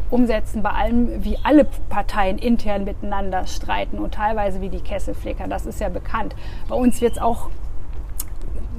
umsetzen 0.09 0.63
bei 0.63 0.71
allem, 0.71 1.23
wie 1.23 1.37
alle 1.43 1.65
Parteien 1.89 2.37
intern 2.37 2.83
miteinander 2.83 3.45
streiten 3.47 3.99
und 3.99 4.13
teilweise 4.13 4.61
wie 4.61 4.69
die 4.69 4.81
Kesselflicker. 4.81 5.47
Das 5.47 5.65
ist 5.65 5.79
ja 5.79 5.89
bekannt. 5.89 6.35
Bei 6.67 6.75
uns 6.75 7.01
wird 7.01 7.13
es 7.13 7.19
auch 7.19 7.49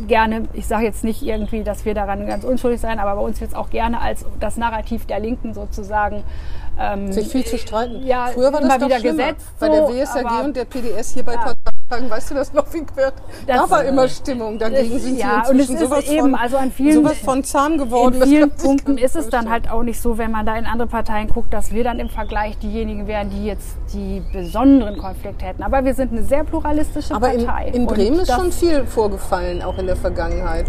gerne, 0.06 0.48
ich 0.54 0.66
sage 0.66 0.84
jetzt 0.84 1.04
nicht 1.04 1.22
irgendwie, 1.22 1.62
dass 1.62 1.84
wir 1.84 1.94
daran 1.94 2.26
ganz 2.26 2.44
unschuldig 2.44 2.80
sein, 2.80 2.98
aber 2.98 3.16
bei 3.16 3.26
uns 3.26 3.40
wird 3.40 3.50
es 3.50 3.56
auch 3.56 3.70
gerne 3.70 4.00
als 4.00 4.24
das 4.38 4.56
Narrativ 4.56 5.06
der 5.06 5.20
Linken 5.20 5.54
sozusagen 5.54 6.22
ähm, 6.78 7.12
sich 7.12 7.28
viel 7.28 7.44
zu 7.44 7.58
streiten. 7.58 8.06
Ja, 8.06 8.28
Früher 8.32 8.52
war 8.52 8.60
das 8.60 8.78
doch 8.78 8.86
wieder 8.86 8.98
schlimmer. 8.98 9.24
gesetzt 9.24 9.52
Bei 9.58 9.68
der 9.68 9.86
so, 9.86 9.94
WSAG 9.94 10.44
und 10.44 10.56
der 10.56 10.64
PDS 10.64 11.12
hier 11.14 11.22
bei 11.22 11.36
Parteitagen, 11.90 12.10
weißt 12.10 12.30
du 12.30 12.34
das 12.34 12.52
noch, 12.52 12.64
wie 12.72 12.84
quer? 12.84 13.12
Da 13.46 13.68
war 13.68 13.84
immer 13.84 14.08
Stimmung. 14.08 14.58
Dagegen 14.58 14.92
Das- 14.94 15.02
sind 15.02 15.18
ja, 15.18 15.42
sie 15.44 15.50
und 15.52 15.60
es 15.60 15.68
inzwischen 15.70 15.74
ist 15.82 15.90
sowas 15.90 16.04
eben, 16.08 16.20
von, 16.20 16.34
also 16.36 16.56
an 16.56 16.70
vielen- 16.70 16.94
sowas 17.04 17.18
von 17.18 17.44
zahm 17.44 17.78
geworden. 17.78 18.14
In 18.22 18.28
vielen 18.28 18.50
Punkten 18.50 18.96
ist 18.98 19.16
es 19.16 19.28
dann 19.28 19.50
halt 19.50 19.70
auch 19.70 19.82
nicht 19.82 20.00
so, 20.00 20.16
wenn 20.18 20.30
man 20.30 20.46
da 20.46 20.56
in 20.56 20.66
andere 20.66 20.88
Parteien 20.88 21.28
guckt, 21.28 21.52
dass 21.52 21.72
wir 21.72 21.84
dann 21.84 21.98
im 21.98 22.08
Vergleich 22.08 22.58
diejenigen 22.58 23.06
wären, 23.06 23.30
die 23.30 23.44
jetzt 23.44 23.76
die 23.92 24.22
besonderen 24.32 24.98
Konflikte 24.98 25.44
hätten. 25.46 25.62
Aber 25.62 25.84
wir 25.84 25.94
sind 25.94 26.12
eine 26.12 26.22
sehr 26.22 26.44
pluralistische 26.44 27.14
Aber 27.14 27.32
in, 27.32 27.44
Partei. 27.44 27.68
in 27.68 27.86
Und 27.86 27.94
Bremen 27.94 28.20
ist 28.20 28.32
schon 28.32 28.52
viel 28.52 28.84
vorgefallen, 28.86 29.62
auch 29.62 29.76
in 29.78 29.86
der 29.86 29.96
Vergangenheit. 29.96 30.66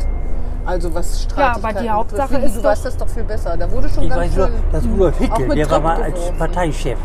Also 0.64 0.94
was 0.94 1.24
Streitigkeiten 1.24 1.58
aber 1.60 1.68
die 1.70 1.74
betrifft. 1.74 1.92
Hauptsache 1.92 2.34
Lili, 2.36 2.46
ist 2.46 2.56
Du 2.58 2.62
doch- 2.62 2.70
weißt 2.70 2.86
das 2.86 2.98
doch 2.98 3.08
viel 3.08 3.24
besser. 3.24 3.58
Da 3.58 3.72
wurde 3.72 3.90
schon 3.90 4.04
Ich 4.04 4.10
ganz 4.10 4.22
weiß 4.22 4.36
nur, 4.38 4.48
schön... 4.48 4.56
dass 4.72 4.84
auch 5.16 5.20
Hickel, 5.20 5.56
der 5.56 5.72
war 5.72 5.80
mal 5.80 6.02
als. 6.04 6.32
Parteichef 6.38 7.00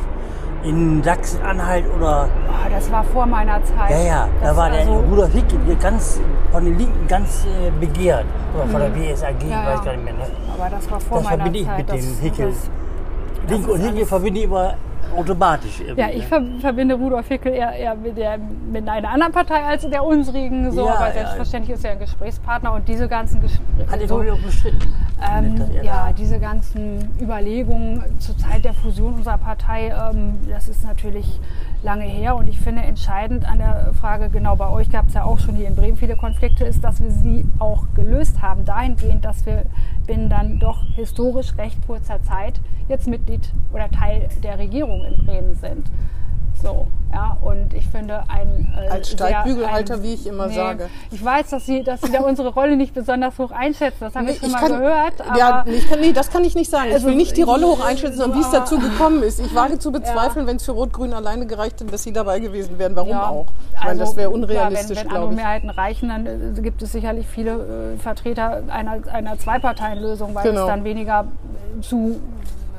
in 0.66 1.02
Sachsen-Anhalt 1.02 1.85
oder 1.96 2.29
Ah, 2.48 2.68
das 2.70 2.90
war 2.90 3.05
vor 3.05 3.24
meiner 3.26 3.62
Zeit. 3.64 3.90
Ja, 3.90 3.98
ja, 3.98 4.29
da 4.40 4.48
Das 4.48 4.57
war 4.57 4.70
der 4.70 4.81
also- 4.81 4.96
Rudolf 5.11 5.33
Hickel 5.33 5.59
der 5.66 5.76
ganz 5.76 6.20
von 6.52 6.64
den 6.64 6.76
Linken 6.79 7.07
ganz 7.09 7.44
äh, 7.46 7.70
begehrt. 7.79 8.24
Oder 8.55 8.66
von 8.68 8.81
der 8.81 8.88
BSAG, 8.88 9.35
Mhm. 9.44 9.50
Ja, 9.50 9.66
weiß 9.66 9.79
ja. 9.79 9.85
gar 9.85 9.92
nicht 9.92 10.05
mehr. 10.05 10.14
Ne? 10.14 10.20
Aber 10.59 10.70
das 10.70 10.90
war 10.90 11.00
vor 11.00 11.18
Das 11.18 11.24
meiner 11.24 11.37
verbinde 11.44 11.59
ich 11.61 11.66
Zeit. 11.66 11.79
mit 11.79 11.88
das, 11.88 11.96
den 12.00 12.18
Hickel. 12.20 12.46
das- 12.48 12.70
Link 13.50 13.68
und 13.68 13.81
Hickel 13.81 14.07
verbinde 14.07 14.38
ich 14.40 14.44
immer 14.46 14.74
automatisch. 15.16 15.81
Ja, 15.96 16.09
ich 16.09 16.16
ne? 16.16 16.22
ver 16.22 16.42
verbinde 16.61 16.94
Rudolf 16.96 17.29
Hickel 17.29 17.52
eher, 17.52 17.72
eher 17.72 17.94
mit, 17.94 18.18
der, 18.18 18.38
mit 18.38 18.88
einer 18.88 19.09
anderen 19.11 19.33
Partei 19.33 19.62
als 19.62 19.88
der 19.88 20.02
unsrigen. 20.05 20.72
So. 20.72 20.85
Ja, 20.87 20.94
aber 20.96 21.07
ja. 21.09 21.12
selbstverständlich 21.12 21.76
ist 21.76 21.85
er 21.85 21.92
ein 21.92 21.98
Gesprächspartner 22.00 22.72
und 22.72 22.88
diese 22.88 23.07
ganzen 23.07 23.40
Gespräche. 23.40 23.88
Hat 23.90 24.00
er, 24.00 24.09
so, 24.09 24.20
ich, 24.22 24.33
auch 24.33 24.38
bestritten. 24.40 24.92
Ähm, 25.22 25.57
ja, 25.83 26.12
diese 26.12 26.38
ganzen 26.38 27.11
Überlegungen 27.20 28.02
zur 28.18 28.37
Zeit 28.37 28.64
der 28.64 28.74
Fusion 28.74 29.14
unserer 29.14 29.38
Partei, 29.38 29.88
ähm, 29.88 30.35
das 30.48 30.68
ist 30.68 30.85
natürlich 30.85 31.40
lange 31.83 32.05
her. 32.05 32.37
Und 32.37 32.48
ich 32.48 32.61
finde 32.61 32.83
entscheidend 32.83 33.48
an 33.48 33.59
der 33.59 33.94
Frage, 33.98 34.29
genau 34.29 34.57
bei 34.57 34.68
euch 34.68 34.90
gab 34.90 35.09
es 35.09 35.14
ja 35.14 35.24
auch 35.24 35.38
schon 35.38 35.55
hier 35.55 35.68
in 35.68 35.74
Bremen 35.74 35.96
viele 35.96 36.16
Konflikte, 36.16 36.64
ist, 36.64 36.85
dass 36.85 37.00
wir 37.00 37.11
sie 37.11 37.46
auch 37.59 37.87
gelöst 37.94 38.42
haben, 38.42 38.66
dahingehend, 38.66 39.24
dass 39.24 39.46
wir 39.46 39.64
binnen 40.07 40.29
dann 40.29 40.59
doch 40.59 40.83
historisch 40.94 41.57
recht 41.57 41.79
kurzer 41.87 42.22
Zeit 42.22 42.61
jetzt 42.88 43.09
Mitglied 43.09 43.52
oder 43.72 43.90
Teil 43.90 44.29
der 44.42 44.59
Regierung 44.59 45.05
in 45.05 45.24
Bremen 45.24 45.55
sind. 45.55 45.90
So, 46.62 46.87
ja, 47.12 47.37
und 47.42 47.75
ich 47.75 47.87
finde 47.87 48.23
ein. 48.29 48.73
Äh, 48.77 48.88
Als 48.88 49.11
Steigbügelhalter, 49.12 50.03
wie 50.03 50.14
ich 50.14 50.27
immer 50.27 50.47
nee, 50.47 50.55
sage. 50.55 50.88
Ich 51.11 51.23
weiß, 51.25 51.51
dass 51.51 51.66
Sie, 51.66 51.83
dass 51.83 52.01
Sie 52.01 52.11
da 52.11 52.21
unsere 52.23 52.49
Rolle 52.49 52.77
nicht 52.77 52.95
besonders 52.95 53.38
hoch 53.38 53.51
einschätzen. 53.51 53.99
Das 54.01 54.14
habe 54.14 54.25
Nee, 54.27 54.33
ich 54.33 54.38
schon 54.40 54.51
mal 54.53 54.66
gehört. 54.69 55.21
Aber 55.21 55.38
ja, 55.38 55.64
nee, 55.66 55.75
ich 55.75 55.88
kann, 55.88 56.01
nee, 56.01 56.12
das 56.12 56.31
kann 56.31 56.45
ich 56.45 56.55
nicht 56.55 56.71
sagen. 56.71 56.87
Also, 56.92 56.99
ich 56.99 57.05
will 57.12 57.16
nicht 57.16 57.37
die 57.37 57.42
Rolle 57.42 57.66
hoch 57.66 57.85
einschätzen, 57.85 58.16
so, 58.16 58.23
sondern 58.23 58.38
wie 58.40 58.42
es 58.45 58.51
dazu 58.51 58.79
gekommen 58.79 59.23
ist. 59.23 59.38
Ich 59.38 59.55
wage 59.55 59.79
zu 59.79 59.92
bezweifeln, 59.92 60.47
wenn 60.47 60.57
es 60.57 60.64
für 60.64 60.73
Rot-Grün 60.73 61.12
alleine 61.12 61.47
gereicht 61.47 61.81
hätte, 61.81 61.90
dass 61.90 62.03
sie 62.03 62.12
dabei 62.12 62.40
gewesen 62.40 62.79
wären. 62.79 62.97
Warum 62.97 63.11
Ja, 63.11 63.29
auch? 63.29 63.47
Ich 63.79 63.85
meine, 63.85 63.99
das 64.01 64.16
wäre 64.16 64.31
unrealistisch, 64.31 64.97
wenn, 64.97 65.05
wenn 65.05 65.09
glaube 65.11 65.16
andere 65.27 65.31
ich. 65.33 65.37
Mehrheiten 65.37 65.71
reichen, 65.71 66.09
dann 66.09 66.27
äh, 66.27 66.61
gibt 66.62 66.83
es 66.83 66.92
sicherlich 66.92 67.27
viele 67.27 67.95
äh, 67.95 67.99
Vertreter 67.99 68.62
einer, 68.69 68.99
einer 69.12 69.38
Zweiparteienlösung, 69.38 70.35
weil 70.35 70.45
Genau. 70.45 70.62
es 70.62 70.66
dann 70.66 70.85
weniger 70.85 71.27
zu 71.83 72.19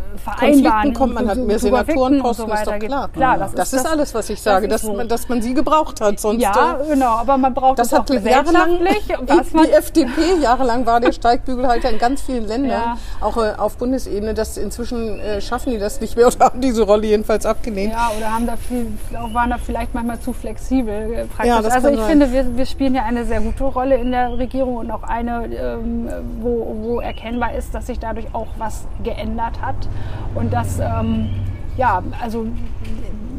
Konflikten 0.08 0.64
vereinbaren 0.64 0.94
kommt, 0.94 1.14
man 1.14 1.30
hat 1.30 1.38
mehr 1.38 1.60
Senatorenposten, 1.60 2.48
so 2.48 2.54
ist 2.54 2.68
doch 2.68 2.80
klar. 2.80 3.10
Klar, 3.10 3.38
das, 3.38 3.54
das 3.54 3.74
ist, 3.74 3.86
das, 3.86 3.92
alles, 3.92 4.14
was 4.14 4.30
ich 4.30 4.42
sage, 4.42 4.68
das 4.68 4.82
dass, 4.82 4.90
so. 4.90 4.98
man, 4.98 5.08
dass 5.08 5.30
man 5.30 5.42
sie 5.42 5.54
gebraucht 5.54 6.02
hat. 6.02 6.20
Sonst, 6.20 6.42
Ja, 6.42 6.80
äh, 6.82 6.90
genau, 6.90 7.12
aber 7.12 7.38
man 7.38 7.54
braucht 7.54 7.80
das 7.80 7.88
es 7.88 7.94
auch 7.94 8.00
hat 8.00 8.10
jahrelang, 8.24 8.80
was 9.28 9.50
die 9.52 9.72
FDP, 9.72 10.42
jahrelang 10.42 10.86
war 10.86 11.00
der 11.00 11.12
Steigbügelhalter 11.12 11.90
in 11.90 11.98
ganz 11.98 12.22
vielen 12.22 12.48
Ländern, 12.48 12.70
Ja. 12.70 12.98
auch 13.22 13.38
äh, 13.38 13.54
auf 13.58 13.78
Bundesebene. 13.78 14.34
Das 14.34 14.58
inzwischen 14.58 15.20
äh, 15.20 15.42
schaffen 15.42 15.72
die 15.72 15.80
das 15.80 16.02
nicht 16.02 16.16
mehr 16.16 16.28
oder 16.28 16.46
haben 16.46 16.62
diese 16.62 16.84
Rolle 16.84 17.08
jedenfalls 17.08 17.46
abgelehnt. 17.46 17.94
Ja, 17.94 18.12
oder 18.18 18.34
haben 18.34 18.48
da 18.48 18.56
viel, 18.56 18.88
waren 19.34 19.50
da 19.50 19.58
vielleicht 19.58 19.94
manchmal 19.94 20.20
zu 20.20 20.34
flexibel 20.34 21.14
äh, 21.14 21.26
praktisch. 21.26 21.48
Ja, 21.48 21.58
also 21.58 21.90
ich 21.90 21.98
sein. 21.98 22.10
finde, 22.10 22.32
wir, 22.32 22.58
wir 22.58 22.66
spielen 22.66 22.96
ja 22.96 23.04
eine 23.04 23.26
sehr 23.26 23.42
gute 23.42 23.64
Rolle 23.64 23.98
in 23.98 24.12
der 24.12 24.38
Regierung 24.38 24.78
und 24.78 24.92
auch 24.92 25.04
eine, 25.04 25.46
ähm, 25.48 26.10
wo, 26.42 26.78
wo 26.82 27.00
erkennbar 27.00 27.54
ist, 27.56 27.74
dass 27.74 27.88
sich 27.88 28.00
dadurch 28.00 28.28
auch 28.34 28.48
was 28.58 28.86
geändert 29.04 29.62
hat 29.62 29.76
und 30.36 30.52
dass 30.54 30.80
ähm, 30.80 31.30
ja, 31.78 32.02
also 32.22 32.48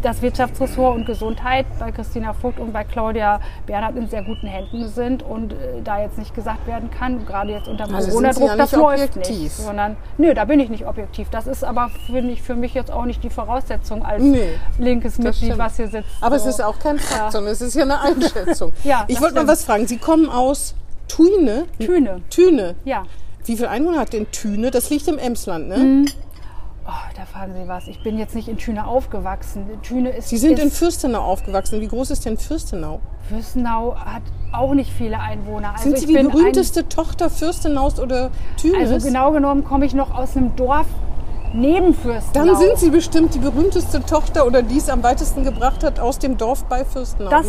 das 0.01 0.23
Wirtschaftsressort 0.23 0.95
und 0.97 1.07
Gesundheit 1.07 1.67
bei 1.81 1.91
Christina 1.91 2.33
Vogt 2.33 2.61
und 2.61 2.73
bei 2.73 2.85
Claudia 2.85 3.41
Bernhard 3.67 3.97
in 3.97 4.07
sehr 4.09 4.23
guten 4.23 4.47
Händen 4.47 4.87
sind 4.89 5.25
und 5.25 5.53
äh, 5.55 5.57
da 5.83 6.01
jetzt 6.01 6.19
nicht 6.19 6.35
gesagt 6.37 6.67
werden 6.69 6.89
kann, 6.91 7.27
gerade 7.27 7.51
jetzt 7.51 7.67
unter 7.67 7.93
Also 7.93 8.11
Corona-Druck, 8.11 8.49
ja 8.49 8.57
das 8.57 8.71
nicht 8.73 8.81
läuft 8.81 9.17
objektiv. 9.17 9.43
nicht. 9.43 9.53
Sondern, 9.57 9.97
nö, 10.17 10.35
da 10.35 10.45
bin 10.45 10.61
ich 10.61 10.69
nicht 10.69 10.87
objektiv. 10.87 11.29
Das 11.31 11.49
ist 11.49 11.65
aber, 11.65 11.91
finde 12.07 12.31
ich, 12.33 12.43
für 12.43 12.55
mich 12.55 12.75
jetzt 12.75 12.93
auch 12.93 13.07
nicht 13.07 13.25
die 13.25 13.31
Voraussetzung 13.31 14.05
als 14.05 14.23
Nee, 14.23 14.51
linkes 14.79 15.19
Mitglied, 15.19 15.59
was 15.59 15.77
hier 15.77 15.89
sitzt. 15.89 16.09
Aber 16.21 16.39
so. 16.39 16.49
es 16.49 16.55
ist 16.55 16.65
auch 16.65 16.79
kein 16.79 17.01
Fakt, 17.01 17.33
sondern 17.33 17.53
es 17.53 17.61
ist 17.61 17.75
ja 17.75 17.83
eine 17.83 18.01
Einschätzung. 18.01 18.73
Ja, 18.85 19.05
ich 19.09 19.17
das 19.17 19.23
wollte 19.23 19.35
mal 19.35 19.49
was 19.49 19.65
fragen. 19.65 19.89
Sie 19.89 19.99
kommen 19.99 20.29
aus 20.29 20.75
Thüne. 21.09 21.65
Thüne. 21.81 22.21
Thüne. 22.31 22.77
Ja. 22.85 23.03
Wie 23.45 23.57
viele 23.57 23.71
Einwohner 23.71 23.99
hat 24.01 24.13
denn 24.13 24.31
Thüne? 24.31 24.71
Das 24.71 24.91
liegt 24.91 25.09
im 25.09 25.19
Emsland, 25.19 25.69
ne? 25.69 26.05
Oh, 26.91 26.93
da 27.15 27.27
fragen 27.27 27.53
Sie 27.53 27.69
was. 27.69 27.87
Ich 27.87 28.03
bin 28.03 28.17
jetzt 28.17 28.35
nicht 28.35 28.49
in 28.49 28.57
Thüne 28.57 28.87
aufgewachsen. 28.87 29.67
Thüne 29.83 30.09
ist. 30.09 30.31
Sie 30.31 30.39
sind 30.39 30.55
ist, 30.55 30.65
in 30.65 30.71
Fürstenau 30.71 31.21
aufgewachsen. 31.21 31.83
Wie 31.83 31.87
groß 31.87 32.11
ist 32.11 32.25
denn 32.25 32.39
Fürstenau? 32.39 33.01
Fürstenau 33.29 33.95
hat 33.95 34.23
auch 34.53 34.73
nicht 34.73 34.91
viele 34.91 35.21
Einwohner. 35.21 35.73
Also 35.73 35.91
Sind 35.91 35.99
Sie 35.99 36.07
die 36.07 36.15
berühmteste 36.15 36.89
Tochter 36.89 37.29
Fürstenaus 37.29 38.01
oder 38.01 38.27
Ein, 38.27 38.57
Thünes? 38.57 38.91
also 38.91 39.07
genau 39.07 39.33
genommen 39.33 39.65
komme 39.65 39.85
ich 39.85 39.93
noch 39.93 40.17
aus 40.17 40.35
einem 40.35 40.57
Dorf 40.57 40.87
Nebenfürstenau. 41.53 42.47
Dann 42.47 42.57
sind 42.57 42.79
Sie 42.79 42.89
bestimmt 42.89 43.35
die 43.35 43.39
berühmteste 43.39 44.03
Tochter 44.03 44.47
oder 44.47 44.63
die 44.63 44.79
es 44.79 44.89
am 44.89 45.03
weitesten 45.03 45.45
gebracht 45.45 45.85
hat 45.85 46.01
aus 46.01 46.19
dem 46.19 46.39
Dorf 46.39 46.65
bei 46.65 46.87
Fürstenau. 46.87 47.29
Das 47.29 47.49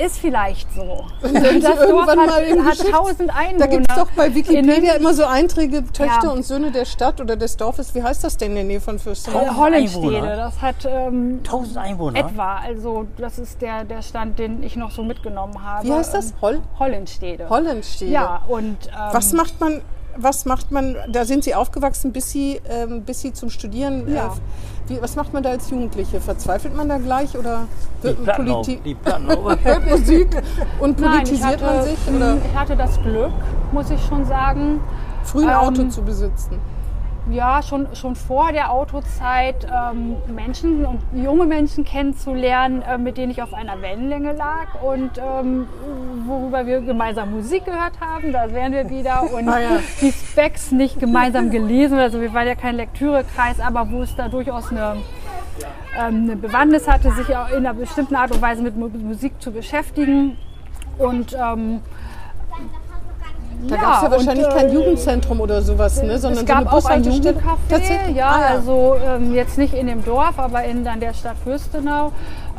ist 0.00 0.18
vielleicht 0.18 0.72
so. 0.74 1.04
Sie 1.22 1.32
Das 1.60 1.78
Dorf 1.88 2.06
hat, 2.06 2.18
hat 2.18 2.42
Geschichts- 2.46 2.86
1000 2.86 3.30
Einwohner. 3.36 3.58
Da 3.58 3.66
gibt 3.66 3.90
es 3.90 3.96
doch 3.96 4.10
bei 4.16 4.34
Wikipedia 4.34 4.94
immer 4.94 5.14
so 5.14 5.24
Einträge, 5.24 5.84
Töchter 5.92 6.24
Ja. 6.24 6.30
und 6.30 6.44
Söhne 6.44 6.70
der 6.70 6.84
Stadt 6.84 7.20
oder 7.20 7.36
des 7.36 7.56
Dorfes. 7.56 7.94
Wie 7.94 8.02
heißt 8.02 8.24
das 8.24 8.36
denn 8.36 8.50
in 8.50 8.54
der 8.56 8.64
Nähe 8.64 8.80
von 8.80 8.98
Fürstenau? 8.98 9.38
Tausend 9.40 9.56
Hollenstede. 9.58 10.20
Das 10.36 10.60
hat 10.62 10.76
ähm, 10.86 11.40
1000 11.44 11.76
Einwohner. 11.78 12.18
etwa. 12.20 12.56
Also 12.56 13.06
das 13.16 13.38
ist 13.38 13.60
der, 13.62 13.84
der 13.84 14.02
Stand, 14.02 14.38
den 14.38 14.62
ich 14.62 14.76
noch 14.76 14.90
so 14.90 15.02
mitgenommen 15.02 15.62
habe. 15.64 15.86
Wie 15.86 15.92
heißt 15.92 16.14
das? 16.14 16.34
Holl? 16.40 16.54
Ähm, 16.54 16.62
Hollenstede. 16.78 17.48
Hollenstede. 17.48 18.10
Ja, 18.10 18.42
und 18.48 18.76
ähm, 18.86 18.92
Was 19.12 19.32
macht 19.32 19.60
man? 19.60 19.80
Was 20.16 20.44
macht 20.44 20.70
man? 20.70 20.96
Da 21.10 21.24
sind 21.24 21.44
Sie 21.44 21.54
aufgewachsen, 21.54 22.12
bis 22.12 22.30
Sie, 22.30 22.60
ähm, 22.68 23.02
bis 23.02 23.20
Sie 23.20 23.32
zum 23.32 23.50
Studieren. 23.50 24.12
Ja. 24.12 24.26
Äh, 24.26 24.30
wie, 24.88 25.00
was 25.02 25.14
macht 25.16 25.32
man 25.32 25.42
da 25.42 25.50
als 25.50 25.70
Jugendliche? 25.70 26.20
Verzweifelt 26.20 26.76
man 26.76 26.88
da 26.88 26.98
gleich 26.98 27.36
oder 27.36 27.68
Die 28.02 28.04
wird 28.04 28.24
Platten 28.24 28.50
auf, 28.50 28.66
Politik, 28.66 28.84
die 28.84 28.96
hört 29.64 29.90
Musik 29.90 30.42
und 30.80 30.98
Nein, 30.98 31.10
ich 31.10 31.16
politisiert 31.18 31.62
hatte, 31.62 31.64
man 31.64 31.84
sich? 31.84 31.98
Oder 32.14 32.36
Ich 32.44 32.58
hatte 32.58 32.76
das 32.76 33.00
Glück, 33.00 33.32
muss 33.72 33.90
ich 33.90 34.04
schon 34.06 34.24
sagen, 34.26 34.80
früh 35.22 35.44
ein 35.44 35.50
ähm, 35.50 35.54
Auto 35.54 35.84
zu 35.88 36.02
besitzen? 36.02 36.58
Ja, 37.30 37.62
schon, 37.62 37.86
schon 37.94 38.16
vor 38.16 38.52
der 38.52 38.70
Autozeit 38.72 39.66
ähm, 39.66 40.16
Menschen 40.34 40.86
und 40.86 41.00
junge 41.12 41.44
Menschen 41.46 41.84
kennenzulernen, 41.84 42.82
äh, 42.82 42.98
mit 42.98 43.16
denen 43.18 43.30
ich 43.30 43.42
auf 43.42 43.52
einer 43.54 43.80
Wellenlänge 43.82 44.32
lag 44.32 44.80
und 44.82 45.10
ähm, 45.18 45.66
worüber 46.26 46.66
wir 46.66 46.80
gemeinsam 46.80 47.32
Musik 47.32 47.64
gehört 47.66 48.00
haben, 48.00 48.32
da 48.32 48.50
wären 48.52 48.72
wir 48.72 48.88
wieder 48.90 49.22
und 49.32 49.48
Ah, 49.48 49.60
ja. 49.60 49.68
die 50.00 50.12
Specs 50.12 50.72
nicht 50.72 50.98
gemeinsam 50.98 51.50
gelesen, 51.50 51.98
also 51.98 52.20
wir 52.20 52.32
waren 52.34 52.46
ja 52.46 52.54
kein 52.54 52.76
Lektürekreis, 52.76 53.60
aber 53.60 53.90
wo 53.90 54.02
es 54.02 54.14
da 54.16 54.28
durchaus 54.28 54.70
eine, 54.70 54.96
ähm, 55.98 56.22
eine 56.24 56.36
Bewandtnis 56.36 56.88
hatte, 56.88 57.10
sich 57.12 57.28
in 57.28 57.34
einer 57.36 57.74
bestimmten 57.74 58.14
Art 58.16 58.30
und 58.32 58.40
Weise 58.40 58.62
mit 58.62 58.76
Mu- 58.76 58.88
Musik 58.88 59.40
zu 59.40 59.50
beschäftigen. 59.52 60.36
Und 60.98 61.34
ähm, 61.34 61.80
Da 63.68 63.76
gab 63.76 63.96
es 63.96 64.02
ja 64.02 64.08
und, 64.08 64.12
wahrscheinlich 64.12 64.48
kein 64.48 64.68
äh, 64.68 64.72
Jugendzentrum 64.72 65.40
oder 65.40 65.62
sowas, 65.62 66.02
ne? 66.02 66.18
sondern 66.18 66.44
es 66.44 66.46
gab 66.46 66.64
so 66.64 66.68
eine 66.68 66.78
auch 66.78 66.84
ein. 66.86 67.02
Jugendcafé, 67.04 68.10
ja, 68.14 68.28
Ah, 68.30 68.46
also 68.54 68.96
ähm, 69.04 69.34
jetzt 69.34 69.58
nicht 69.58 69.74
in 69.74 69.86
dem 69.86 70.04
Dorf, 70.04 70.38
aber 70.38 70.64
in 70.64 70.84
dann 70.84 71.00
der 71.00 71.12
Stadt 71.14 71.36
Fürstenau, 71.44 72.12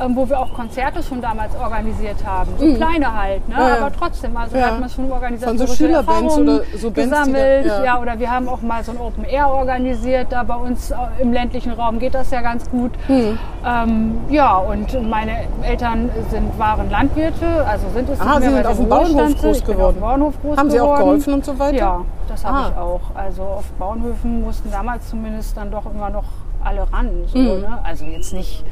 ähm, 0.03 0.15
wo 0.15 0.27
wir 0.27 0.39
auch 0.39 0.53
Konzerte 0.53 1.01
schon 1.03 1.21
damals 1.21 1.51
organisiert 1.55 2.17
haben. 2.25 2.51
So 2.57 2.73
kleine 2.75 3.15
halt, 3.15 3.47
ne? 3.47 3.55
Mhm. 3.55 3.61
Ja, 3.61 3.77
aber 3.77 3.91
trotzdem, 3.91 4.35
also 4.35 4.55
Ja. 4.57 4.67
da 4.67 4.71
hat 4.73 4.79
man 4.79 4.89
schon 4.89 5.11
organisatorische 5.11 5.57
Von 5.67 5.67
so 5.67 5.73
Schülerbands 5.75 6.37
oder 6.37 6.61
so 6.77 6.91
Bands, 6.91 7.09
die 7.09 7.09
da- 7.09 7.17
gesammelt. 7.23 7.65
ja. 7.65 7.83
ja. 7.83 7.99
oder 8.01 8.19
wir 8.19 8.31
haben 8.31 8.49
auch 8.49 8.61
mal 8.61 8.83
so 8.83 8.91
ein 8.91 8.97
Open 8.99 9.23
Air 9.25 9.49
organisiert, 9.49 10.27
da 10.31 10.43
bei 10.43 10.55
uns 10.55 10.91
äh, 10.91 10.95
im 11.19 11.31
ländlichen 11.33 11.71
Raum 11.73 11.99
geht 11.99 12.13
das 12.13 12.31
ja 12.31 12.41
ganz 12.41 12.69
gut. 12.69 12.91
Mhm. 13.07 13.37
Ähm, 13.65 14.19
ja, 14.29 14.57
und 14.57 15.09
meine 15.09 15.31
Eltern 15.63 16.09
sind, 16.29 16.57
waren 16.57 16.89
Landwirte, 16.89 17.65
also 17.67 17.87
sind 17.93 18.09
es 18.09 18.19
Ah, 18.19 18.25
nicht 18.39 18.43
Sie 18.43 18.47
mehr, 18.47 18.57
sind 18.57 18.67
auf 18.67 18.77
dem 18.77 18.89
Bauernhof 18.89 19.35
groß 19.41 19.63
geworden. 19.63 19.97
Bauernhof 19.99 20.41
groß 20.41 20.57
Haben 20.57 20.69
Sie 20.71 20.79
auch 20.79 20.85
geworden. 20.95 20.99
geholfen 21.03 21.33
und 21.33 21.45
so 21.45 21.59
weiter? 21.59 21.75
Ja, 21.77 22.01
das 22.27 22.43
habe 22.45 22.57
Ah. 22.57 22.69
ich 22.71 22.77
auch. 22.77 23.01
Also 23.13 23.43
auf 23.43 23.65
Bauernhöfen 23.77 24.41
mussten 24.41 24.71
damals 24.71 25.09
zumindest 25.09 25.55
dann 25.57 25.69
doch 25.71 25.83
immer 25.93 26.09
noch 26.09 26.23
alle 26.63 26.91
ran. 26.91 27.09
So, 27.27 27.37
ne? 27.37 27.79
Also 27.83 28.05
jetzt 28.05 28.33
nicht 28.33 28.63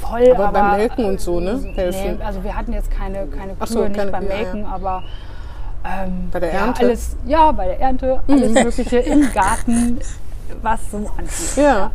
voll, 0.00 0.26
Mhm. 0.26 0.32
Aber 0.32 0.48
aber, 0.48 0.52
beim 0.52 0.76
Melken 0.76 1.04
und 1.04 1.20
so, 1.20 1.40
ne? 1.40 1.60
äh, 1.64 1.72
Helfen. 1.74 2.18
Nee, 2.18 2.24
also 2.24 2.42
wir 2.42 2.56
hatten 2.56 2.72
jetzt 2.72 2.90
keine, 2.90 3.26
keine 3.26 3.54
Ach 3.58 3.66
Kühe, 3.66 3.74
so, 3.74 3.84
nicht 3.84 3.96
keine 3.96 4.10
beim 4.10 4.26
Kühe, 4.26 4.30
ja, 4.30 4.42
Melken, 4.42 4.64
aber 4.66 5.02
ähm, 5.84 6.28
Bei 6.30 6.40
der 6.40 6.52
ja, 6.52 6.58
Ernte? 6.60 6.82
Mhm. 6.82 6.88
alles, 6.88 7.16
ja, 7.26 7.52
bei 7.52 7.66
der 7.66 7.80
Ernte, 7.80 8.20
alles 8.28 8.52
Mögliche 8.52 8.98
im 8.98 9.32
Garten, 9.32 9.98
was 10.62 10.80
so 10.90 10.98
angeht. 10.98 11.56
Ja. 11.56 11.90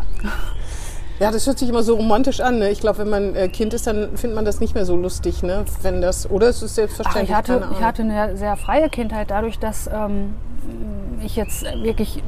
Ja, 1.20 1.32
das 1.32 1.48
hört 1.48 1.58
sich 1.58 1.68
immer 1.68 1.82
so 1.82 1.96
romantisch 1.96 2.42
an. 2.42 2.60
Ne? 2.60 2.70
Ich 2.70 2.80
glaube, 2.80 3.00
wenn 3.00 3.10
man 3.10 3.36
äh, 3.36 3.48
Kind 3.48 3.74
ist, 3.74 3.88
dann 3.88 4.16
findet 4.18 4.36
man 4.36 4.46
das 4.46 4.60
nicht 4.60 4.76
mehr 4.76 4.86
so 4.86 4.96
lustig, 4.96 5.42
ne? 5.42 5.66
Wenn 5.82 6.00
das 6.00 6.30
oder 6.30 6.48
es 6.48 6.62
ist 6.62 6.74
Ach, 6.74 6.76
selbstverständlich. 6.76 7.30
ich, 7.30 7.36
hatte, 7.36 7.68
ich 7.72 7.82
hatte 7.82 8.02
eine 8.04 8.38
sehr 8.38 8.56
freie 8.56 8.88
Kindheit, 8.90 9.32
dadurch, 9.32 9.58
dass 9.58 9.88
ähm, 9.88 10.36
ich 11.24 11.36
jetzt 11.36 11.64
wirklich 11.82 12.22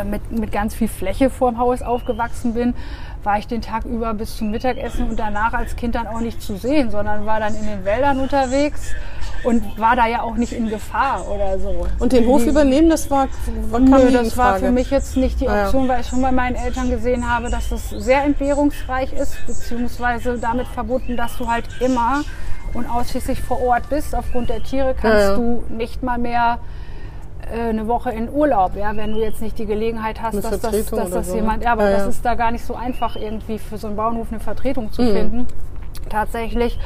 äh, 0.00 0.04
mit, 0.04 0.30
mit 0.32 0.52
ganz 0.52 0.74
viel 0.74 0.88
Fläche 0.88 1.30
vorm 1.30 1.58
Haus 1.58 1.82
aufgewachsen 1.82 2.54
bin, 2.54 2.74
war 3.22 3.38
ich 3.38 3.46
den 3.48 3.60
Tag 3.62 3.84
über 3.84 4.14
bis 4.14 4.36
zum 4.36 4.50
Mittagessen 4.50 5.08
und 5.10 5.18
danach 5.18 5.52
als 5.52 5.74
Kind 5.76 5.94
dann 5.96 6.06
auch 6.06 6.20
nicht 6.20 6.40
zu 6.40 6.56
sehen, 6.56 6.90
sondern 6.90 7.26
war 7.26 7.40
dann 7.40 7.54
in 7.56 7.66
den 7.66 7.84
Wäldern 7.84 8.20
unterwegs 8.20 8.94
und 9.42 9.78
war 9.78 9.96
da 9.96 10.06
ja 10.06 10.22
auch 10.22 10.36
nicht 10.36 10.52
in 10.52 10.68
Gefahr 10.68 11.26
oder 11.28 11.58
so. 11.58 11.86
Und 11.98 12.12
den 12.12 12.26
Hof 12.26 12.46
übernehmen, 12.46 12.88
das 12.88 13.10
war, 13.10 13.26
war 13.70 13.80
Nö, 13.80 14.10
das 14.12 14.36
war 14.36 14.56
für 14.58 14.70
mich 14.70 14.90
jetzt 14.90 15.16
nicht 15.16 15.40
die 15.40 15.48
Ah, 15.48 15.56
ja. 15.56 15.64
Option, 15.64 15.88
weil 15.88 16.00
ich 16.00 16.06
schon 16.06 16.22
bei 16.22 16.32
meinen 16.32 16.56
Eltern 16.56 16.88
gesehen 16.90 17.28
habe, 17.28 17.50
dass 17.50 17.68
das 17.68 17.90
sehr 17.90 18.22
entbehrungsreich 18.24 19.12
ist, 19.12 19.36
beziehungsweise 19.46 20.38
damit 20.38 20.66
verbunden, 20.68 21.16
dass 21.16 21.36
du 21.36 21.48
halt 21.48 21.64
immer 21.80 22.22
und 22.74 22.86
ausschließlich 22.88 23.40
vor 23.40 23.60
Ort 23.62 23.88
bist. 23.88 24.14
Aufgrund 24.14 24.50
der 24.50 24.62
Tiere 24.62 24.94
kannst 24.94 25.18
Ja, 25.18 25.30
ja. 25.30 25.36
du 25.36 25.64
nicht 25.68 26.02
mal 26.02 26.18
mehr 26.18 26.58
eine 27.52 27.86
Woche 27.86 28.10
in 28.10 28.28
Urlaub, 28.28 28.76
ja, 28.76 28.96
wenn 28.96 29.12
du 29.12 29.20
jetzt 29.20 29.40
nicht 29.40 29.58
die 29.58 29.66
Gelegenheit 29.66 30.20
hast, 30.20 30.34
dass 30.42 30.60
das, 30.60 30.86
dass 30.90 31.10
das 31.10 31.26
so, 31.28 31.34
ne? 31.34 31.40
jemand, 31.40 31.62
ja, 31.62 31.72
aber 31.72 31.84
Ja, 31.90 31.98
das 31.98 32.06
ist 32.08 32.24
da 32.24 32.34
gar 32.34 32.50
nicht 32.50 32.64
so 32.64 32.74
einfach 32.74 33.16
irgendwie 33.16 33.58
für 33.58 33.78
so 33.78 33.86
einen 33.86 33.96
Bauernhof 33.96 34.28
eine 34.30 34.40
Vertretung 34.40 34.86
Mhm. 34.86 34.92
zu 34.92 35.02
finden, 35.02 35.46
tatsächlich. 36.08 36.78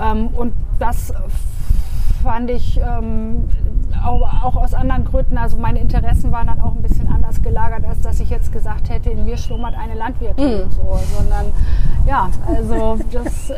Ähm, 0.00 0.28
und 0.28 0.52
das 0.78 1.12
fand 2.22 2.50
ich 2.50 2.78
ähm, 2.78 3.48
auch, 4.04 4.22
auch 4.44 4.56
aus 4.56 4.72
anderen 4.74 5.04
Gründen, 5.04 5.36
also 5.36 5.56
meine 5.58 5.80
Interessen 5.80 6.32
waren 6.32 6.46
dann 6.46 6.60
auch 6.60 6.74
ein 6.74 6.82
bisschen 6.82 7.08
anders 7.12 7.42
gelagert, 7.42 7.84
als 7.88 8.00
dass 8.02 8.20
ich 8.20 8.30
jetzt 8.30 8.52
gesagt 8.52 8.88
hätte, 8.88 9.10
in 9.10 9.24
mir 9.24 9.36
schlummert 9.36 9.74
eine 9.76 9.94
Landwirtin, 9.94 10.64
Mhm. 10.64 10.70
so, 10.70 10.98
sondern 11.18 11.46
ja, 12.06 12.30
also 12.46 12.98
das 13.12 13.50
äh, 13.50 13.54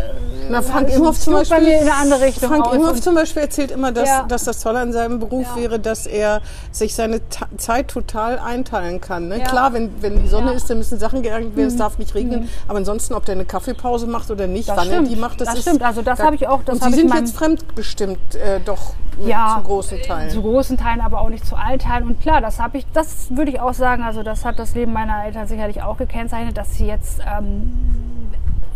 Na, 0.51 0.61
Frank 0.63 0.89
das 0.89 0.97
Imhoff 0.97 1.19
zum 1.21 1.33
bei 1.35 1.39
Beispiel, 1.41 1.61
mir 1.61 1.75
in 1.81 1.83
eine 1.89 1.95
andere 1.95 2.21
Richtung 2.23 2.49
Frank. 2.49 2.75
Imhoff 2.75 3.01
zum 3.01 3.15
Beispiel 3.15 3.43
erzählt 3.43 3.71
immer, 3.71 3.93
dass, 3.93 4.09
Ja. 4.09 4.23
dass 4.25 4.45
das 4.45 4.61
Tolle 4.61 4.81
an 4.81 4.93
seinem 4.93 5.21
Beruf 5.21 5.47
Ja. 5.55 5.63
wäre, 5.63 5.79
dass 5.79 6.07
er 6.07 6.41
sich 6.73 6.95
seine 6.95 7.21
Ta 7.29 7.47
Zeit 7.57 7.89
total 7.89 8.39
einteilen 8.39 9.01
kann. 9.01 9.29
Ne? 9.29 9.39
Ja. 9.39 9.45
Klar, 9.45 9.73
wenn, 9.75 9.91
wenn 10.03 10.21
die 10.23 10.29
Sonne. 10.29 10.51
Mhm. 10.51 10.57
ist, 10.57 10.69
dann 10.69 10.79
müssen 10.79 10.99
Sachen 10.99 11.23
geerntet 11.23 11.57
werden, 11.57 11.69
es 11.69 11.77
darf 11.77 11.99
nicht 11.99 12.15
regnen. 12.15 12.49
Aber 12.67 12.79
ansonsten, 12.79 13.15
ob 13.15 13.25
der 13.25 13.37
eine 13.37 13.45
Kaffeepause 13.45 14.07
macht 14.07 14.31
oder 14.31 14.47
nicht, 14.49 14.69
Das 14.69 14.77
wann 14.77 14.89
er 14.89 14.95
stimmt. 14.95 15.11
die 15.11 15.17
macht, 15.17 15.41
das, 15.41 15.49
Das 15.49 15.57
ist... 15.59 15.63
stimmt. 15.63 15.83
Also 15.83 16.03
das 16.03 16.19
habe 16.19 16.35
ich 16.35 16.49
auch- 16.49 16.63
das 16.65 16.81
und 16.81 16.85
Sie 16.93 16.99
sind 17.01 17.15
jetzt 17.15 17.37
fremdbestimmt, 17.37 18.19
äh, 18.57 18.61
doch 18.65 18.95
ja, 19.25 19.57
zu 19.59 19.67
großen 19.69 20.03
Teilen. 20.03 20.31
Zu 20.31 20.43
großen 20.43 20.77
Teilen, 20.77 21.01
aber 21.01 21.21
auch 21.21 21.29
nicht 21.29 21.45
zu 21.47 21.55
allen 21.57 21.79
Teilen. 21.79 22.07
Und 22.07 22.21
klar, 22.21 22.41
das 22.41 22.59
habe 22.59 22.79
ich, 22.79 22.87
das 22.93 23.31
würde 23.31 23.51
ich 23.51 23.61
auch 23.61 23.75
sagen, 23.75 24.03
also 24.03 24.23
das 24.23 24.45
hat 24.45 24.59
das 24.59 24.75
Leben 24.75 24.93
meiner 24.93 25.25
Eltern 25.25 25.47
sicherlich 25.47 25.83
auch 25.83 25.99
gekennzeichnet, 25.99 26.57
dass 26.57 26.75
sie 26.77 26.87
jetzt 26.87 27.21
ähm, 27.21 27.73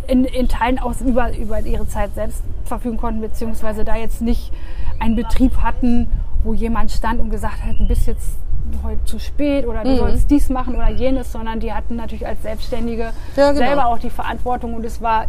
in, 0.07 0.25
in 0.25 0.47
Teilen 0.47 0.79
auch 0.79 0.93
über, 1.01 1.35
über 1.35 1.59
ihre 1.59 1.87
Zeit 1.87 2.13
selbst 2.15 2.43
verfügen 2.65 2.97
konnten, 2.97 3.21
beziehungsweise 3.21 3.83
da 3.83 3.95
jetzt 3.95 4.21
nicht 4.21 4.51
einen 4.99 5.15
Betrieb 5.15 5.57
hatten, 5.61 6.07
wo 6.43 6.53
jemand 6.53 6.91
stand 6.91 7.19
und 7.19 7.29
gesagt 7.29 7.63
hat, 7.65 7.79
du 7.79 7.87
bist 7.87 8.07
jetzt 8.07 8.37
heute 8.83 9.03
zu 9.05 9.19
spät 9.19 9.65
oder 9.65 9.79
Mhm. 9.83 9.85
du 9.89 9.95
sollst 9.97 10.29
dies 10.29 10.49
machen 10.49 10.75
oder 10.75 10.89
jenes, 10.89 11.31
sondern 11.31 11.59
die 11.59 11.73
hatten 11.73 11.95
natürlich 11.95 12.27
als 12.27 12.41
Selbstständige 12.41 13.11
Ja, 13.35 13.51
genau. 13.51 13.65
selber 13.65 13.85
auch 13.87 13.99
die 13.99 14.09
Verantwortung 14.09 14.73
und 14.75 14.85
es 14.85 15.01
war 15.01 15.25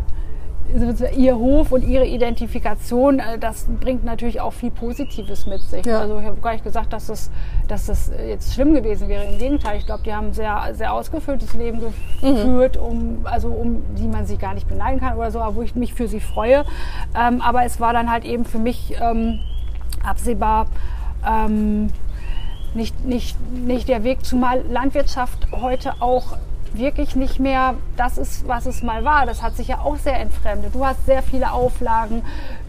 ihr 1.17 1.37
Hof 1.37 1.73
und 1.73 1.83
ihre 1.83 2.07
Identifikation, 2.07 3.19
äh, 3.19 3.39
das 3.39 3.67
bringt 3.81 4.05
natürlich 4.05 4.41
auch 4.41 4.53
viel 4.53 4.71
Positives 4.71 5.47
mit 5.47 5.61
sich. 5.63 5.85
Ja. 5.87 6.01
Also 6.01 6.19
ich 6.19 6.27
habe 6.27 6.41
gar 6.41 6.53
nicht 6.53 6.65
gesagt, 6.65 6.93
dass 6.93 7.07
das, 7.07 7.31
dass 7.69 7.87
das 7.87 8.11
jetzt 8.27 8.55
schlimm 8.55 8.75
gewesen 8.75 9.09
wäre. 9.09 9.25
Im 9.25 9.39
Gegenteil, 9.39 9.79
ich 9.79 9.87
glaube, 9.87 10.03
die 10.05 10.13
haben 10.13 10.29
ein 10.29 10.33
sehr, 10.33 10.69
sehr 10.73 10.93
ausgefülltes 10.93 11.55
Leben 11.55 11.81
geführt, 12.21 12.77
um, 12.77 13.21
also 13.25 13.49
um 13.49 13.83
die 13.97 14.09
man 14.09 14.27
sie 14.27 14.37
gar 14.37 14.55
nicht 14.55 14.69
beneiden 14.69 15.01
kann 15.01 15.17
oder 15.17 15.31
so, 15.31 15.41
aber 15.41 15.57
wo 15.57 15.63
ich 15.63 15.75
mich 15.75 15.95
für 15.95 16.09
sie 16.09 16.21
freue. 16.21 16.65
Ähm, 17.19 17.41
aber 17.41 17.65
es 17.65 17.81
war 17.81 17.93
dann 17.93 18.11
halt 18.11 18.25
eben 18.25 18.45
für 18.45 18.59
mich 18.59 18.95
ähm, 19.01 19.41
absehbar, 20.05 20.67
ähm, 21.27 21.89
nicht, 22.75 23.05
nicht, 23.05 23.37
nicht 23.53 23.89
der 23.89 24.05
Weg, 24.05 24.25
zumal 24.25 24.63
Landwirtschaft 24.69 25.49
heute 25.53 25.95
auch 26.01 26.37
wirklich 26.79 27.17
nicht 27.17 27.38
mehr 27.38 27.75
das 27.97 28.19
ist, 28.19 28.49
was 28.49 28.67
es 28.67 28.83
mal 28.83 29.05
war. 29.05 29.27
Das 29.27 29.43
hat 29.43 29.57
sich 29.57 29.69
ja 29.69 29.81
auch 29.81 29.97
sehr 29.97 30.19
entfremdet. 30.19 30.75
Du 30.75 30.87
hast 30.87 31.05
sehr 31.07 31.23
viele 31.23 31.53
Auflagen. 31.53 32.23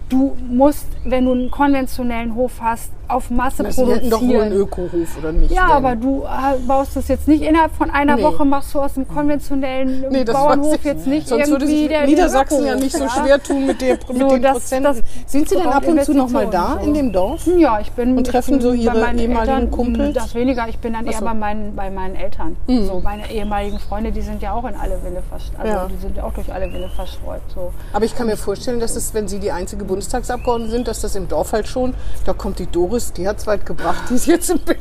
Du 0.10 0.36
musst, 0.50 0.88
wenn 1.06 1.26
du 1.26 1.34
einen 1.34 1.52
konventionellen 1.52 2.34
Hof 2.34 2.54
hast, 2.62 2.91
auf 3.08 3.30
Masse 3.32 3.63
Na, 3.63 3.72
Sie 3.72 3.86
hätten 3.86 4.10
doch 4.10 4.22
einen 4.22 4.30
produzieren. 4.30 4.54
Ökohof, 4.54 5.17
oder 5.19 5.32
nicht? 5.32 5.52
Ja, 5.52 5.65
Denn- 5.67 5.76
aber 5.78 5.95
du 5.95 6.24
äh, 6.24 6.60
baust 6.67 6.95
es 6.98 7.08
jetzt 7.08 7.28
nicht 7.28 7.41
innerhalb 7.43 7.74
von 7.74 7.89
einer 7.89 8.15
Nee. 8.17 8.24
Woche, 8.24 8.45
machst 8.45 8.74
du 8.74 8.80
aus 8.82 8.93
dem 8.93 9.08
konventionellen 9.08 10.06
Nee, 10.12 10.24
das 10.24 10.36
Bauernhof 10.36 10.84
jetzt 10.84 11.08
nicht 11.08 11.28
Sonst 11.28 11.50
würde 11.50 11.65
irgendwie 11.65 11.80
sich 11.82 11.88
der 11.89 12.06
Niedersachsen 12.06 12.65
ja 12.65 12.76
nicht 12.76 12.95
so 12.95 13.08
schwer 13.10 13.41
tun 13.41 13.65
mit, 13.65 13.82
der, 13.82 13.93
mit 13.93 14.19
So, 14.19 14.30
den 14.30 14.41
das- 14.43 14.52
Prozenten. 14.54 14.84
das 14.95 15.04
Sind 15.32 15.50
Sie 15.50 15.56
denn 15.56 15.67
ab 15.67 15.88
und 15.88 16.04
zu 16.04 16.13
noch 16.13 16.30
mal 16.30 16.45
da 16.48 16.74
Investitionen 16.74 16.88
in 16.88 16.95
so. 16.95 17.02
dem 17.02 17.12
Dorf? 17.13 17.48
Ja, 17.58 17.80
ich 17.80 17.91
bin 17.93 18.15
Und 18.17 18.28
treffen 18.28 18.52
bin 18.60 18.62
so 18.62 18.69
bei 18.69 18.76
Ihre 18.76 19.00
meinen 19.00 19.19
ehemaligen 19.19 19.54
Eltern, 19.56 19.72
Kumpels? 19.72 20.13
Das 20.13 20.36
weniger. 20.36 20.67
Ich 20.69 20.78
bin 20.78 20.93
dann 20.93 21.06
Ach 21.08 21.12
eher 21.12 21.19
so. 21.19 21.26
bei 21.26 21.34
meinen, 21.34 21.76
bei 21.76 21.89
meinen 21.89 22.15
Eltern. 22.15 22.58
So 22.67 23.00
meine 23.04 23.32
ehemaligen 23.32 23.80
Freunde, 23.80 24.12
die 24.12 24.22
sind 24.22 24.41
ja 24.43 24.54
auch 24.54 24.65
in 24.65 24.76
alle 24.76 25.02
Wille 25.04 25.24
verstreut. 25.28 25.60
Also 25.62 25.74
Ja. 25.74 25.88
die 25.88 25.98
sind 25.98 26.19
auch 26.19 26.34
durch 26.34 26.54
alle 26.54 26.72
Wille 26.72 26.89
verstreut. 26.95 27.41
So. 27.56 27.74
Aber 27.93 28.06
ich 28.06 28.15
kann 28.15 28.28
mir 28.28 28.38
vorstellen, 28.38 28.80
dass 28.80 28.95
es, 28.95 29.15
wenn 29.15 29.28
Sie 29.28 29.39
die 29.39 29.52
einzige 29.52 29.84
Bundestagsabgeordnete 30.00 30.72
sind, 30.72 30.88
dass 30.88 31.02
das 31.02 31.16
im 31.16 31.28
Dorf 31.28 31.52
halt 31.52 31.68
schon, 31.68 31.94
da 32.26 32.34
kommt 32.34 32.60
die 32.60 32.66
Doris 32.68 33.12
die 33.14 33.28
hat's 33.28 33.46
weit 33.48 33.66
gebracht. 33.66 34.04
Die 34.10 34.16
ist 34.16 34.28
jetzt 34.28 34.50
im 34.50 34.60
Bett. 34.60 34.78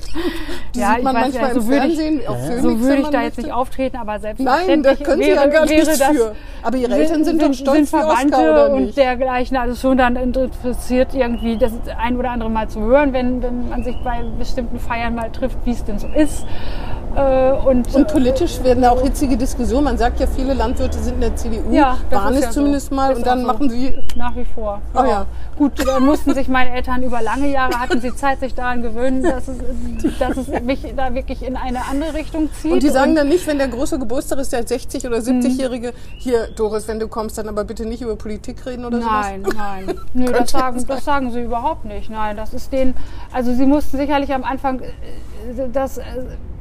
Die 0.74 0.78
Ja, 0.80 0.90
sieht 0.90 0.98
ich 0.98 1.04
man 1.04 1.14
weiß 1.16 1.22
manchmal 1.22 1.42
ja, 1.42 1.48
im 1.48 1.60
so 1.60 1.68
würde 1.68 1.86
ich- 1.88 1.96
Fernsehen, 1.98 2.26
auf 2.28 2.38
Phoenix, 2.46 2.62
So 2.62 2.80
würde 2.80 3.02
ich 3.02 3.08
da 3.08 3.22
jetzt 3.22 3.36
möchte. 3.36 3.40
nicht 3.42 3.52
auftreten, 3.52 3.96
aber 3.96 4.12
Nein, 4.12 4.20
selbstverständlich 4.20 4.98
da 4.98 5.04
können 5.04 5.22
sie 5.22 5.28
ja 5.30 5.46
gar 5.46 5.66
nichts 5.66 5.98
das, 5.98 6.08
für. 6.08 6.34
Aber 6.62 6.76
ihre 6.76 6.94
Eltern 6.94 7.24
sind, 7.24 7.42
doch 7.42 7.52
stolz 7.52 7.90
sind 7.90 7.92
wie 7.92 8.04
Oscar, 8.04 8.16
Verwandte 8.16 8.38
oder 8.52 8.70
und 8.72 8.84
nicht? 8.86 8.96
dergleichen. 8.96 9.56
Also 9.56 9.74
schon 9.74 9.98
dann 9.98 10.16
interessiert 10.16 11.14
irgendwie 11.14 11.56
das 11.58 11.72
ein 12.00 12.16
oder 12.16 12.30
andere 12.30 12.50
Mal 12.50 12.68
zu 12.68 12.80
hören, 12.80 13.12
wenn, 13.12 13.42
wenn 13.42 13.68
man 13.68 13.82
sich 13.84 13.96
bei 14.04 14.22
bestimmten 14.38 14.78
Feiern 14.78 15.14
mal 15.14 15.30
trifft, 15.30 15.56
wie 15.64 15.72
es 15.72 15.84
denn 15.84 15.98
so 15.98 16.06
ist. 16.08 16.44
Äh, 17.16 17.52
und, 17.66 17.92
Und 17.94 18.08
politisch 18.08 18.62
werden 18.62 18.82
da 18.82 18.90
auch 18.90 19.00
hitzige 19.02 19.36
Diskussionen. 19.36 19.84
Man 19.84 19.98
sagt 19.98 20.20
ja, 20.20 20.26
viele 20.26 20.52
Landwirte 20.54 20.98
sind 20.98 21.14
in 21.14 21.20
der 21.22 21.36
CDU, 21.36 21.72
Ja, 21.72 21.96
waren 22.10 22.32
ist 22.34 22.40
es 22.40 22.44
ja 22.44 22.52
so. 22.52 22.60
zumindest 22.60 22.92
mal. 22.92 23.12
Ist 23.12 23.18
und 23.18 23.26
dann 23.26 23.40
so. 23.40 23.46
machen 23.46 23.70
sie 23.70 23.96
Nach 24.14 24.36
wie 24.36 24.44
vor. 24.44 24.80
Ah, 24.94 25.06
ja. 25.10 25.26
Gut, 25.56 25.86
dann 25.86 26.04
mussten 26.04 26.34
sich 26.34 26.48
meine 26.48 26.70
Eltern 26.70 27.02
über 27.02 27.20
lange 27.20 27.50
Jahre, 27.50 27.80
hatten 27.80 28.00
sie 28.00 28.14
Zeit, 28.14 28.40
sich 28.40 28.54
daran 28.54 28.82
gewöhnen, 28.82 29.22
dass 29.22 29.48
es, 29.48 29.58
dass 30.18 30.36
es 30.36 30.48
mich 30.62 30.86
da 30.96 31.14
wirklich 31.14 31.42
in 31.42 31.56
eine 31.56 31.84
andere 31.86 32.14
Richtung 32.14 32.50
zieht. 32.52 32.72
Und 32.72 32.82
die 32.82 32.88
sagen 32.90 33.14
dann 33.14 33.28
nicht, 33.28 33.46
wenn 33.46 33.58
der 33.58 33.68
große 33.68 33.98
Geburtstag 33.98 34.38
ist, 34.38 34.52
der 34.52 34.64
60- 34.64 35.06
oder 35.06 35.18
70-Jährige, 35.18 35.92
hier, 36.18 36.48
Doris, 36.54 36.86
wenn 36.86 37.00
du 37.00 37.08
kommst, 37.08 37.38
dann 37.38 37.48
aber 37.48 37.64
bitte 37.64 37.86
nicht 37.86 38.02
über 38.02 38.16
Politik 38.16 38.64
reden 38.66 38.84
oder 38.84 38.98
Nein, 38.98 39.42
sowas? 39.44 39.54
nein. 39.56 40.00
Nö, 40.14 40.32
das 40.32 40.50
sagen, 40.50 40.84
das 40.86 41.04
sagen 41.04 41.32
sie 41.32 41.42
überhaupt 41.42 41.84
nicht. 41.84 42.10
Nein, 42.10 42.36
das 42.36 42.54
ist 42.54 42.72
denen, 42.72 42.94
also 43.32 43.52
sie 43.52 43.66
mussten 43.66 43.96
sicherlich 43.96 44.32
am 44.32 44.44
Anfang 44.44 44.80
äh, 44.80 44.88
das 45.72 45.98
äh, 45.98 46.02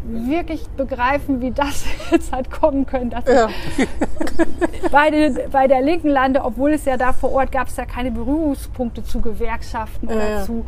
wirklich 0.07 0.67
begreifen, 0.69 1.41
wie 1.41 1.51
das 1.51 1.85
jetzt 2.11 2.31
halt 2.31 2.49
kommen 2.49 2.85
könnte. 2.85 3.17
Dass 3.17 3.25
Ja. 3.25 3.49
bei, 4.91 5.09
den, 5.09 5.37
bei 5.51 5.67
der 5.67 5.81
linken 5.81 6.09
Lande, 6.09 6.43
obwohl 6.43 6.71
es 6.71 6.85
ja 6.85 6.97
da 6.97 7.13
vor 7.13 7.31
Ort 7.33 7.51
gab 7.51 7.67
es 7.67 7.77
ja 7.77 7.85
keine 7.85 8.11
Berührungspunkte 8.11 9.03
zu 9.03 9.21
Gewerkschaften 9.21 10.07
oder 10.07 10.29
ja. 10.29 10.43
zu 10.43 10.65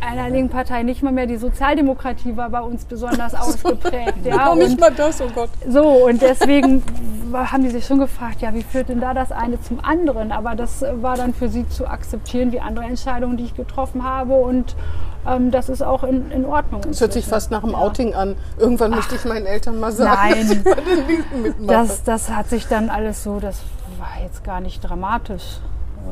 einer 0.00 0.28
linken 0.30 0.50
Partei. 0.50 0.82
Nicht 0.82 1.02
mal 1.02 1.12
mehr 1.12 1.26
die 1.26 1.36
Sozialdemokratie 1.36 2.36
war 2.36 2.50
bei 2.50 2.60
uns 2.60 2.84
besonders 2.84 3.34
ausgeprägt. 3.36 4.24
Ja, 4.24 4.54
nicht 4.54 4.78
mal 4.80 4.92
das, 4.92 5.20
oh 5.20 5.28
Gott. 5.34 5.50
so, 5.68 6.06
und 6.06 6.22
deswegen 6.22 6.82
haben 7.32 7.62
die 7.62 7.70
sich 7.70 7.86
schon 7.86 7.98
gefragt, 7.98 8.40
ja, 8.40 8.52
wie 8.54 8.62
führt 8.62 8.88
denn 8.88 9.00
da 9.00 9.14
das 9.14 9.32
eine 9.32 9.60
zum 9.60 9.82
anderen? 9.84 10.32
Aber 10.32 10.54
das 10.54 10.82
war 11.00 11.16
dann 11.16 11.34
für 11.34 11.48
sie 11.48 11.68
zu 11.68 11.86
akzeptieren, 11.86 12.52
wie 12.52 12.60
andere 12.60 12.84
Entscheidungen, 12.84 13.36
die 13.36 13.44
ich 13.44 13.54
getroffen 13.54 14.04
habe. 14.04 14.34
Und 14.34 14.74
ähm, 15.26 15.50
das 15.50 15.68
ist 15.68 15.82
auch 15.82 16.02
in, 16.04 16.30
in 16.30 16.44
Ordnung. 16.44 16.82
Das 16.82 17.00
hört 17.00 17.12
sich 17.12 17.26
fast 17.26 17.50
nach 17.50 17.62
einem 17.62 17.74
Outing 17.74 18.14
an. 18.14 18.36
Irgendwann 18.58 18.90
möchte 18.92 19.14
ich 19.14 19.24
meinen 19.24 19.46
Eltern 19.46 19.78
mal 19.78 19.92
sagen, 19.92 20.10
Nein. 20.14 20.40
dass 20.40 20.50
ich 20.50 20.64
bei 20.64 20.74
den 20.74 21.06
Linken 21.06 21.42
mitmache. 21.42 21.66
Das, 21.68 22.02
das 22.04 22.30
hat 22.30 22.48
sich 22.48 22.66
dann 22.66 22.88
alles 22.88 23.22
so, 23.22 23.40
das 23.40 23.60
war 23.98 24.22
jetzt 24.22 24.44
gar 24.44 24.60
nicht 24.60 24.80
dramatisch. 24.80 25.60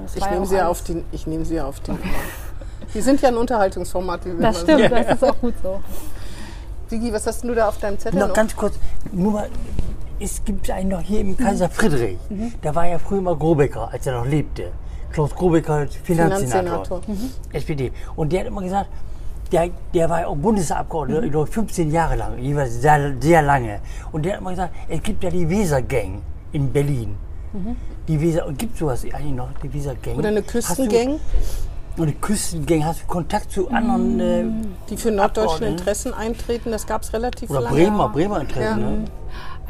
Das 0.02 0.16
ich 0.16 0.24
ja 0.24 0.30
nehme 0.30 0.46
sie 0.46 0.56
ja 0.56 0.68
auf 0.68 0.82
den, 0.82 1.04
ich 1.12 1.26
nehme 1.26 1.44
sie 1.44 1.56
ja 1.56 1.64
auf 1.64 1.80
den. 1.80 1.98
Die 2.94 3.00
sind 3.00 3.20
ja 3.20 3.28
ein 3.28 3.36
Unterhaltungsformat, 3.36 4.24
wie 4.24 4.32
wir 4.38 4.40
Das 4.40 4.60
stimmt, 4.60 4.80
sagen. 4.90 4.94
das 5.06 5.14
ist 5.16 5.24
auch 5.24 5.38
gut 5.40 5.54
so. 5.62 5.80
Sigi, 6.88 7.12
was 7.12 7.26
hast 7.26 7.44
du 7.44 7.54
da 7.54 7.68
auf 7.68 7.78
deinem 7.78 7.98
Zettel 7.98 8.18
Noch 8.18 8.28
noch? 8.28 8.34
ganz 8.34 8.56
kurz, 8.56 8.78
nur 9.12 9.32
mal, 9.32 9.48
es 10.18 10.42
gibt 10.44 10.70
einen 10.70 10.88
noch 10.88 11.00
hier 11.00 11.20
im 11.20 11.36
Kaiser 11.36 11.68
Friedrich. 11.68 12.16
Der 12.62 12.74
war 12.74 12.86
ja 12.86 12.98
früher 12.98 13.20
mal 13.20 13.36
Grobecker, 13.36 13.90
als 13.92 14.06
er 14.06 14.14
noch 14.18 14.26
lebte. 14.26 14.72
Klaus 15.12 15.34
Grobecker, 15.34 15.86
Finanzsenator, 16.02 16.84
Finanzsenator. 16.96 17.00
Mhm. 17.06 17.30
SPD. 17.52 17.92
Und 18.16 18.32
der 18.32 18.40
hat 18.40 18.46
immer 18.46 18.62
gesagt, 18.62 18.88
der, 19.52 19.70
der 19.94 20.08
war 20.10 20.20
ja 20.22 20.26
auch 20.26 20.36
Bundesabgeordneter, 20.36 21.28
glaube 21.28 21.46
15 21.46 21.90
Jahre 21.90 22.16
lang, 22.16 22.38
jeweils 22.38 22.80
sehr, 22.80 23.14
sehr 23.20 23.42
lange. 23.42 23.80
Und 24.12 24.24
der 24.24 24.34
hat 24.34 24.40
immer 24.40 24.50
gesagt, 24.50 24.74
es 24.88 25.02
gibt 25.02 25.22
ja 25.24 25.30
die 25.30 25.48
Weser-Gang 25.48 26.20
in 26.52 26.72
Berlin. 26.72 27.16
Die 28.08 28.20
Weser, 28.20 28.46
und 28.46 28.58
gibt 28.58 28.76
sowas 28.76 29.04
eigentlich 29.04 29.32
noch, 29.32 29.48
die 29.62 29.72
Weser-Gang? 29.72 30.16
Oder 30.16 30.28
eine 30.28 30.40
Hast 30.40 30.48
du- 30.48 30.52
Küstengang, 30.86 31.20
Und 31.98 32.06
die 32.06 32.14
Küstengang, 32.14 32.84
hast 32.84 33.02
du 33.02 33.06
Kontakt 33.06 33.50
zu 33.50 33.68
anderen 33.70 34.20
äh, 34.20 34.44
die 34.88 34.96
für 34.96 35.10
norddeutsche. 35.10 35.64
Interessen 35.64 36.14
eintreten. 36.14 36.70
Das 36.70 36.86
gab 36.86 37.02
es 37.02 37.12
relativ 37.12 37.50
oder 37.50 37.62
lange. 37.62 37.76
Bremer, 37.76 38.08
Bremer 38.08 38.40
Interessen? 38.40 38.80
Ja. 38.80 38.90
Ne? 38.90 39.04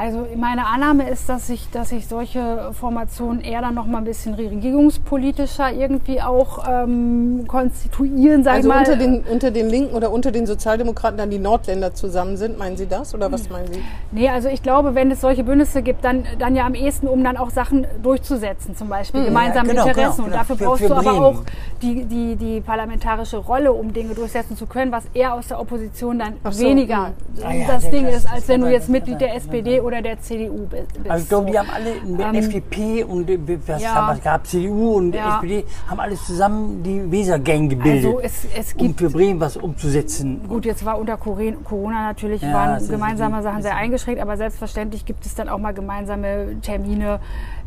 Also 0.00 0.28
meine 0.36 0.64
Annahme 0.64 1.10
ist, 1.10 1.28
dass 1.28 1.48
sich, 1.48 1.68
dass 1.72 1.88
sich 1.88 2.06
solche 2.06 2.70
Formationen 2.72 3.40
eher 3.40 3.60
dann 3.62 3.74
noch 3.74 3.84
mal 3.86 3.98
ein 3.98 4.04
bisschen 4.04 4.32
regierungspolitischer 4.34 5.72
irgendwie 5.72 6.22
auch 6.22 6.64
ähm, 6.68 7.44
konstituieren, 7.48 8.44
sag 8.44 8.54
Also 8.54 8.68
ich 8.68 8.74
mal. 8.74 8.78
unter 8.78 8.96
den, 8.96 9.24
unter 9.24 9.50
den 9.50 9.68
Linken 9.68 9.96
oder 9.96 10.12
unter 10.12 10.30
den 10.30 10.46
Sozialdemokraten 10.46 11.18
dann 11.18 11.30
die 11.30 11.40
Nordländer 11.40 11.94
zusammen 11.94 12.36
sind. 12.36 12.58
Meinen 12.58 12.76
Sie 12.76 12.86
das 12.86 13.12
oder 13.12 13.32
was 13.32 13.50
meinen 13.50 13.72
Sie? 13.72 13.82
Nee, 14.12 14.28
also 14.28 14.48
ich 14.48 14.62
glaube, 14.62 14.94
wenn 14.94 15.10
es 15.10 15.20
solche 15.20 15.42
Bündnisse 15.42 15.82
gibt, 15.82 16.04
dann, 16.04 16.24
dann 16.38 16.54
ja 16.54 16.64
am 16.64 16.74
ehesten, 16.74 17.08
um 17.08 17.24
dann 17.24 17.36
auch 17.36 17.50
Sachen 17.50 17.84
durchzusetzen, 18.00 18.76
zum 18.76 18.88
Beispiel 18.88 19.24
gemeinsame 19.24 19.70
genau, 19.70 19.86
Interessen. 19.88 19.98
genau, 20.04 20.24
Und 20.26 20.30
genau. 20.30 20.36
dafür 20.36 20.56
Für- 20.56 20.64
brauchst 20.64 20.82
für 20.82 20.88
du 20.88 20.94
aber 20.94 21.02
Bremen. 21.10 21.24
auch 21.24 21.42
die, 21.82 22.04
die, 22.04 22.36
die 22.36 22.60
parlamentarische 22.60 23.38
Rolle, 23.38 23.72
um 23.72 23.92
Dinge 23.92 24.14
durchsetzen 24.14 24.56
zu 24.56 24.66
können, 24.66 24.92
was 24.92 25.04
eher 25.12 25.34
aus 25.34 25.48
der 25.48 25.60
Opposition 25.60 26.20
dann 26.20 26.34
so, 26.50 26.62
weniger 26.64 27.12
Ah 27.44 27.52
ja, 27.52 27.66
das 27.66 27.90
Ding 27.90 28.06
ist, 28.06 28.30
als 28.32 28.46
wenn 28.46 28.60
du 28.60 28.70
jetzt 28.70 28.88
Mitglied 28.88 29.20
der 29.20 29.34
SPD 29.34 29.80
oder 29.88 30.00
der 30.02 30.20
CDU 30.20 30.66
bist. 30.66 30.86
Also 31.08 31.22
ich 31.24 31.28
glaube, 31.28 31.46
So. 31.46 31.52
die 31.52 31.58
haben 31.58 31.70
alle 31.70 31.94
mit 32.06 32.20
Ähm, 32.20 32.34
FDP 32.36 33.04
und 33.04 33.28
äh, 33.28 33.38
was 33.66 33.82
ja. 33.82 34.06
wir 34.14 34.20
gehabt, 34.20 34.46
CDU 34.46 34.94
und 34.96 35.14
Ja. 35.14 35.36
SPD 35.36 35.64
haben 35.88 36.00
alles 36.00 36.24
zusammen 36.26 36.82
die 36.82 37.10
Weser-Gang 37.10 37.68
gebildet, 37.68 38.04
Also 38.06 38.20
es, 38.20 38.46
es 38.56 38.72
um 38.74 38.78
gibt 38.78 39.00
für 39.00 39.10
Bremen 39.10 39.40
was 39.40 39.56
umzusetzen. 39.56 40.40
Gut, 40.48 40.64
jetzt 40.64 40.84
war 40.84 40.98
unter 40.98 41.16
Corona 41.16 42.02
natürlich, 42.06 42.42
Ja, 42.42 42.52
waren 42.52 42.88
gemeinsame 42.88 43.42
Sachen 43.42 43.62
sehr 43.62 43.76
eingeschränkt, 43.76 44.20
aber 44.20 44.36
selbstverständlich 44.36 45.04
gibt 45.04 45.26
es 45.26 45.34
dann 45.34 45.48
auch 45.48 45.58
mal 45.58 45.72
gemeinsame 45.74 46.56
Termine 46.62 47.20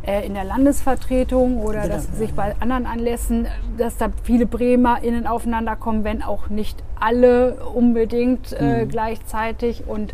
äh, 0.03 0.25
in 0.25 0.33
der 0.33 0.43
Landesvertretung 0.45 1.57
oder 1.61 1.81
Genau, 1.81 1.95
dass 1.95 2.07
sich 2.17 2.33
bei 2.33 2.55
anderen 2.59 2.85
Anlässen, 2.85 3.47
dass 3.77 3.97
da 3.97 4.09
viele 4.23 4.45
BremerInnen 4.45 5.27
aufeinander 5.27 5.75
kommen, 5.75 6.03
wenn 6.03 6.21
auch 6.23 6.49
nicht 6.49 6.81
alle 6.99 7.55
unbedingt 7.73 8.51
Mhm. 8.51 8.67
äh, 8.67 8.85
gleichzeitig. 8.85 9.83
Und 9.87 10.13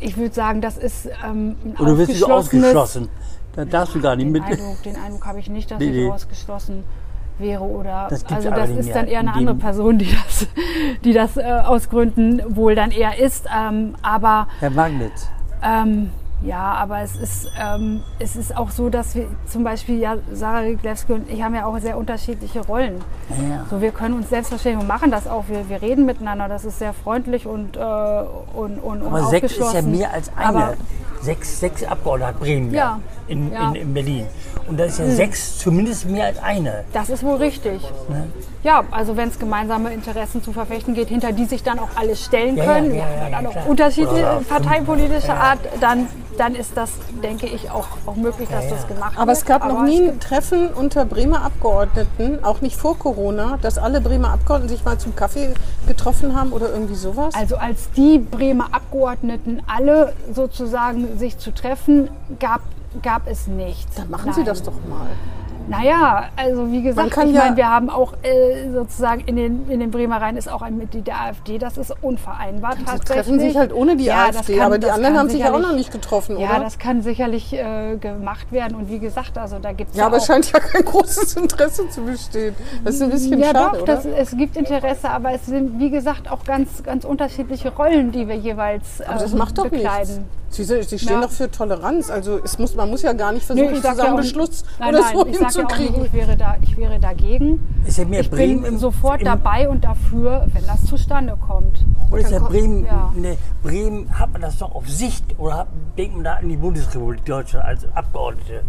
ich 0.00 0.16
würde 0.16 0.34
sagen, 0.34 0.60
das 0.60 0.76
ist 0.78 1.06
ähm, 1.24 1.56
ein 1.64 1.76
Oder 1.78 1.98
wirst 1.98 2.20
du 2.20 2.26
ausgeschlossen? 2.26 3.08
Da 3.54 3.64
darfst 3.64 3.94
du 3.94 4.00
gar 4.00 4.16
nicht 4.16 4.26
den 4.26 4.32
mit. 4.32 4.42
Eindruck, 4.44 4.82
den 4.82 4.96
Eindruck 4.96 5.26
habe 5.26 5.40
ich 5.40 5.48
nicht, 5.50 5.70
dass 5.70 5.78
Nee, 5.80 5.86
ich 5.86 5.92
nee. 5.92 6.10
ausgeschlossen 6.10 6.84
wäre 7.38 7.62
oder 7.64 8.06
Das 8.10 8.24
also 8.26 8.50
das 8.50 8.70
ist 8.70 8.94
dann 8.94 9.06
eher 9.06 9.20
eine 9.20 9.30
in 9.30 9.34
andere 9.36 9.54
Person, 9.56 9.98
die 9.98 10.10
das, 10.12 10.46
die 11.04 11.12
das 11.12 11.36
äh, 11.36 11.42
aus 11.42 11.88
Gründen 11.88 12.42
wohl 12.54 12.74
dann 12.74 12.90
eher 12.90 13.18
ist. 13.18 13.46
Ähm, 13.54 13.94
aber 14.02 14.46
Herr 14.60 14.70
Magnet. 14.70 15.12
ähm, 15.62 16.10
ja, 16.42 16.72
aber 16.74 17.00
es 17.00 17.16
ist, 17.16 17.48
ähm, 17.60 18.02
es 18.18 18.36
ist 18.36 18.56
auch 18.56 18.70
so, 18.70 18.88
dass 18.88 19.14
wir 19.14 19.26
zum 19.46 19.62
Beispiel, 19.64 19.98
ja, 19.98 20.16
Sarah 20.32 20.60
Riglewski 20.60 21.12
und 21.12 21.30
ich 21.30 21.42
haben 21.42 21.54
ja 21.54 21.66
auch 21.66 21.78
sehr 21.78 21.98
unterschiedliche 21.98 22.60
Rollen. 22.66 22.96
Ja. 23.30 23.66
So, 23.70 23.80
wir 23.80 23.90
können 23.92 24.14
uns 24.14 24.30
selbstverständlich 24.30 24.82
und 24.82 24.88
machen 24.88 25.10
das 25.10 25.26
auch. 25.26 25.44
Wir, 25.48 25.68
wir 25.68 25.82
reden 25.82 26.06
miteinander, 26.06 26.48
das 26.48 26.64
ist 26.64 26.78
sehr 26.78 26.92
freundlich 26.92 27.46
und, 27.46 27.76
äh, 27.76 27.80
und, 27.80 28.78
und, 28.78 29.02
und 29.02 29.06
Aber 29.06 29.24
sechs 29.24 29.52
ist 29.56 29.74
ja 29.74 29.82
mehr 29.82 30.12
als 30.12 30.30
eine. 30.36 30.46
Aber 30.48 30.74
sechs, 31.20 31.60
sechs 31.60 31.84
Abgeordnete 31.84 32.28
hat 32.32 32.40
Bremen 32.40 32.72
Ja. 32.72 33.00
In, 33.28 33.52
Ja. 33.52 33.68
In, 33.68 33.74
in 33.76 33.94
Berlin. 33.94 34.26
Und 34.66 34.78
da 34.78 34.84
ist 34.84 34.98
ja 34.98 35.06
sechs 35.10 35.58
zumindest 35.58 36.08
mehr 36.08 36.26
als 36.26 36.42
eine. 36.42 36.84
Das 36.92 37.10
ist 37.10 37.22
wohl 37.24 37.36
richtig. 37.36 37.82
Ne? 38.08 38.28
Ja, 38.62 38.84
also 38.90 39.16
wenn 39.16 39.28
es 39.28 39.38
gemeinsame 39.38 39.92
Interessen 39.92 40.42
zu 40.42 40.52
verfechten 40.52 40.94
geht, 40.94 41.08
hinter 41.08 41.32
die 41.32 41.44
sich 41.44 41.62
dann 41.62 41.78
auch 41.78 41.88
alle 41.96 42.14
stellen 42.16 42.56
Ja, 42.56 42.64
ja, 42.64 42.72
können, 42.74 42.94
ja, 42.94 43.04
ja, 43.04 43.30
dann 43.30 43.46
auch 43.46 43.66
unterschiedliche 43.66 44.22
Oder- 44.22 44.42
parteipolitische 44.48 45.32
Art, 45.34 45.58
dann, 45.80 46.06
dann 46.40 46.54
ist 46.54 46.74
das, 46.74 46.92
denke 47.22 47.46
ich, 47.46 47.70
auch, 47.70 47.86
auch 48.06 48.16
möglich, 48.16 48.48
dass 48.48 48.68
das 48.70 48.88
gemacht 48.88 49.12
wird. 49.12 49.20
Aber 49.20 49.32
es 49.32 49.44
gab 49.44 49.68
noch 49.68 49.82
nie 49.82 50.08
ein 50.08 50.20
Treffen 50.20 50.68
unter 50.68 51.04
Bremer 51.04 51.42
Abgeordneten, 51.42 52.42
auch 52.42 52.62
nicht 52.62 52.76
vor 52.76 52.98
Corona, 52.98 53.58
dass 53.60 53.76
alle 53.76 54.00
Bremer 54.00 54.30
Abgeordneten 54.32 54.74
sich 54.74 54.84
mal 54.84 54.98
zum 54.98 55.14
Kaffee 55.14 55.52
getroffen 55.86 56.34
haben 56.34 56.52
oder 56.52 56.70
irgendwie 56.70 56.94
sowas. 56.94 57.34
Also 57.34 57.56
als 57.56 57.90
die 57.90 58.18
Bremer 58.18 58.68
Abgeordneten 58.72 59.62
alle 59.66 60.14
sozusagen 60.34 61.18
sich 61.18 61.36
zu 61.36 61.52
treffen, 61.52 62.08
gab, 62.38 62.62
gab 63.02 63.28
es 63.28 63.46
nichts. 63.46 63.96
Dann 63.96 64.08
machen 64.08 64.32
Sie 64.32 64.40
Nein. 64.40 64.46
das 64.46 64.62
doch 64.62 64.72
mal. 64.88 65.08
Naja, 65.68 66.24
also 66.36 66.72
wie 66.72 66.82
gesagt, 66.82 67.10
ich 67.16 67.32
ja- 67.32 67.42
meine, 67.44 67.56
wir 67.56 67.68
haben 67.70 67.90
auch 67.90 68.14
äh, 68.22 68.70
sozusagen 68.72 69.20
in 69.20 69.36
den, 69.36 69.70
in 69.70 69.78
den 69.78 69.90
Bremer 69.92 70.20
Reihen 70.20 70.36
ist 70.36 70.50
auch 70.50 70.62
ein 70.62 70.76
Mitglied 70.76 71.06
der 71.06 71.20
AfD, 71.20 71.58
das 71.58 71.78
ist 71.78 71.94
unvereinbar 72.02 72.72
Sie 72.76 72.84
tatsächlich. 72.84 73.08
treffen 73.26 73.38
sich 73.40 73.56
halt 73.56 73.72
ohne 73.72 73.96
die 73.96 74.04
Ja, 74.04 74.26
das 74.28 74.38
AfD, 74.38 74.56
kann- 74.56 74.66
aber 74.66 74.78
die 74.78 74.90
anderen 74.90 75.16
haben 75.16 75.28
sich 75.28 75.38
ja 75.40 75.52
auch 75.54 75.60
noch 75.60 75.72
nicht 75.74 75.92
getroffen, 75.92 76.38
Ja, 76.40 76.50
oder? 76.50 76.60
das 76.60 76.78
kann 76.80 77.02
sicherlich 77.02 77.52
äh, 77.52 77.96
gemacht 77.98 78.50
werden 78.50 78.74
und 78.76 78.90
wie 78.90 78.98
gesagt, 78.98 79.38
also 79.38 79.58
da 79.60 79.70
gibt 79.72 79.92
es 79.92 79.96
ja, 79.96 80.06
aber 80.06 80.16
auch 80.16 80.20
es 80.20 80.26
scheint 80.26 80.50
ja 80.50 80.58
kein 80.58 80.84
großes 80.84 81.36
Interesse 81.36 81.88
zu 81.88 82.02
bestehen. 82.02 82.54
Das 82.84 82.96
ist 82.96 83.02
ein 83.02 83.10
bisschen 83.10 83.38
ja, 83.38 83.52
schade, 83.52 83.78
doch, 83.78 83.84
das, 83.84 84.04
es 84.06 84.36
gibt 84.36 84.56
Interesse, 84.56 85.08
aber 85.08 85.32
es 85.34 85.46
sind, 85.46 85.78
wie 85.78 85.90
gesagt, 85.90 86.30
auch 86.32 86.42
ganz, 86.44 86.82
ganz 86.82 87.04
unterschiedliche 87.04 87.72
Rollen, 87.74 88.10
die 88.10 88.26
wir 88.26 88.36
jeweils 88.36 89.00
aber 89.06 89.20
das 89.20 89.34
macht 89.34 89.56
doch 89.58 89.68
bekleiden. 89.68 90.16
nichts. 90.16 90.20
Sie, 90.52 90.64
sind- 90.64 90.82
Sie 90.88 90.98
stehen 90.98 91.12
Ja. 91.14 91.20
doch 91.22 91.30
für 91.30 91.48
Toleranz. 91.50 92.10
Also 92.10 92.40
es 92.42 92.58
muss, 92.58 92.74
man 92.74 92.90
muss 92.90 93.02
ja 93.02 93.12
gar 93.12 93.30
nicht 93.32 93.48
Nee, 93.50 93.56
versuchen, 93.68 93.82
sag 93.82 93.92
zusammen 93.92 94.14
ja 94.16 94.20
Beschluss 94.20 94.64
nein, 94.80 94.88
oder 94.94 95.00
nein, 95.04 95.16
so 95.16 95.26
ich 95.26 95.38
sag 95.38 95.40
ja 95.40 95.46
auch 95.46 95.68
nicht, 95.68 95.78
hinzukriegen. 95.78 96.04
ich 96.06 96.12
wäre, 96.12 96.36
da, 96.36 96.56
ich 96.62 96.76
wäre 96.76 96.98
dagegen. 96.98 97.82
Ist 97.86 97.98
ja 97.98 98.04
mehr 98.04 98.20
Ich 98.20 98.30
Bremen 98.30 98.62
bin 98.62 98.72
im- 98.74 98.78
sofort 98.80 99.20
im, 99.20 99.26
dabei 99.26 99.68
und 99.68 99.84
dafür, 99.84 100.46
wenn 100.52 100.66
das 100.66 100.84
zustande 100.86 101.36
kommt. 101.36 101.84
Oder 102.10 102.20
ist 102.22 102.30
ja 102.32 102.40
Bremen, 102.40 102.84
Ja. 102.84 103.12
ne, 103.14 103.36
Bremen, 103.62 104.18
hat 104.18 104.32
man 104.32 104.40
das 104.42 104.58
doch 104.58 104.74
auf 104.74 104.88
Sicht 104.88 105.24
oder 105.38 105.58
hat, 105.58 105.68
denkt 105.96 106.14
man 106.16 106.24
da 106.24 106.34
an 106.34 106.48
die 106.48 106.56
Bundesrepublik 106.56 107.24
Deutschland 107.24 107.64
als 107.64 107.86
Abgeordnete? 107.94 108.62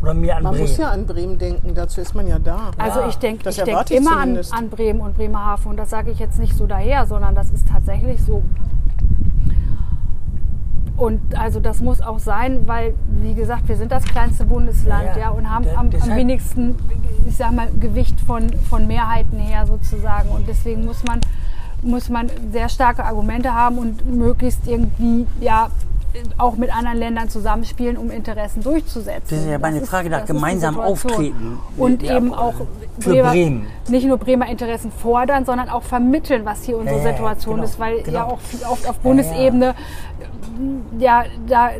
oder 0.00 0.14
mehr 0.14 0.36
an 0.36 0.44
Man 0.44 0.52
Bremen? 0.52 0.68
muss 0.68 0.76
ja 0.78 0.90
an 0.92 1.06
Bremen 1.06 1.38
denken, 1.38 1.74
dazu 1.74 2.00
ist 2.00 2.14
man 2.14 2.28
ja 2.28 2.38
da. 2.38 2.70
Also 2.78 3.00
Ja, 3.00 3.08
ich 3.08 3.16
denke 3.16 3.50
denk 3.50 3.90
immer 3.90 4.16
an, 4.16 4.38
an 4.52 4.70
Bremen 4.70 5.00
und 5.00 5.16
Bremerhaven 5.16 5.70
und 5.72 5.76
das 5.76 5.90
sage 5.90 6.12
ich 6.12 6.20
jetzt 6.20 6.38
nicht 6.38 6.56
so 6.56 6.66
daher, 6.66 7.04
sondern 7.04 7.34
das 7.34 7.50
ist 7.50 7.66
tatsächlich 7.68 8.22
so. 8.22 8.42
Und 10.98 11.20
also 11.38 11.60
das 11.60 11.80
muss 11.80 12.00
auch 12.02 12.18
sein, 12.18 12.66
weil, 12.66 12.92
wie 13.22 13.32
gesagt, 13.34 13.68
wir 13.68 13.76
sind 13.76 13.92
das 13.92 14.02
kleinste 14.04 14.44
Bundesland 14.44 15.06
Ja, 15.14 15.20
ja, 15.22 15.30
und 15.30 15.48
haben 15.48 15.64
da- 15.64 15.76
am, 15.76 15.90
am 16.02 16.16
wenigsten, 16.16 16.74
ich 17.26 17.36
sag 17.36 17.52
mal, 17.52 17.68
Gewicht 17.78 18.20
von, 18.20 18.52
von 18.68 18.86
Mehrheiten 18.88 19.38
her 19.38 19.64
sozusagen. 19.66 20.28
Und 20.30 20.48
deswegen 20.48 20.84
muss 20.84 21.04
man, 21.04 21.20
muss 21.82 22.08
man 22.08 22.28
sehr 22.52 22.68
starke 22.68 23.04
Argumente 23.04 23.54
haben 23.54 23.78
und 23.78 24.04
möglichst 24.12 24.66
irgendwie 24.66 25.26
ja 25.40 25.68
auch 26.38 26.56
mit 26.56 26.74
anderen 26.74 26.98
Ländern 26.98 27.28
zusammenspielen, 27.28 27.96
um 27.96 28.10
Interessen 28.10 28.62
durchzusetzen. 28.64 29.28
Das 29.28 29.38
ist 29.40 29.46
ja 29.46 29.58
meine 29.58 29.78
ist- 29.78 29.88
Frage 29.88 30.10
nach 30.10 30.20
das 30.20 30.26
gemeinsam. 30.28 30.80
Auftreten. 30.80 31.58
Und 31.76 32.02
Ja, 32.02 32.16
eben 32.16 32.34
auch 32.34 32.54
für 32.98 33.10
Bremer, 33.10 33.30
Bremen. 33.30 33.66
nicht 33.88 34.06
nur 34.06 34.16
Bremer 34.18 34.48
Interessen 34.48 34.90
fordern, 34.90 35.44
sondern 35.44 35.68
auch 35.68 35.82
vermitteln, 35.84 36.44
was 36.44 36.64
hier 36.64 36.76
unsere 36.78 36.98
Ja, 36.98 37.04
ja, 37.04 37.10
Situation 37.12 37.54
genau, 37.56 37.66
ist, 37.68 37.78
weil 37.78 37.98
ja 37.98 38.02
genau. 38.02 38.20
auch 38.32 38.40
viel- 38.40 38.64
oft 38.68 38.88
auf 38.88 38.98
Bundesebene 38.98 39.66
ja, 39.66 40.26
da, 40.98 41.24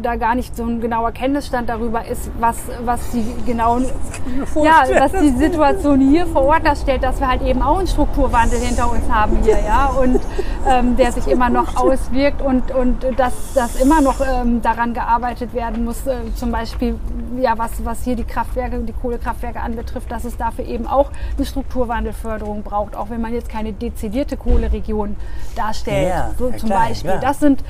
da 0.00 0.16
gar 0.16 0.34
nicht 0.34 0.56
so 0.56 0.64
ein 0.64 0.80
genauer 0.80 1.12
Kenntnisstand 1.12 1.68
darüber 1.68 2.06
ist, 2.06 2.30
was, 2.38 2.56
was 2.84 3.00
die 3.10 3.24
genauen, 3.44 3.86
ja, 4.56 4.84
was 5.00 5.12
die 5.12 5.30
Situation 5.30 6.00
hier 6.00 6.26
vor 6.26 6.44
Ort 6.44 6.64
darstellt, 6.66 7.02
dass 7.02 7.18
wir 7.20 7.28
halt 7.28 7.42
eben 7.42 7.62
auch 7.62 7.78
einen 7.78 7.88
Strukturwandel 7.88 8.58
hinter 8.58 8.90
uns 8.90 9.08
haben 9.10 9.38
hier, 9.42 9.58
ja, 9.64 9.86
und 9.86 10.20
ähm, 10.66 10.96
der 10.96 11.12
sich 11.12 11.26
immer 11.26 11.48
noch 11.50 11.76
auswirkt 11.76 12.40
und, 12.42 12.70
und 12.70 13.04
dass, 13.16 13.54
dass 13.54 13.76
immer 13.80 14.00
noch 14.00 14.20
ähm, 14.20 14.62
daran 14.62 14.94
gearbeitet 14.94 15.54
werden 15.54 15.84
muss, 15.84 16.06
äh, 16.06 16.16
zum 16.36 16.52
Beispiel, 16.52 16.98
ja, 17.40 17.54
was, 17.56 17.84
was 17.84 18.04
hier 18.04 18.16
die 18.16 18.24
Kraftwerke, 18.24 18.78
die 18.78 18.92
Kohlekraftwerke 18.92 19.60
anbetrifft, 19.60 20.10
dass 20.10 20.24
es 20.24 20.36
dafür 20.36 20.66
eben 20.66 20.86
auch 20.86 21.10
eine 21.36 21.46
Strukturwandelförderung 21.46 22.62
braucht, 22.62 22.94
auch 22.96 23.10
wenn 23.10 23.20
man 23.20 23.34
jetzt 23.34 23.48
keine 23.48 23.72
dezidierte 23.72 24.36
Kohleregion 24.36 25.16
darstellt, 25.56 26.08
Ja, 26.08 26.30
so 26.38 26.48
ja, 26.50 26.56
zum 26.56 26.68
klar, 26.68 26.88
Beispiel. 26.88 27.10
klar. 27.10 27.20
Das 27.20 27.40
sind 27.40 27.64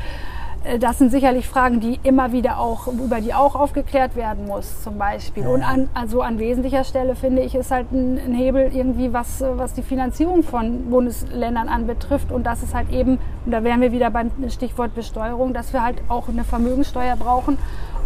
das 0.80 0.98
sind 0.98 1.10
sicherlich 1.10 1.48
Fragen, 1.48 1.80
die 1.80 2.00
immer 2.02 2.32
wieder 2.32 2.58
auch, 2.58 2.88
über 2.88 3.20
die 3.20 3.32
auch 3.32 3.54
aufgeklärt 3.54 4.16
werden 4.16 4.46
muss, 4.46 4.82
zum 4.82 4.98
Beispiel. 4.98 5.46
Und 5.46 5.62
an, 5.62 5.88
also 5.94 6.20
an 6.20 6.38
wesentlicher 6.38 6.84
Stelle 6.84 7.14
finde 7.14 7.42
ich, 7.42 7.54
ist 7.54 7.70
halt 7.70 7.92
ein, 7.92 8.18
ein 8.18 8.34
Hebel 8.34 8.70
irgendwie, 8.74 9.12
was, 9.12 9.40
äh, 9.40 9.56
was 9.56 9.74
die 9.74 9.82
Finanzierung 9.82 10.42
von 10.42 10.90
Bundesländern 10.90 11.68
anbetrifft. 11.68 12.32
Und 12.32 12.44
das 12.44 12.62
ist 12.62 12.74
halt 12.74 12.90
eben, 12.90 13.18
und 13.46 13.52
da 13.52 13.62
wären 13.62 13.80
wir 13.80 13.92
wieder 13.92 14.10
beim 14.10 14.30
Stichwort 14.48 14.94
Besteuerung, 14.94 15.54
dass 15.54 15.72
wir 15.72 15.82
halt 15.82 16.02
auch 16.08 16.28
eine 16.28 16.44
Vermögenssteuer 16.44 17.16
brauchen, 17.16 17.56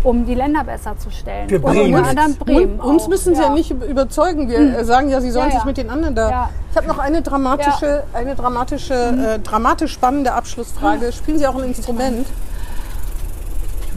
um 0.04 0.26
die 0.26 0.34
Länder 0.34 0.64
besser 0.64 0.96
zu 0.98 1.10
stellen. 1.10 1.48
Für 1.48 1.56
Und 1.56 1.62
Bremen 1.62 1.94
unter 1.94 2.10
jetzt. 2.10 2.18
anderem 2.18 2.36
Bremen. 2.36 2.80
Und 2.80 2.90
uns 2.90 3.02
auch, 3.04 3.08
müssen 3.08 3.34
sie 3.34 3.42
ja, 3.42 3.50
nicht 3.50 3.70
überzeugen. 3.70 4.48
Wir 4.48 4.78
äh, 4.78 4.84
sagen 4.84 5.08
ja, 5.10 5.20
sie 5.20 5.30
sollen 5.30 5.48
Ja, 5.48 5.52
ja. 5.54 5.58
sich 5.60 5.64
mit 5.66 5.76
den 5.76 5.90
anderen 5.90 6.14
da. 6.14 6.30
Ja. 6.30 6.50
Ich 6.70 6.76
habe 6.76 6.86
noch 6.88 6.98
eine 6.98 7.22
dramatische, 7.22 8.04
eine 8.12 8.34
dramatische, 8.34 8.94
äh, 8.94 9.38
dramatisch 9.38 9.92
spannende 9.92 10.32
Abschlussfrage. 10.32 11.12
Spielen 11.12 11.38
Sie 11.38 11.46
auch 11.46 11.56
ein 11.56 11.64
Instrument? 11.64 12.26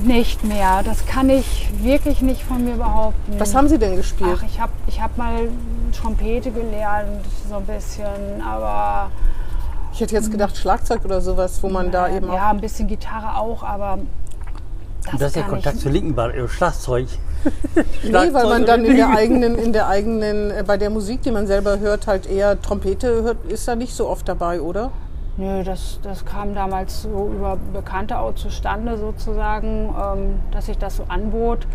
Nicht 0.04 0.44
mehr. 0.44 0.82
Das 0.84 1.06
kann 1.06 1.30
ich 1.30 1.70
wirklich 1.82 2.22
nicht 2.22 2.44
von 2.44 2.64
mir 2.66 2.76
behaupten. 2.76 3.40
Was 3.40 3.56
haben 3.56 3.70
Sie 3.70 3.78
denn 3.80 3.96
gespielt? 3.96 4.38
Ach, 4.40 4.44
ich 4.46 4.60
habe 4.60 4.74
ich 4.88 5.02
hab 5.02 5.18
mal 5.18 5.48
Trompete 5.98 6.52
gelernt, 6.52 7.26
so 7.50 7.56
ein 7.56 7.66
bisschen, 7.66 8.42
aber 8.46 9.10
Ich 9.94 10.02
hätte 10.02 10.14
jetzt 10.14 10.30
gedacht 10.30 10.58
Schlagzeug 10.58 11.06
oder 11.06 11.22
sowas, 11.22 11.64
wo 11.64 11.70
man 11.70 11.92
da 11.92 12.10
eben 12.10 12.30
auch. 12.30 12.36
ja, 12.36 12.50
ein 12.50 12.60
bisschen 12.60 12.90
Gitarre 12.90 13.38
auch, 13.38 13.64
aber 13.64 14.00
das, 15.12 15.20
das 15.20 15.28
ist 15.28 15.36
der 15.36 15.44
Kontakt 15.44 15.80
zur 15.80 15.92
linken 15.92 16.16
Ball, 16.16 16.32
äh, 16.32 16.48
Schlagzeug. 16.48 17.08
Nee, 18.04 18.12
weil 18.12 18.46
man 18.46 18.66
dann 18.66 18.84
in 18.86 18.96
der 18.96 19.10
eigenen, 19.10 19.56
in 19.56 19.72
der 19.72 19.88
eigenen, 19.88 20.50
äh, 20.50 20.64
bei 20.66 20.78
der 20.78 20.90
Musik, 20.90 21.22
die 21.22 21.30
man 21.32 21.46
selber 21.46 21.78
hört, 21.80 22.08
halt 22.08 22.28
eher 22.28 22.60
Trompete 22.60 23.22
hört, 23.22 23.38
ist 23.50 23.68
da 23.68 23.76
nicht 23.76 23.94
so 23.94 24.08
oft 24.10 24.28
dabei, 24.28 24.62
oder? 24.62 24.92
Nö, 25.38 25.64
das, 25.64 26.00
das 26.02 26.26
kam 26.26 26.56
damals 26.56 27.04
so 27.04 27.30
über 27.36 27.58
Bekannte 27.74 28.18
auch 28.18 28.34
zustande 28.34 28.98
sozusagen, 28.98 29.94
ähm, 29.96 30.40
dass 30.52 30.66
sich 30.68 30.78
das 30.80 30.96
so 30.98 31.04
anbot. 31.08 31.68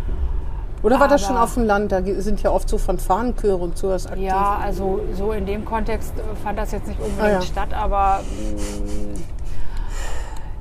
Oder 0.83 0.99
war 0.99 1.07
das 1.07 1.23
Aber- 1.23 1.33
schon 1.35 1.41
auf 1.41 1.53
dem 1.53 1.65
Land? 1.65 1.91
Da 1.93 2.01
sind 2.03 2.41
ja 2.43 2.49
oft 2.51 2.67
so 2.67 2.77
Fanfarenchöre 2.77 3.55
und 3.57 3.77
sowas 3.77 4.07
aktiv. 4.07 4.23
Ja, 4.25 4.59
also 4.61 4.99
so 5.13 5.31
in 5.31 5.45
dem 5.45 5.63
Kontext 5.63 6.11
äh, 6.17 6.35
fand 6.43 6.57
das 6.59 6.71
jetzt 6.73 6.87
nicht 6.87 6.99
unbedingt 6.99 7.21
Ah, 7.23 7.31
ja. 7.33 7.41
statt, 7.41 7.69
aber 7.73 8.21
mm, 8.23 9.13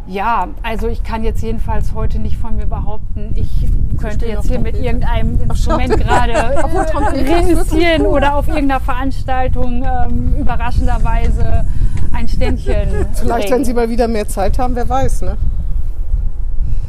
ja, 0.07 0.49
also 0.63 0.89
ich 0.89 1.03
kann 1.05 1.23
jetzt 1.25 1.43
jedenfalls 1.43 1.95
heute 1.95 2.19
nicht 2.19 2.37
von 2.37 2.57
mir 2.57 2.67
behaupten, 2.67 3.33
ich 3.37 3.69
könnte 3.99 4.27
jetzt 4.27 4.49
hier 4.49 4.59
mit 4.59 4.77
irgendeinem 4.77 5.41
Instrument 5.41 5.97
gerade 5.97 6.33
reüssieren 6.65 8.03
cool. 8.03 8.15
oder 8.15 8.37
auf 8.37 8.49
irgendeiner 8.49 8.81
Veranstaltung 8.81 9.85
ähm, 9.85 10.35
überraschenderweise 10.39 11.67
ein 12.13 12.29
Ständchen 12.29 13.07
Vielleicht, 13.15 13.45
wenn 13.45 13.51
bringen. 13.51 13.65
Sie 13.65 13.75
mal 13.75 13.89
wieder 13.89 14.09
mehr 14.09 14.27
Zeit 14.29 14.59
haben, 14.59 14.75
wer 14.75 14.89
weiß, 14.89 15.23
ne? 15.23 15.37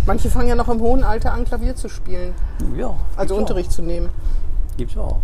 Manche 0.05 0.29
fangen 0.29 0.47
ja 0.47 0.55
noch 0.55 0.67
im 0.67 0.79
hohen 0.79 1.03
Alter 1.03 1.33
an, 1.33 1.45
Klavier 1.45 1.75
zu 1.75 1.87
spielen, 1.87 2.33
Ja, 2.75 2.95
also 3.15 3.35
Unterricht 3.35 3.71
zu 3.71 3.83
nehmen. 3.83 4.07
Auch. 4.07 4.77
Gibt's 4.77 4.97
auch. 4.97 5.19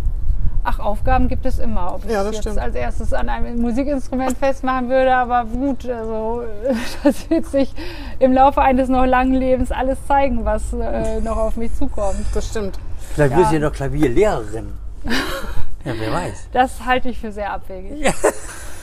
Ach, 0.70 0.80
Aufgaben 0.80 1.28
gibt 1.28 1.46
es 1.46 1.58
immer. 1.58 1.94
Ob 1.94 2.04
ich 2.04 2.10
Ja, 2.10 2.22
das 2.22 2.34
jetzt 2.34 2.42
stimmt. 2.42 2.58
als 2.58 2.74
erstes 2.74 3.14
an 3.14 3.30
einem 3.30 3.58
Musikinstrument 3.62 4.36
festmachen 4.36 4.90
würde, 4.90 5.14
aber 5.16 5.46
gut, 5.46 5.88
also 5.88 6.42
das 7.04 7.30
wird 7.30 7.46
sich 7.46 7.72
im 8.18 8.34
Laufe 8.34 8.60
eines 8.60 8.90
noch 8.90 9.06
langen 9.06 9.32
Lebens 9.32 9.72
alles 9.72 9.96
zeigen, 10.06 10.44
was 10.44 10.74
äh, 10.74 11.20
noch 11.22 11.38
auf 11.38 11.56
mich 11.56 11.74
zukommt. 11.74 12.16
Das 12.34 12.48
stimmt. 12.48 12.78
Vielleicht 13.14 13.32
Ja. 13.32 13.38
wirst 13.38 13.50
du 13.52 13.54
ja 13.56 13.60
noch 13.62 13.72
Klavierlehrerin. 13.72 14.74
ja, 15.84 15.92
wer 15.98 16.12
weiß. 16.12 16.48
Das 16.52 16.84
halte 16.84 17.08
ich 17.08 17.18
für 17.18 17.32
sehr 17.32 17.50
abwegig. 17.50 18.12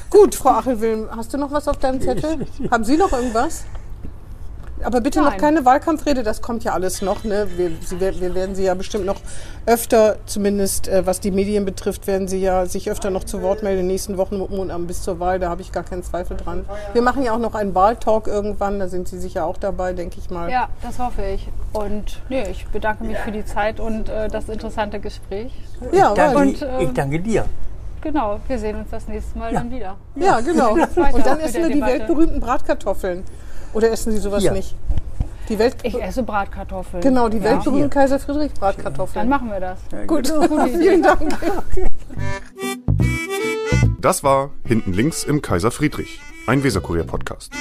Gut, 0.09 0.33
Frau 0.33 0.49
Achelwilm, 0.51 1.07
hast 1.15 1.33
du 1.35 1.37
noch 1.37 1.51
was 1.51 1.67
auf 1.67 1.77
deinem 1.77 2.01
Zettel? 2.01 2.47
Haben 2.71 2.83
Sie 2.83 2.97
noch 2.97 3.11
irgendwas? 3.11 3.65
Aber 4.85 5.01
bitte 5.01 5.19
noch 5.21 5.31
Nein. 5.31 5.39
keine 5.39 5.65
Wahlkampfrede, 5.65 6.21
das 6.23 6.41
kommt 6.41 6.63
ja 6.63 6.73
alles 6.73 7.01
noch. 7.01 7.23
Ne? 7.23 7.47
Wir, 7.57 7.71
Sie, 7.83 7.99
wir 7.99 8.35
werden 8.35 8.53
Sie 8.55 8.63
ja 8.63 8.73
bestimmt 8.75 9.05
noch 9.05 9.15
öfter, 9.65 10.17
zumindest 10.27 10.87
äh, 10.87 11.05
was 11.05 11.19
die 11.19 11.31
Medien 11.31 11.65
betrifft, 11.65 12.05
werden 12.07 12.27
Sie 12.27 12.39
ja 12.39 12.65
sich 12.67 12.89
öfter 12.91 13.09
noch 13.09 13.23
zu 13.23 13.41
Wort 13.41 13.63
melden 13.63 13.79
in 13.79 13.85
den 13.87 13.93
nächsten 13.93 14.17
Wochen 14.17 14.39
und 14.41 14.69
am- 14.71 14.85
bis 14.87 15.01
zur 15.01 15.19
Wahl. 15.19 15.39
Da 15.39 15.49
habe 15.49 15.61
ich 15.61 15.71
gar 15.71 15.83
keinen 15.83 16.03
Zweifel 16.03 16.37
dran. 16.37 16.65
Wir 16.93 17.01
machen 17.01 17.23
ja 17.23 17.33
auch 17.33 17.39
noch 17.39 17.55
einen 17.55 17.73
Wahltalk 17.73 18.27
irgendwann, 18.27 18.79
da 18.79 18.87
sind 18.87 19.07
Sie 19.07 19.17
sicher 19.17 19.45
auch 19.45 19.57
dabei, 19.57 19.93
denke 19.93 20.17
ich 20.19 20.29
mal. 20.29 20.51
Ja, 20.51 20.69
das 20.83 20.99
hoffe 20.99 21.23
ich. 21.25 21.47
Und 21.73 22.21
nee, 22.29 22.43
ich 22.51 22.67
bedanke 22.67 23.03
mich 23.03 23.17
für 23.17 23.31
die 23.31 23.43
Zeit 23.43 23.79
und 23.79 24.07
äh, 24.09 24.27
das 24.27 24.47
interessante 24.49 24.99
Gespräch. 24.99 25.51
Ja, 25.91 26.13
Danke, 26.13 26.35
weil, 26.37 26.47
Und, 26.47 26.61
ähm, 26.61 26.67
ich 26.79 26.93
danke 26.93 27.19
dir. 27.19 27.45
Genau, 28.01 28.39
wir 28.47 28.59
sehen 28.59 28.75
uns 28.77 28.89
das 28.91 29.07
nächste 29.07 29.37
Mal 29.39 29.51
dann 29.51 29.71
wieder. 29.71 29.95
ja 30.15 30.39
genau. 30.39 30.73
Und 31.13 31.25
dann 31.25 31.39
essen 31.39 31.61
wir 31.63 31.67
die 31.69 31.73
Debatte. 31.73 31.91
weltberühmten 31.93 32.39
Bratkartoffeln. 32.39 33.23
Oder 33.75 33.91
essen 33.91 34.11
Sie 34.13 34.17
sowas 34.19 34.41
Hier. 34.41 34.53
nicht? 34.53 34.73
Die 35.49 35.59
Welt 35.59 35.75
Ich 35.83 36.01
esse 36.01 36.23
Bratkartoffeln. 36.23 37.03
genau, 37.03 37.29
die 37.29 37.37
Ja. 37.37 37.43
weltberühmten. 37.43 37.89
Kaiser 37.91 38.17
Friedrich 38.17 38.53
Bratkartoffeln. 38.53 39.29
Dann 39.29 39.29
machen 39.29 39.51
wir 39.51 39.59
das. 39.59 39.79
Gut, 40.07 40.27
vielen 40.27 41.03
Dank. 41.03 41.37
Das 43.99 44.23
war 44.23 44.49
Hinten 44.65 44.93
links 44.93 45.23
im 45.23 45.41
Kaiser 45.41 45.69
Friedrich, 45.71 46.19
ein 46.47 46.63
Weserkurier-Podcast. 46.63 47.51